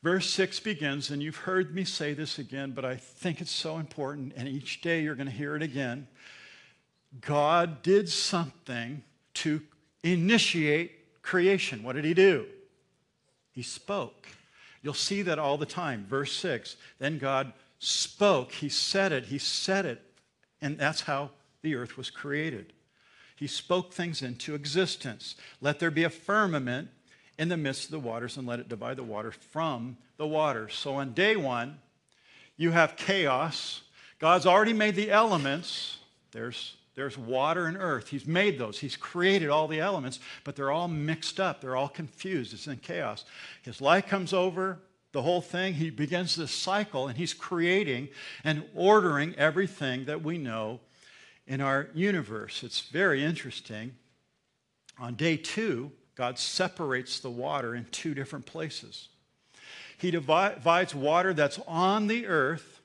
verse 0.03 0.29
6 0.31 0.61
begins, 0.61 1.11
and 1.11 1.23
you've 1.23 1.37
heard 1.37 1.75
me 1.75 1.85
say 1.85 2.15
this 2.15 2.39
again, 2.39 2.73
but 2.73 2.85
I 2.85 2.97
think 2.97 3.41
it's 3.41 3.51
so 3.51 3.79
important, 3.79 4.33
and 4.37 4.49
each 4.49 4.81
day 4.81 5.03
you're 5.03 5.15
going 5.15 5.29
to 5.29 5.33
hear 5.33 5.55
it 5.55 5.63
again. 5.63 6.09
God 7.21 7.83
did 7.83 8.09
something 8.09 9.03
to 9.35 9.61
initiate 10.03 11.23
creation. 11.23 11.83
What 11.83 11.97
did 11.97 12.05
he 12.05 12.15
do? 12.15 12.47
He 13.53 13.63
spoke. 13.63 14.29
You'll 14.83 14.95
see 14.95 15.23
that 15.23 15.39
all 15.39 15.59
the 15.59 15.67
time. 15.67 16.07
Verse 16.09 16.33
6 16.33 16.77
Then 16.99 17.19
God 17.19 17.53
spoke. 17.81 18.53
He 18.53 18.69
said 18.69 19.11
it. 19.11 19.25
He 19.25 19.39
said 19.39 19.85
it. 19.85 20.01
And 20.63 20.79
that's 20.79 21.01
how 21.01 21.31
the 21.63 21.75
earth 21.75 21.97
was 21.97 22.11
created. 22.11 22.73
He 23.35 23.47
spoke 23.47 23.93
things 23.93 24.23
into 24.23 24.55
existence. 24.55 25.35
Let 25.61 25.81
there 25.81 25.91
be 25.91 26.05
a 26.05 26.11
firmament 26.11 26.91
in 27.39 27.49
the 27.49 27.57
midst 27.57 27.87
of 27.87 27.91
the 27.91 27.99
waters 27.99 28.37
and 28.37 28.47
let 28.47 28.61
it 28.61 28.69
divide 28.69 28.99
the 28.99 29.03
water 29.03 29.33
from 29.33 29.97
the 30.19 30.27
water. 30.27 30.69
So 30.69 30.95
on 30.97 31.15
day 31.15 31.37
one, 31.37 31.79
you 32.59 32.71
have 32.71 32.97
chaos. 32.97 33.81
God's 34.19 34.45
already 34.45 34.75
made 34.75 34.95
the 34.95 35.11
elements. 35.11 35.99
There's 36.33 36.77
there's 36.97 37.17
water 37.17 37.65
and 37.65 37.79
earth. 37.79 38.09
He's 38.09 38.27
made 38.27 38.59
those. 38.59 38.79
He's 38.79 38.97
created 38.97 39.49
all 39.49 39.69
the 39.69 39.81
elements, 39.81 40.19
but 40.45 40.55
they're 40.55 40.73
all 40.73 40.89
mixed 40.89 41.41
up. 41.41 41.63
They're 41.63 41.77
all 41.77 41.89
confused. 41.89 42.53
It's 42.53 42.67
in 42.67 42.77
chaos. 42.79 43.25
His 43.63 43.81
light 43.81 44.07
comes 44.07 44.35
over 44.35 44.81
the 45.13 45.23
whole 45.23 45.41
thing. 45.41 45.75
He 45.75 45.91
begins 45.91 46.37
this 46.37 46.53
cycle, 46.53 47.09
and 47.09 47.17
he's 47.17 47.35
creating 47.35 48.09
and 48.45 48.65
ordering 48.75 49.35
everything 49.37 50.05
that 50.05 50.23
we 50.23 50.39
know 50.39 50.81
in 51.47 51.61
our 51.61 51.89
universe. 51.95 52.63
It's 52.63 52.81
very 52.81 53.25
interesting. 53.25 53.97
On 54.99 55.15
day 55.15 55.37
two, 55.37 55.93
God 56.15 56.39
separates 56.39 57.21
the 57.21 57.31
water 57.31 57.75
in 57.75 57.87
two 57.87 58.15
different 58.15 58.47
places. 58.47 59.09
He 59.99 60.11
divides 60.11 60.95
water 60.95 61.35
that's 61.35 61.59
on 61.67 62.07
the 62.07 62.27
earth 62.27 62.81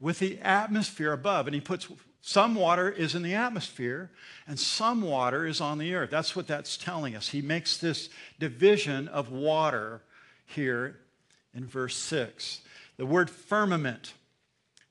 with 0.00 0.18
the 0.18 0.38
atmosphere 0.40 1.12
above, 1.12 1.46
and 1.46 1.54
he 1.54 1.60
puts 1.60 1.88
some 2.20 2.56
water 2.56 2.90
is 2.90 3.14
in 3.14 3.22
the 3.22 3.34
atmosphere, 3.34 4.10
and 4.48 4.58
some 4.58 5.00
water 5.00 5.46
is 5.46 5.60
on 5.60 5.78
the 5.78 5.94
earth. 5.94 6.10
That's 6.10 6.34
what 6.34 6.48
that's 6.48 6.76
telling 6.76 7.14
us. 7.14 7.28
He 7.28 7.40
makes 7.40 7.76
this 7.76 8.08
division 8.40 9.06
of 9.06 9.30
water 9.30 10.02
here 10.44 10.98
in 11.56 11.66
verse 11.66 11.96
6. 11.96 12.60
The 12.98 13.06
word 13.06 13.30
firmament, 13.30 14.12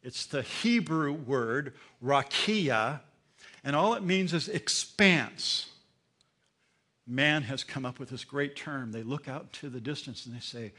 it's 0.04 0.26
the 0.26 0.42
Hebrew 0.42 1.14
word 1.14 1.74
rakia, 2.04 3.02
and 3.64 3.76
all 3.76 3.94
it 3.94 4.04
means 4.04 4.34
is 4.34 4.50
expanse. 4.50 5.70
Man 7.08 7.44
has 7.44 7.64
come 7.64 7.86
up 7.86 8.00
with 8.00 8.10
this 8.10 8.26
great 8.26 8.56
term. 8.56 8.92
They 8.92 9.04
look 9.04 9.28
out 9.28 9.54
to 9.54 9.70
the 9.70 9.80
distance 9.80 10.26
and 10.26 10.36
they 10.36 10.40
say, 10.40 10.74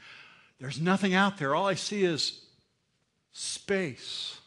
There's 0.59 0.79
nothing 0.79 1.13
out 1.13 1.37
there. 1.37 1.55
All 1.55 1.67
I 1.67 1.75
see 1.75 2.03
is 2.03 2.41
space. 3.31 4.39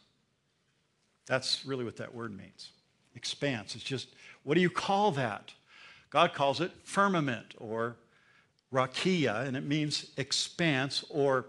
That's 1.25 1.65
really 1.65 1.83
what 1.83 1.97
that 1.97 2.13
word 2.13 2.35
means. 2.37 2.71
Expanse. 3.15 3.75
It's 3.75 3.83
just, 3.83 4.09
what 4.43 4.55
do 4.55 4.61
you 4.61 4.69
call 4.69 5.11
that? 5.13 5.53
God 6.09 6.33
calls 6.33 6.61
it 6.61 6.71
firmament 6.83 7.55
or 7.57 7.95
rakia, 8.71 9.45
and 9.45 9.57
it 9.57 9.63
means 9.63 10.11
expanse, 10.17 11.03
or 11.09 11.45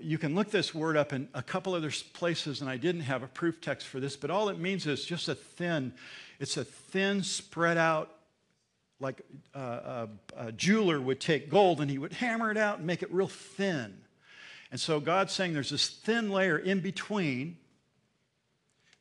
you 0.00 0.18
can 0.18 0.34
look 0.34 0.50
this 0.50 0.74
word 0.74 0.96
up 0.96 1.12
in 1.12 1.28
a 1.34 1.42
couple 1.42 1.74
other 1.74 1.90
places, 2.12 2.60
and 2.60 2.70
I 2.70 2.76
didn't 2.76 3.02
have 3.02 3.22
a 3.22 3.26
proof 3.26 3.60
text 3.60 3.86
for 3.86 4.00
this, 4.00 4.16
but 4.16 4.30
all 4.30 4.48
it 4.48 4.58
means 4.58 4.86
is 4.86 5.04
just 5.04 5.28
a 5.28 5.34
thin, 5.34 5.92
it's 6.38 6.56
a 6.56 6.64
thin, 6.64 7.22
spread 7.22 7.78
out, 7.78 8.10
like 9.00 9.20
a, 9.54 9.60
a, 9.60 10.08
a 10.36 10.52
jeweler 10.52 11.00
would 11.00 11.20
take 11.20 11.50
gold 11.50 11.80
and 11.80 11.90
he 11.90 11.98
would 11.98 12.12
hammer 12.12 12.50
it 12.52 12.56
out 12.56 12.78
and 12.78 12.86
make 12.86 13.02
it 13.02 13.12
real 13.12 13.26
thin. 13.26 13.98
And 14.70 14.80
so 14.80 15.00
God's 15.00 15.32
saying 15.32 15.52
there's 15.52 15.70
this 15.70 15.88
thin 15.88 16.30
layer 16.30 16.56
in 16.56 16.80
between 16.80 17.56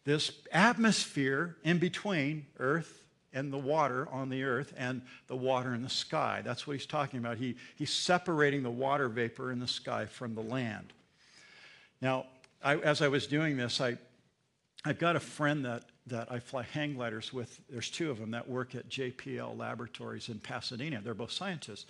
this 0.03 0.31
atmosphere 0.51 1.55
in 1.63 1.77
between 1.77 2.47
earth 2.57 3.03
and 3.33 3.51
the 3.51 3.57
water 3.57 4.07
on 4.11 4.29
the 4.29 4.43
earth 4.43 4.73
and 4.77 5.01
the 5.27 5.35
water 5.35 5.73
in 5.73 5.81
the 5.81 5.89
sky. 5.89 6.41
That's 6.43 6.67
what 6.67 6.73
he's 6.73 6.85
talking 6.85 7.19
about. 7.19 7.37
He, 7.37 7.55
he's 7.75 7.91
separating 7.91 8.63
the 8.63 8.71
water 8.71 9.07
vapor 9.07 9.51
in 9.51 9.59
the 9.59 9.67
sky 9.67 10.05
from 10.05 10.35
the 10.35 10.41
land. 10.41 10.93
Now, 12.01 12.25
I, 12.63 12.77
as 12.77 13.01
I 13.01 13.07
was 13.07 13.27
doing 13.27 13.57
this, 13.57 13.79
I, 13.79 13.97
I've 14.83 14.99
got 14.99 15.15
a 15.15 15.19
friend 15.19 15.65
that, 15.65 15.83
that 16.07 16.31
I 16.31 16.39
fly 16.39 16.63
hang 16.63 16.95
gliders 16.95 17.31
with. 17.31 17.59
There's 17.69 17.89
two 17.89 18.11
of 18.11 18.19
them 18.19 18.31
that 18.31 18.47
work 18.47 18.75
at 18.75 18.89
JPL 18.89 19.57
Laboratories 19.57 20.29
in 20.29 20.39
Pasadena. 20.39 21.01
They're 21.03 21.13
both 21.13 21.31
scientists. 21.31 21.85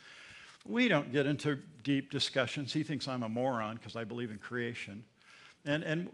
We 0.66 0.88
don't 0.88 1.12
get 1.12 1.26
into 1.26 1.58
deep 1.84 2.12
discussions. 2.12 2.72
He 2.72 2.84
thinks 2.84 3.08
I'm 3.08 3.24
a 3.24 3.30
moron 3.30 3.78
because 3.78 3.96
I 3.96 4.04
believe 4.04 4.30
in 4.30 4.38
creation. 4.38 5.04
And, 5.66 5.84
and 5.84 6.10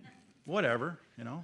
whatever, 0.46 1.00
you 1.18 1.24
know, 1.24 1.44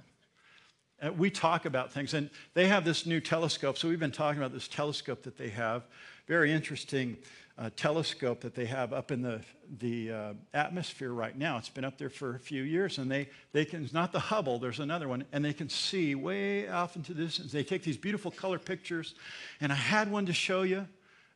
we 1.16 1.30
talk 1.30 1.64
about 1.66 1.92
things, 1.92 2.14
and 2.14 2.30
they 2.54 2.68
have 2.68 2.84
this 2.84 3.06
new 3.06 3.20
telescope. 3.20 3.78
So 3.78 3.88
we've 3.88 4.00
been 4.00 4.12
talking 4.12 4.40
about 4.40 4.52
this 4.52 4.68
telescope 4.68 5.22
that 5.24 5.36
they 5.36 5.48
have. 5.50 5.84
Very 6.26 6.52
interesting 6.52 7.18
uh, 7.58 7.70
telescope 7.76 8.40
that 8.40 8.54
they 8.54 8.64
have 8.64 8.92
up 8.92 9.10
in 9.10 9.22
the, 9.22 9.40
the 9.78 10.10
uh, 10.10 10.32
atmosphere 10.52 11.12
right 11.12 11.36
now. 11.36 11.58
It's 11.58 11.68
been 11.68 11.84
up 11.84 11.98
there 11.98 12.10
for 12.10 12.34
a 12.34 12.38
few 12.38 12.62
years, 12.62 12.98
and 12.98 13.10
they, 13.10 13.28
they 13.52 13.64
can, 13.64 13.88
not 13.92 14.12
the 14.12 14.18
Hubble, 14.18 14.58
there's 14.58 14.80
another 14.80 15.08
one, 15.08 15.24
and 15.32 15.44
they 15.44 15.52
can 15.52 15.68
see 15.68 16.14
way 16.14 16.68
off 16.68 16.96
into 16.96 17.14
the 17.14 17.24
distance. 17.24 17.52
They 17.52 17.64
take 17.64 17.82
these 17.82 17.96
beautiful 17.96 18.30
color 18.30 18.58
pictures, 18.58 19.14
and 19.60 19.70
I 19.70 19.76
had 19.76 20.10
one 20.10 20.26
to 20.26 20.32
show 20.32 20.62
you, 20.62 20.86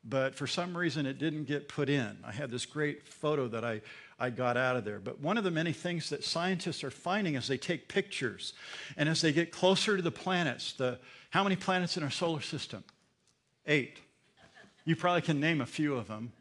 but 0.04 0.34
for 0.34 0.46
some 0.46 0.76
reason 0.76 1.06
it 1.06 1.18
didn't 1.18 1.44
get 1.44 1.68
put 1.68 1.88
in. 1.88 2.16
I 2.24 2.32
had 2.32 2.50
this 2.50 2.66
great 2.66 3.06
photo 3.06 3.46
that 3.48 3.64
I 3.64 3.82
I 4.18 4.30
got 4.30 4.56
out 4.56 4.76
of 4.76 4.84
there. 4.84 4.98
But 4.98 5.20
one 5.20 5.38
of 5.38 5.44
the 5.44 5.50
many 5.50 5.72
things 5.72 6.10
that 6.10 6.24
scientists 6.24 6.82
are 6.82 6.90
finding 6.90 7.36
as 7.36 7.46
they 7.46 7.56
take 7.56 7.88
pictures 7.88 8.52
and 8.96 9.08
as 9.08 9.20
they 9.20 9.32
get 9.32 9.52
closer 9.52 9.96
to 9.96 10.02
the 10.02 10.10
planets, 10.10 10.72
the, 10.72 10.98
how 11.30 11.44
many 11.44 11.56
planets 11.56 11.96
in 11.96 12.02
our 12.02 12.10
solar 12.10 12.40
system? 12.40 12.82
Eight. 13.66 13.98
You 14.84 14.96
probably 14.96 15.22
can 15.22 15.38
name 15.38 15.60
a 15.60 15.66
few 15.66 15.94
of 15.94 16.08
them. 16.08 16.32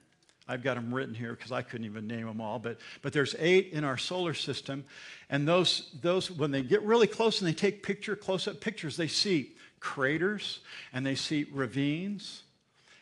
I've 0.48 0.64
got 0.64 0.76
them 0.76 0.94
written 0.94 1.14
here 1.14 1.34
because 1.34 1.52
I 1.52 1.62
couldn't 1.62 1.86
even 1.86 2.08
name 2.08 2.26
them 2.26 2.40
all, 2.40 2.58
but, 2.58 2.80
but 3.02 3.12
there's 3.12 3.36
eight 3.38 3.74
in 3.74 3.84
our 3.84 3.98
solar 3.98 4.34
system. 4.34 4.86
And 5.30 5.46
those, 5.46 5.92
those, 6.02 6.32
when 6.32 6.52
they 6.52 6.62
get 6.62 6.82
really 6.84 7.08
close 7.08 7.42
and 7.42 7.48
they 7.50 7.54
take 7.54 7.84
picture, 7.84 8.16
close-up 8.16 8.62
pictures, 8.62 8.96
they 8.96 9.10
see 9.10 9.52
craters 9.82 10.62
and 10.94 11.06
they 11.06 11.16
see 11.16 11.46
ravines 11.52 12.44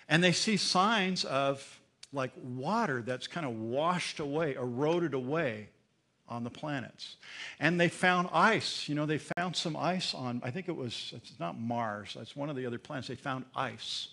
and 0.10 0.24
they 0.24 0.32
see 0.32 0.58
signs 0.58 1.24
of 1.24 1.80
like 2.16 2.32
water 2.42 3.02
that's 3.02 3.28
kind 3.28 3.46
of 3.46 3.54
washed 3.54 4.20
away, 4.20 4.56
eroded 4.56 5.14
away 5.14 5.70
on 6.28 6.44
the 6.44 6.50
planets. 6.50 7.18
And 7.60 7.80
they 7.80 7.90
found 7.90 8.30
ice. 8.34 8.90
You 8.90 8.96
know, 8.96 9.06
they 9.06 9.20
found 9.20 9.56
some 9.56 9.76
ice 9.76 10.14
on, 10.14 10.42
I 10.44 10.50
think 10.50 10.68
it 10.68 10.76
was, 10.76 11.14
it's 11.16 11.40
not 11.40 11.60
Mars, 11.60 12.18
it's 12.20 12.36
one 12.36 12.50
of 12.50 12.56
the 12.56 12.66
other 12.66 12.80
planets. 12.80 13.08
They 13.08 13.16
found 13.16 13.46
ice, 13.56 14.08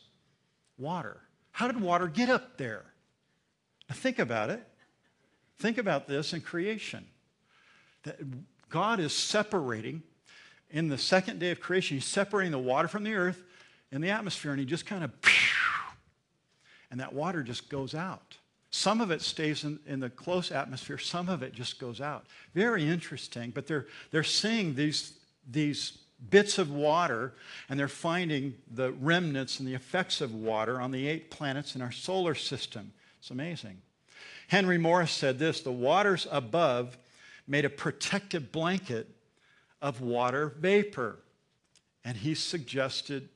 water. 0.76 1.20
How 1.52 1.66
did 1.66 1.80
water 1.80 2.08
get 2.08 2.28
up 2.28 2.58
there? 2.58 2.84
Now 3.88 3.94
think 3.94 4.18
about 4.18 4.50
it. 4.50 4.62
Think 5.58 5.78
about 5.78 6.06
this 6.08 6.32
in 6.32 6.40
creation. 6.40 7.06
That 8.02 8.18
God 8.68 9.00
is 9.00 9.14
separating 9.14 10.02
in 10.70 10.88
the 10.88 10.98
second 10.98 11.38
day 11.38 11.50
of 11.50 11.60
creation, 11.60 11.98
he's 11.98 12.06
separating 12.06 12.50
the 12.50 12.58
water 12.58 12.88
from 12.88 13.04
the 13.04 13.14
earth 13.14 13.44
in 13.92 14.00
the 14.00 14.08
atmosphere, 14.08 14.52
and 14.52 14.58
he 14.58 14.64
just 14.64 14.86
kind 14.86 15.04
of, 15.04 15.12
and 16.92 17.00
that 17.00 17.12
water 17.12 17.42
just 17.42 17.68
goes 17.68 17.94
out. 17.94 18.36
Some 18.70 19.00
of 19.00 19.10
it 19.10 19.20
stays 19.22 19.64
in, 19.64 19.80
in 19.86 19.98
the 19.98 20.10
close 20.10 20.52
atmosphere, 20.52 20.98
some 20.98 21.28
of 21.28 21.42
it 21.42 21.54
just 21.54 21.80
goes 21.80 22.00
out. 22.00 22.26
Very 22.54 22.86
interesting, 22.86 23.50
but 23.50 23.66
they're, 23.66 23.86
they're 24.12 24.22
seeing 24.22 24.74
these, 24.74 25.14
these 25.50 25.98
bits 26.30 26.58
of 26.58 26.70
water 26.70 27.32
and 27.68 27.80
they're 27.80 27.88
finding 27.88 28.54
the 28.72 28.92
remnants 28.92 29.58
and 29.58 29.66
the 29.66 29.74
effects 29.74 30.20
of 30.20 30.34
water 30.34 30.80
on 30.80 30.90
the 30.90 31.08
eight 31.08 31.30
planets 31.30 31.74
in 31.74 31.82
our 31.82 31.92
solar 31.92 32.34
system. 32.34 32.92
It's 33.18 33.30
amazing. 33.30 33.78
Henry 34.48 34.78
Morris 34.78 35.12
said 35.12 35.38
this 35.38 35.62
the 35.62 35.72
waters 35.72 36.26
above 36.30 36.96
made 37.48 37.64
a 37.64 37.70
protective 37.70 38.52
blanket 38.52 39.08
of 39.80 40.00
water 40.00 40.54
vapor. 40.58 41.18
And 42.04 42.16
he 42.16 42.34
suggested, 42.34 43.28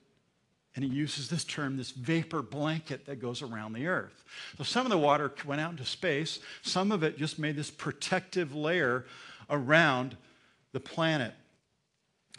and 0.77 0.85
he 0.85 0.91
uses 0.91 1.29
this 1.29 1.43
term, 1.43 1.79
this 1.79 1.91
vapor 1.91 2.43
blanket 2.43 3.07
that 3.07 3.21
goes 3.21 3.41
around 3.41 3.73
the 3.73 3.87
earth. 3.87 4.25
So 4.59 4.63
some 4.63 4.85
of 4.85 4.91
the 4.91 4.99
water 4.99 5.33
went 5.47 5.61
out 5.61 5.71
into 5.73 5.87
space, 5.87 6.39
some 6.63 6.93
of 6.93 7.03
it 7.03 7.19
just 7.19 7.39
made 7.39 7.57
this 7.57 7.71
protective 7.71 8.55
layer 8.55 9.07
around 9.49 10.17
the 10.73 10.81
planet. 10.81 11.33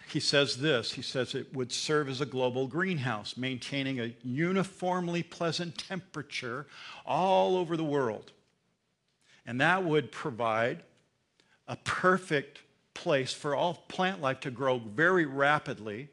He 0.08 0.20
says 0.22 0.58
this 0.58 0.94
he 0.94 1.02
says 1.02 1.36
it 1.36 1.54
would 1.54 1.72
serve 1.72 2.08
as 2.08 2.22
a 2.22 2.26
global 2.26 2.68
greenhouse, 2.68 3.36
maintaining 3.36 4.00
a 4.00 4.14
uniformly 4.24 5.24
pleasant 5.24 5.78
temperature 5.78 6.68
all 7.06 7.58
over 7.58 7.76
the 7.76 7.84
world. 7.84 8.32
And 9.46 9.60
that 9.60 9.84
would 9.84 10.12
provide 10.12 10.84
a 11.68 11.76
perfect 11.78 12.60
place 12.94 13.34
for 13.34 13.56
all 13.56 13.74
plant 13.88 14.22
life 14.22 14.40
to 14.42 14.52
grow 14.52 14.78
very 14.78 15.26
rapidly. 15.26 16.10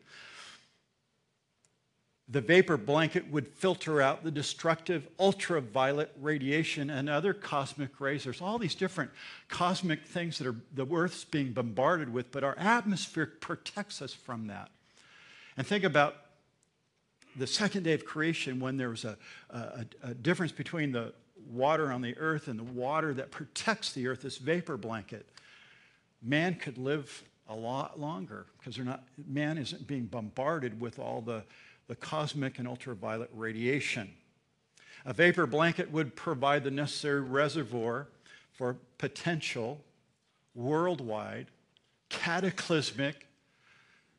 The 2.28 2.40
vapor 2.40 2.78
blanket 2.78 3.30
would 3.30 3.48
filter 3.48 4.00
out 4.00 4.24
the 4.24 4.30
destructive 4.30 5.08
ultraviolet 5.20 6.10
radiation 6.20 6.88
and 6.88 7.10
other 7.10 7.34
cosmic 7.34 8.00
rays. 8.00 8.24
There's 8.24 8.40
all 8.40 8.58
these 8.58 8.74
different 8.74 9.10
cosmic 9.48 10.06
things 10.06 10.38
that 10.38 10.46
are 10.46 10.56
the 10.72 10.86
Earth's 10.86 11.24
being 11.24 11.52
bombarded 11.52 12.10
with, 12.10 12.32
but 12.32 12.42
our 12.42 12.56
atmosphere 12.58 13.30
protects 13.40 14.00
us 14.00 14.14
from 14.14 14.46
that. 14.46 14.70
And 15.56 15.66
think 15.66 15.84
about 15.84 16.16
the 17.36 17.46
second 17.46 17.82
day 17.82 17.92
of 17.92 18.04
creation 18.04 18.58
when 18.58 18.76
there 18.76 18.88
was 18.90 19.04
a, 19.04 19.18
a, 19.50 19.84
a 20.02 20.14
difference 20.14 20.52
between 20.52 20.92
the 20.92 21.12
water 21.50 21.92
on 21.92 22.00
the 22.00 22.16
earth 22.16 22.48
and 22.48 22.58
the 22.58 22.64
water 22.64 23.12
that 23.12 23.30
protects 23.30 23.92
the 23.92 24.06
earth, 24.06 24.22
this 24.22 24.38
vapor 24.38 24.76
blanket 24.76 25.28
man 26.24 26.54
could 26.54 26.78
live 26.78 27.22
a 27.48 27.54
lot 27.54 28.00
longer 28.00 28.46
because 28.58 28.76
they're 28.76 28.84
not, 28.84 29.04
man 29.28 29.58
isn't 29.58 29.86
being 29.86 30.06
bombarded 30.06 30.80
with 30.80 30.98
all 30.98 31.20
the, 31.20 31.44
the 31.88 31.96
cosmic 31.96 32.58
and 32.58 32.66
ultraviolet 32.66 33.30
radiation. 33.32 34.10
A 35.04 35.12
vapor 35.12 35.46
blanket 35.46 35.90
would 35.90 36.16
provide 36.16 36.64
the 36.64 36.70
necessary 36.70 37.20
reservoir 37.20 38.08
for 38.52 38.76
potential 38.98 39.80
worldwide, 40.54 41.46
cataclysmic, 42.08 43.26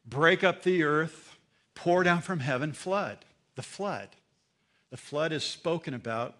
break 0.05 0.43
up 0.43 0.63
the 0.63 0.83
earth, 0.83 1.37
pour 1.73 2.03
down 2.03 2.21
from 2.21 2.39
heaven 2.39 2.73
flood. 2.73 3.17
The 3.55 3.63
flood. 3.63 4.09
The 4.91 4.97
flood 4.97 5.31
is 5.31 5.43
spoken 5.43 5.93
about 5.93 6.35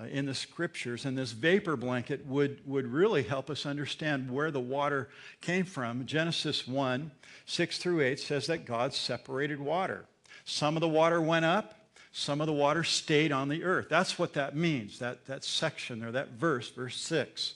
uh, 0.00 0.04
in 0.04 0.26
the 0.26 0.34
scriptures. 0.34 1.04
And 1.04 1.16
this 1.16 1.32
vapor 1.32 1.76
blanket 1.76 2.26
would, 2.26 2.60
would 2.66 2.86
really 2.86 3.22
help 3.22 3.50
us 3.50 3.66
understand 3.66 4.30
where 4.30 4.50
the 4.50 4.60
water 4.60 5.08
came 5.40 5.64
from. 5.64 6.06
Genesis 6.06 6.66
1 6.66 7.10
6 7.46 7.78
through 7.78 8.02
8 8.02 8.20
says 8.20 8.46
that 8.46 8.66
God 8.66 8.92
separated 8.92 9.58
water. 9.58 10.04
Some 10.50 10.78
of 10.78 10.80
the 10.80 10.88
water 10.88 11.20
went 11.20 11.44
up, 11.44 11.74
some 12.10 12.40
of 12.40 12.46
the 12.46 12.54
water 12.54 12.82
stayed 12.82 13.32
on 13.32 13.50
the 13.50 13.64
earth. 13.64 13.88
That's 13.90 14.18
what 14.18 14.32
that 14.32 14.56
means, 14.56 14.98
that, 14.98 15.26
that 15.26 15.44
section 15.44 16.02
or 16.02 16.10
that 16.12 16.30
verse, 16.30 16.70
verse 16.70 16.96
6. 16.96 17.52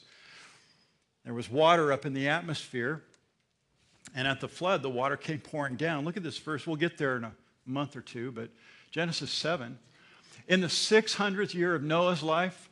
There 1.24 1.32
was 1.32 1.50
water 1.50 1.90
up 1.90 2.04
in 2.04 2.12
the 2.12 2.28
atmosphere, 2.28 3.02
and 4.14 4.28
at 4.28 4.42
the 4.42 4.48
flood, 4.48 4.82
the 4.82 4.90
water 4.90 5.16
came 5.16 5.38
pouring 5.38 5.76
down. 5.76 6.04
Look 6.04 6.18
at 6.18 6.22
this 6.22 6.36
verse. 6.36 6.66
We'll 6.66 6.76
get 6.76 6.98
there 6.98 7.16
in 7.16 7.24
a 7.24 7.32
month 7.64 7.96
or 7.96 8.02
two, 8.02 8.30
but 8.30 8.50
Genesis 8.90 9.30
7 9.30 9.78
in 10.46 10.60
the 10.60 10.66
600th 10.66 11.54
year 11.54 11.74
of 11.74 11.82
Noah's 11.82 12.22
life, 12.22 12.68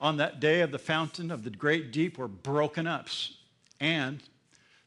on 0.00 0.16
that 0.16 0.40
day 0.40 0.62
of 0.62 0.72
the 0.72 0.80
fountain 0.80 1.30
of 1.30 1.44
the 1.44 1.50
great 1.50 1.92
deep 1.92 2.18
were 2.18 2.26
broken 2.26 2.88
up, 2.88 3.06
and 3.78 4.20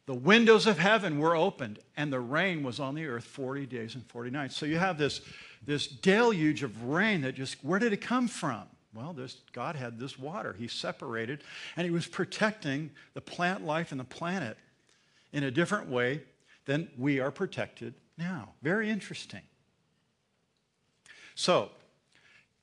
the 0.06 0.14
windows 0.14 0.68
of 0.68 0.80
heaven 0.80 1.18
were 1.18 1.36
opened, 1.36 1.80
and 1.96 2.12
the 2.12 2.20
rain 2.20 2.64
was 2.64 2.80
on 2.80 2.96
the 2.96 3.06
earth 3.06 3.24
40 3.24 3.66
days 3.66 3.96
and 3.96 4.06
40 4.08 4.32
nights. 4.32 4.56
So 4.56 4.66
you 4.66 4.78
have 4.78 4.98
this, 4.98 5.22
this 5.66 5.88
deluge 5.88 6.62
of 6.64 6.84
rain 6.84 7.22
that 7.22 7.36
just, 7.36 7.64
where 7.64 7.80
did 7.80 7.94
it 7.94 8.02
come 8.02 8.28
from? 8.28 8.64
Well, 8.94 9.14
this, 9.14 9.38
God 9.54 9.76
had 9.76 10.00
this 10.00 10.20
water. 10.20 10.56
He 10.58 10.68
separated, 10.68 11.44
and 11.78 11.86
He 11.86 11.92
was 11.92 12.06
protecting 12.06 12.92
the 13.14 13.22
plant 13.22 13.66
life 13.66 13.92
and 13.92 14.00
the 14.00 14.06
planet 14.06 14.58
in 15.32 15.44
a 15.44 15.52
different 15.52 15.90
way 15.90 16.22
than 16.66 16.90
we 16.98 17.20
are 17.20 17.32
protected 17.32 17.94
now. 18.18 18.50
Very 18.62 18.90
interesting. 18.90 19.42
So, 21.36 21.70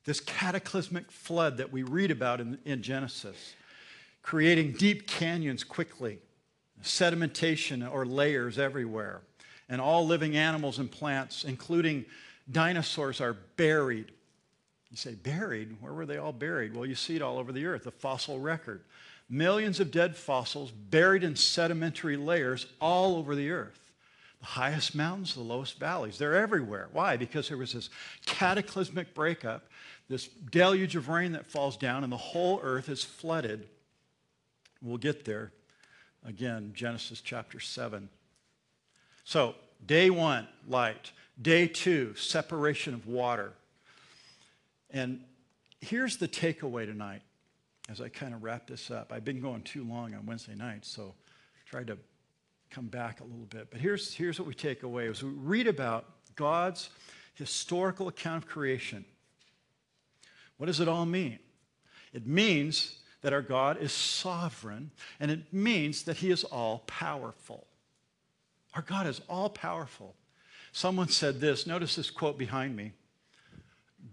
this 0.05 0.19
cataclysmic 0.19 1.11
flood 1.11 1.57
that 1.57 1.71
we 1.71 1.83
read 1.83 2.11
about 2.11 2.39
in, 2.39 2.57
in 2.65 2.81
Genesis, 2.81 3.53
creating 4.23 4.73
deep 4.73 5.07
canyons 5.07 5.63
quickly, 5.63 6.19
sedimentation 6.83 7.89
or 7.89 8.05
layers 8.05 8.57
everywhere, 8.57 9.21
and 9.69 9.79
all 9.79 10.05
living 10.05 10.35
animals 10.35 10.79
and 10.79 10.91
plants, 10.91 11.43
including 11.43 12.05
dinosaurs, 12.51 13.21
are 13.21 13.37
buried. 13.55 14.11
You 14.89 14.97
say, 14.97 15.13
buried? 15.13 15.77
Where 15.79 15.93
were 15.93 16.05
they 16.05 16.17
all 16.17 16.33
buried? 16.33 16.75
Well, 16.75 16.85
you 16.85 16.95
see 16.95 17.15
it 17.15 17.21
all 17.21 17.37
over 17.37 17.51
the 17.51 17.65
earth, 17.65 17.83
the 17.83 17.91
fossil 17.91 18.39
record. 18.39 18.81
Millions 19.29 19.79
of 19.79 19.91
dead 19.91 20.17
fossils 20.17 20.71
buried 20.71 21.23
in 21.23 21.35
sedimentary 21.35 22.17
layers 22.17 22.67
all 22.81 23.15
over 23.15 23.35
the 23.35 23.51
earth. 23.51 23.79
The 24.41 24.47
highest 24.47 24.95
mountains, 24.95 25.35
the 25.35 25.41
lowest 25.41 25.79
valleys, 25.79 26.17
they're 26.17 26.35
everywhere. 26.35 26.89
Why? 26.91 27.15
Because 27.15 27.47
there 27.47 27.57
was 27.57 27.73
this 27.73 27.89
cataclysmic 28.25 29.13
breakup 29.13 29.63
this 30.11 30.27
deluge 30.27 30.97
of 30.97 31.07
rain 31.07 31.31
that 31.31 31.45
falls 31.45 31.77
down, 31.77 32.03
and 32.03 32.11
the 32.11 32.17
whole 32.17 32.59
earth 32.61 32.89
is 32.89 33.01
flooded. 33.01 33.65
We'll 34.81 34.97
get 34.97 35.23
there 35.23 35.53
again, 36.25 36.71
Genesis 36.75 37.21
chapter 37.21 37.59
7. 37.59 38.09
So, 39.23 39.55
day 39.85 40.09
one, 40.09 40.47
light. 40.67 41.11
Day 41.41 41.67
two, 41.67 42.13
separation 42.15 42.93
of 42.93 43.07
water. 43.07 43.53
And 44.91 45.21
here's 45.79 46.17
the 46.17 46.27
takeaway 46.27 46.85
tonight 46.85 47.21
as 47.89 48.01
I 48.01 48.09
kind 48.09 48.33
of 48.33 48.43
wrap 48.43 48.67
this 48.67 48.91
up. 48.91 49.11
I've 49.11 49.25
been 49.25 49.41
going 49.41 49.61
too 49.63 49.83
long 49.83 50.13
on 50.13 50.25
Wednesday 50.25 50.55
nights, 50.55 50.89
so 50.89 51.13
I 51.55 51.69
tried 51.69 51.87
to 51.87 51.97
come 52.69 52.87
back 52.87 53.19
a 53.19 53.23
little 53.23 53.47
bit. 53.49 53.67
But 53.71 53.81
here's, 53.81 54.13
here's 54.13 54.39
what 54.39 54.47
we 54.47 54.53
take 54.53 54.83
away 54.83 55.07
as 55.07 55.23
we 55.23 55.29
read 55.29 55.67
about 55.67 56.05
God's 56.35 56.89
historical 57.33 58.07
account 58.07 58.43
of 58.43 58.49
creation. 58.49 59.03
What 60.57 60.67
does 60.67 60.79
it 60.79 60.87
all 60.87 61.05
mean? 61.05 61.39
It 62.13 62.27
means 62.27 62.99
that 63.21 63.33
our 63.33 63.41
God 63.41 63.77
is 63.81 63.91
sovereign, 63.91 64.91
and 65.19 65.29
it 65.29 65.53
means 65.53 66.03
that 66.03 66.17
He 66.17 66.31
is 66.31 66.43
all 66.43 66.83
powerful. 66.87 67.67
Our 68.73 68.81
God 68.81 69.07
is 69.07 69.21
all 69.29 69.49
powerful. 69.49 70.15
Someone 70.71 71.09
said 71.09 71.39
this, 71.39 71.67
notice 71.67 71.95
this 71.95 72.09
quote 72.09 72.37
behind 72.37 72.75
me 72.75 72.93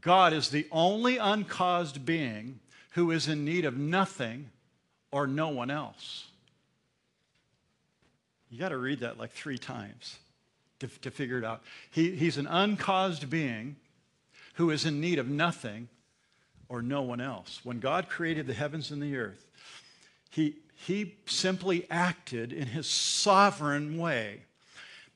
God 0.00 0.32
is 0.32 0.50
the 0.50 0.66
only 0.70 1.16
uncaused 1.16 2.04
being 2.04 2.60
who 2.90 3.10
is 3.10 3.28
in 3.28 3.44
need 3.44 3.64
of 3.64 3.76
nothing 3.76 4.50
or 5.10 5.26
no 5.26 5.48
one 5.48 5.70
else. 5.70 6.26
You 8.50 8.58
got 8.58 8.70
to 8.70 8.78
read 8.78 9.00
that 9.00 9.18
like 9.18 9.32
three 9.32 9.58
times 9.58 10.18
to, 10.80 10.88
to 11.00 11.10
figure 11.10 11.38
it 11.38 11.44
out. 11.44 11.62
He, 11.90 12.14
he's 12.16 12.38
an 12.38 12.46
uncaused 12.46 13.28
being 13.28 13.76
who 14.54 14.70
is 14.70 14.84
in 14.84 15.00
need 15.00 15.18
of 15.18 15.28
nothing 15.28 15.88
or 16.68 16.82
no 16.82 17.02
one 17.02 17.20
else. 17.20 17.60
When 17.64 17.80
God 17.80 18.08
created 18.08 18.46
the 18.46 18.54
heavens 18.54 18.90
and 18.90 19.02
the 19.02 19.16
earth, 19.16 19.46
he, 20.30 20.56
he 20.74 21.16
simply 21.26 21.86
acted 21.90 22.52
in 22.52 22.68
his 22.68 22.86
sovereign 22.86 23.98
way 23.98 24.42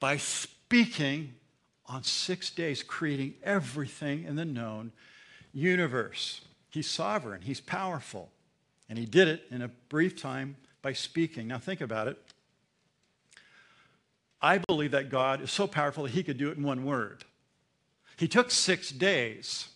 by 0.01 0.17
speaking 0.17 1.35
on 1.87 2.03
six 2.03 2.51
days, 2.51 2.83
creating 2.83 3.35
everything 3.43 4.25
in 4.25 4.37
the 4.37 4.45
known 4.45 4.93
universe. 5.53 6.41
He's 6.71 6.89
sovereign, 6.89 7.43
he's 7.43 7.61
powerful, 7.61 8.31
and 8.89 8.99
he 8.99 9.05
did 9.05 9.29
it 9.29 9.45
in 9.51 9.61
a 9.63 9.69
brief 9.69 10.21
time 10.21 10.57
by 10.81 10.95
speaking. 10.95 11.49
Now, 11.49 11.59
think 11.59 11.81
about 11.81 12.09
it. 12.09 12.19
I 14.41 14.59
believe 14.59 14.91
that 14.93 15.11
God 15.11 15.43
is 15.43 15.53
so 15.53 15.67
powerful 15.67 16.05
that 16.05 16.13
he 16.13 16.23
could 16.23 16.39
do 16.39 16.51
it 16.51 16.57
in 16.57 16.65
one 16.65 16.85
word. 16.85 17.25
He 18.17 18.27
took 18.27 18.51
six 18.51 18.91
days 18.91 19.69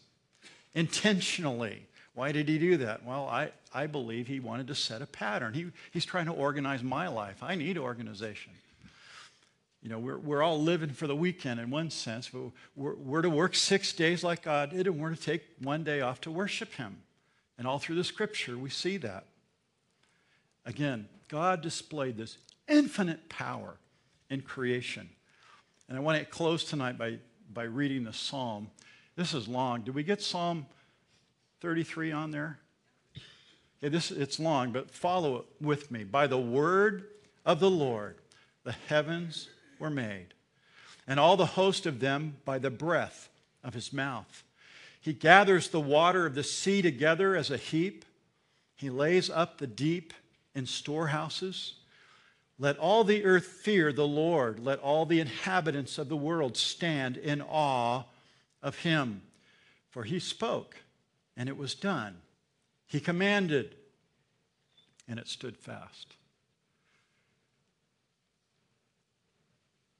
intentionally. 0.76 1.82
Why 2.14 2.30
did 2.30 2.48
he 2.48 2.58
do 2.58 2.76
that? 2.76 3.04
Well, 3.04 3.26
I, 3.28 3.50
I 3.74 3.88
believe 3.88 4.28
he 4.28 4.38
wanted 4.38 4.68
to 4.68 4.76
set 4.76 5.02
a 5.02 5.06
pattern. 5.06 5.52
He, 5.52 5.66
he's 5.90 6.04
trying 6.04 6.26
to 6.26 6.32
organize 6.32 6.84
my 6.84 7.08
life. 7.08 7.42
I 7.42 7.56
need 7.56 7.76
organization. 7.76 8.52
You 9.82 9.90
know, 9.90 9.98
we're, 9.98 10.18
we're 10.18 10.42
all 10.42 10.60
living 10.60 10.90
for 10.90 11.06
the 11.06 11.16
weekend 11.16 11.60
in 11.60 11.70
one 11.70 11.90
sense, 11.90 12.28
but 12.28 12.42
we're, 12.74 12.94
we're 12.94 13.22
to 13.22 13.30
work 13.30 13.54
six 13.54 13.92
days 13.92 14.22
like 14.22 14.42
God 14.42 14.70
did, 14.70 14.86
and 14.86 15.00
we're 15.00 15.14
to 15.14 15.20
take 15.20 15.42
one 15.60 15.84
day 15.84 16.00
off 16.00 16.20
to 16.22 16.30
worship 16.30 16.72
him. 16.74 16.96
And 17.58 17.66
all 17.66 17.78
through 17.78 17.96
the 17.96 18.04
scripture, 18.04 18.56
we 18.56 18.70
see 18.70 18.96
that. 18.98 19.24
Again, 20.64 21.08
God 21.28 21.62
displayed 21.62 22.16
this 22.16 22.38
infinite 22.68 23.28
power 23.28 23.76
in 24.28 24.42
creation. 24.42 25.08
And 25.88 25.96
I 25.96 26.00
want 26.00 26.18
to 26.18 26.24
close 26.24 26.64
tonight 26.64 26.98
by, 26.98 27.18
by 27.52 27.64
reading 27.64 28.04
the 28.04 28.12
psalm. 28.12 28.68
This 29.16 29.32
is 29.32 29.48
long. 29.48 29.80
Did 29.80 29.94
we 29.94 30.02
get 30.02 30.20
Psalm 30.20 30.66
33 31.60 32.12
on 32.12 32.30
there? 32.30 32.58
Okay, 33.78 33.88
this, 33.88 34.10
it's 34.10 34.38
long, 34.38 34.72
but 34.72 34.90
follow 34.90 35.38
it 35.38 35.44
with 35.60 35.90
me. 35.90 36.04
By 36.04 36.26
the 36.26 36.38
word 36.38 37.04
of 37.44 37.58
the 37.58 37.70
Lord, 37.70 38.16
the 38.64 38.72
heavens 38.72 39.48
were 39.78 39.90
made, 39.90 40.28
and 41.06 41.18
all 41.18 41.36
the 41.36 41.46
host 41.46 41.86
of 41.86 42.00
them 42.00 42.36
by 42.44 42.58
the 42.58 42.70
breath 42.70 43.30
of 43.64 43.72
his 43.72 43.92
mouth. 43.92 44.44
He 45.00 45.12
gathers 45.12 45.68
the 45.68 45.80
water 45.80 46.26
of 46.26 46.34
the 46.34 46.42
sea 46.42 46.82
together 46.82 47.36
as 47.36 47.50
a 47.50 47.56
heap. 47.56 48.04
He 48.74 48.90
lays 48.90 49.30
up 49.30 49.58
the 49.58 49.66
deep 49.66 50.12
in 50.54 50.66
storehouses. 50.66 51.74
Let 52.58 52.78
all 52.78 53.04
the 53.04 53.24
earth 53.24 53.46
fear 53.46 53.92
the 53.92 54.06
Lord. 54.06 54.58
Let 54.58 54.78
all 54.80 55.06
the 55.06 55.20
inhabitants 55.20 55.96
of 55.96 56.08
the 56.08 56.16
world 56.16 56.56
stand 56.56 57.16
in 57.16 57.40
awe 57.40 58.04
of 58.66 58.80
him. 58.80 59.22
For 59.90 60.02
he 60.02 60.18
spoke, 60.18 60.76
and 61.36 61.48
it 61.48 61.56
was 61.56 61.74
done. 61.74 62.18
He 62.86 63.00
commanded, 63.00 63.76
and 65.08 65.18
it 65.18 65.28
stood 65.28 65.56
fast. 65.56 66.08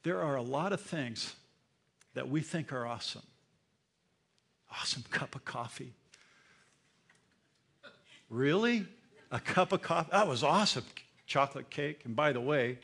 There 0.02 0.20
are 0.20 0.36
a 0.36 0.42
lot 0.42 0.72
of 0.72 0.80
things 0.80 1.34
that 2.14 2.28
we 2.28 2.40
think 2.40 2.72
are 2.72 2.84
awesome. 2.84 3.22
Awesome 4.70 5.04
cup 5.10 5.34
of 5.36 5.44
coffee. 5.44 5.94
Really? 8.28 8.84
A 9.30 9.38
cup 9.40 9.72
of 9.72 9.80
coffee? 9.80 10.10
That 10.10 10.26
was 10.26 10.42
awesome 10.42 10.84
chocolate 11.26 11.70
cake. 11.70 12.02
And 12.04 12.16
by 12.16 12.32
the 12.32 12.40
way, 12.40 12.78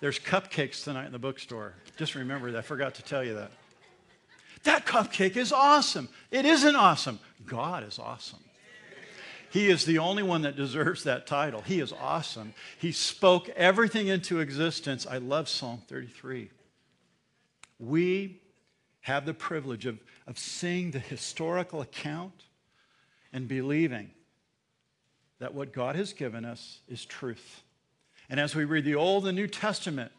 there's 0.00 0.18
cupcakes 0.18 0.84
tonight 0.84 1.06
in 1.06 1.12
the 1.12 1.18
bookstore. 1.18 1.74
Just 1.96 2.14
remember 2.14 2.52
that. 2.52 2.58
I 2.58 2.62
forgot 2.62 2.94
to 2.96 3.02
tell 3.02 3.24
you 3.24 3.34
that. 3.34 3.50
That 4.64 4.86
cupcake 4.86 5.36
is 5.36 5.52
awesome. 5.52 6.08
It 6.30 6.44
isn't 6.44 6.74
awesome. 6.74 7.20
God 7.46 7.84
is 7.84 7.98
awesome. 7.98 8.40
He 9.50 9.70
is 9.70 9.84
the 9.84 9.98
only 9.98 10.24
one 10.24 10.42
that 10.42 10.56
deserves 10.56 11.04
that 11.04 11.28
title. 11.28 11.60
He 11.60 11.78
is 11.78 11.92
awesome. 11.92 12.54
He 12.78 12.90
spoke 12.90 13.48
everything 13.50 14.08
into 14.08 14.40
existence. 14.40 15.06
I 15.06 15.18
love 15.18 15.48
Psalm 15.48 15.82
33. 15.86 16.50
We 17.78 18.40
have 19.02 19.26
the 19.26 19.34
privilege 19.34 19.86
of, 19.86 20.00
of 20.26 20.38
seeing 20.38 20.90
the 20.90 20.98
historical 20.98 21.82
account 21.82 22.44
and 23.32 23.46
believing 23.46 24.10
that 25.38 25.54
what 25.54 25.72
God 25.72 25.94
has 25.94 26.12
given 26.12 26.44
us 26.44 26.80
is 26.88 27.04
truth. 27.04 27.62
And 28.28 28.40
as 28.40 28.56
we 28.56 28.64
read 28.64 28.84
the 28.84 28.94
Old 28.94 29.26
and 29.26 29.36
New 29.36 29.46
Testament, 29.46 30.10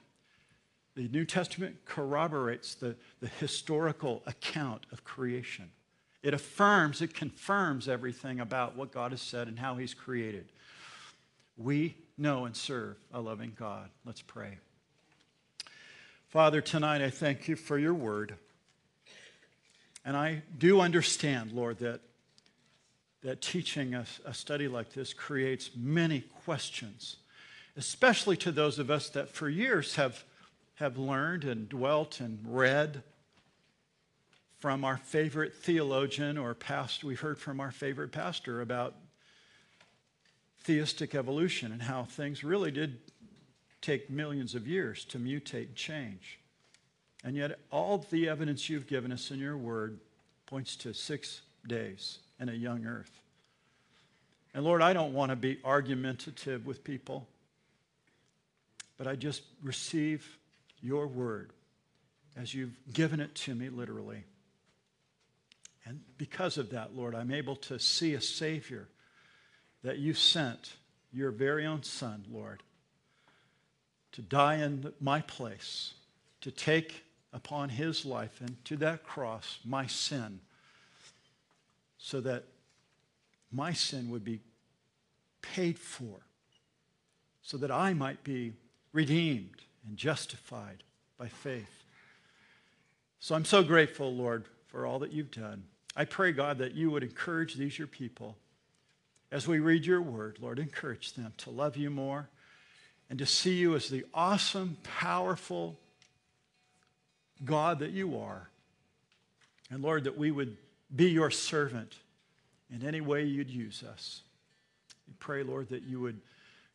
the 0.96 1.08
New 1.10 1.26
Testament 1.26 1.78
corroborates 1.86 2.76
the, 2.76 2.96
the 3.20 3.28
historical 3.28 4.24
account 4.26 4.86
of 4.92 5.04
creation. 5.04 5.70
It 6.24 6.34
affirms, 6.34 7.02
it 7.02 7.14
confirms 7.14 7.88
everything 7.88 8.40
about 8.40 8.76
what 8.76 8.92
God 8.92 9.12
has 9.12 9.22
said 9.22 9.48
and 9.48 9.60
how 9.60 9.76
He's 9.76 9.94
created. 9.94 10.46
We 11.58 11.96
know 12.18 12.46
and 12.46 12.56
serve 12.56 12.98
a 13.14 13.22
loving 13.22 13.54
God. 13.58 13.90
Let's 14.06 14.22
pray. 14.22 14.58
Father, 16.30 16.62
tonight 16.62 17.02
I 17.02 17.10
thank 17.10 17.48
you 17.48 17.56
for 17.56 17.78
your 17.78 17.94
word. 17.94 18.36
And 20.04 20.16
I 20.16 20.44
do 20.58 20.82
understand, 20.82 21.52
Lord, 21.52 21.80
that 21.80 22.02
that 23.26 23.42
teaching 23.42 23.96
a, 23.96 24.06
a 24.24 24.36
study 24.36 24.68
like 24.68 24.94
this 24.94 25.12
creates 25.12 25.72
many 25.76 26.22
questions, 26.46 27.16
especially 27.76 28.38
to 28.38 28.52
those 28.52 28.78
of 28.78 28.92
us 28.92 29.10
that 29.10 29.30
for 29.30 29.50
years 29.50 29.96
have, 29.96 30.24
have 30.76 30.98
learned 30.98 31.44
and 31.44 31.70
dwelt 31.70 32.20
and 32.20 32.40
read 32.46 33.04
from 34.60 34.84
our 34.84 34.98
favorite 34.98 35.54
theologian 35.54 36.38
or 36.38 36.54
pastor. 36.54 37.08
We've 37.08 37.20
heard 37.20 37.38
from 37.38 37.60
our 37.60 37.72
favorite 37.72 38.12
pastor 38.12 38.62
about 38.62 38.96
theistic 40.64 41.14
evolution 41.14 41.72
and 41.72 41.82
how 41.82 42.04
things 42.04 42.44
really 42.44 42.72
did 42.72 42.98
take 43.82 44.10
millions 44.10 44.56
of 44.56 44.68
years 44.68 45.06
to 45.06 45.20
mutate 45.20 45.68
and 45.68 45.76
change. 45.76 46.40
And 47.24 47.36
yet, 47.36 47.60
all 47.72 48.06
the 48.10 48.28
evidence 48.28 48.70
you've 48.70 48.88
given 48.88 49.12
us 49.12 49.32
in 49.32 49.40
your 49.40 49.58
word 49.58 50.00
points 50.46 50.76
to 50.78 50.94
six 50.94 51.42
days 51.68 52.20
and 52.40 52.50
a 52.50 52.56
young 52.56 52.86
earth. 52.86 53.12
And 54.54 54.64
Lord, 54.64 54.82
I 54.82 54.94
don't 54.94 55.14
want 55.14 55.32
to 55.32 55.36
be 55.36 55.60
argumentative 55.64 56.66
with 56.66 56.84
people, 56.84 57.28
but 58.98 59.08
I 59.08 59.16
just 59.16 59.42
receive 59.62 60.38
your 60.86 61.08
word 61.08 61.52
as 62.38 62.54
you've 62.54 62.76
given 62.94 63.20
it 63.20 63.34
to 63.34 63.56
me 63.56 63.70
literally. 63.70 64.24
And 65.86 66.02
because 66.18 66.58
of 66.58 66.72
that, 66.72 66.96
Lord, 66.96 67.16
I'm 67.16 67.32
able 67.32 67.56
to 67.58 67.80
see 67.80 68.14
a 68.14 68.22
Savior 68.22 68.88
that 69.84 69.98
you 69.98 70.14
sent, 70.14 70.74
your 71.12 71.32
very 71.32 71.66
own 71.66 71.84
Son, 71.84 72.26
Lord, 72.32 72.62
to 74.14 74.22
die 74.22 74.56
in 74.56 74.94
my 75.00 75.22
place, 75.22 75.94
to 76.42 76.52
take 76.52 77.04
upon 77.34 77.70
his 77.70 78.06
life 78.06 78.40
and 78.40 78.64
to 78.66 78.78
that 78.78 79.04
cross 79.04 79.60
my 79.66 79.88
sin 79.88 80.40
so 81.98 82.22
that 82.22 82.44
my 83.52 83.74
sin 83.74 84.10
would 84.10 84.24
be 84.24 84.40
paid 85.42 85.78
for, 85.78 86.20
so 87.42 87.58
that 87.58 87.72
I 87.72 87.94
might 87.94 88.24
be 88.24 88.54
redeemed 88.94 89.62
and 89.88 89.98
justified 89.98 90.84
by 91.18 91.28
faith. 91.28 91.84
So 93.20 93.36
I'm 93.36 93.46
so 93.46 93.64
grateful, 93.64 94.14
Lord, 94.14 94.46
for 94.68 94.86
all 94.86 95.00
that 95.00 95.12
you've 95.12 95.32
done. 95.32 95.64
I 95.96 96.06
pray, 96.06 96.32
God, 96.32 96.58
that 96.58 96.76
you 96.76 96.92
would 96.92 97.04
encourage 97.04 97.56
these, 97.56 97.78
your 97.78 97.88
people, 97.88 98.36
as 99.32 99.48
we 99.48 99.60
read 99.60 99.86
your 99.86 100.02
word, 100.02 100.38
Lord, 100.42 100.60
encourage 100.60 101.14
them 101.14 101.34
to 101.38 101.50
love 101.50 101.78
you 101.78 101.90
more 101.90 102.30
and 103.10 103.20
to 103.20 103.26
see 103.26 103.56
you 103.56 103.76
as 103.76 103.90
the 103.90 104.06
awesome, 104.14 104.78
powerful 104.84 105.80
God 107.44 107.80
that 107.80 107.92
you 107.92 108.18
are. 108.18 108.50
And 109.70 109.82
Lord, 109.82 110.04
that 110.04 110.18
we 110.18 110.32
would 110.32 110.58
be 110.96 111.10
your 111.10 111.32
servant 111.32 111.96
in 112.74 112.86
any 112.86 113.02
way 113.02 113.24
you'd 113.24 113.50
use 113.50 113.84
us. 113.84 114.22
We 115.08 115.14
pray, 115.20 115.44
Lord, 115.44 115.70
that 115.70 115.84
you 115.84 116.00
would 116.00 116.20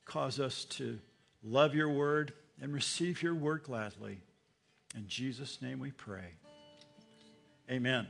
cause 0.05 0.41
us 0.41 0.65
to 0.67 0.99
love 1.43 1.75
your 1.75 1.89
word 1.89 2.33
and 2.61 2.73
receive 2.73 3.23
your 3.23 3.35
word 3.35 3.63
gladly. 3.63 4.21
In 4.97 5.07
Jesus' 5.07 5.63
name 5.63 5.79
we 5.79 5.91
pray. 5.93 6.35
Amen. 7.71 8.07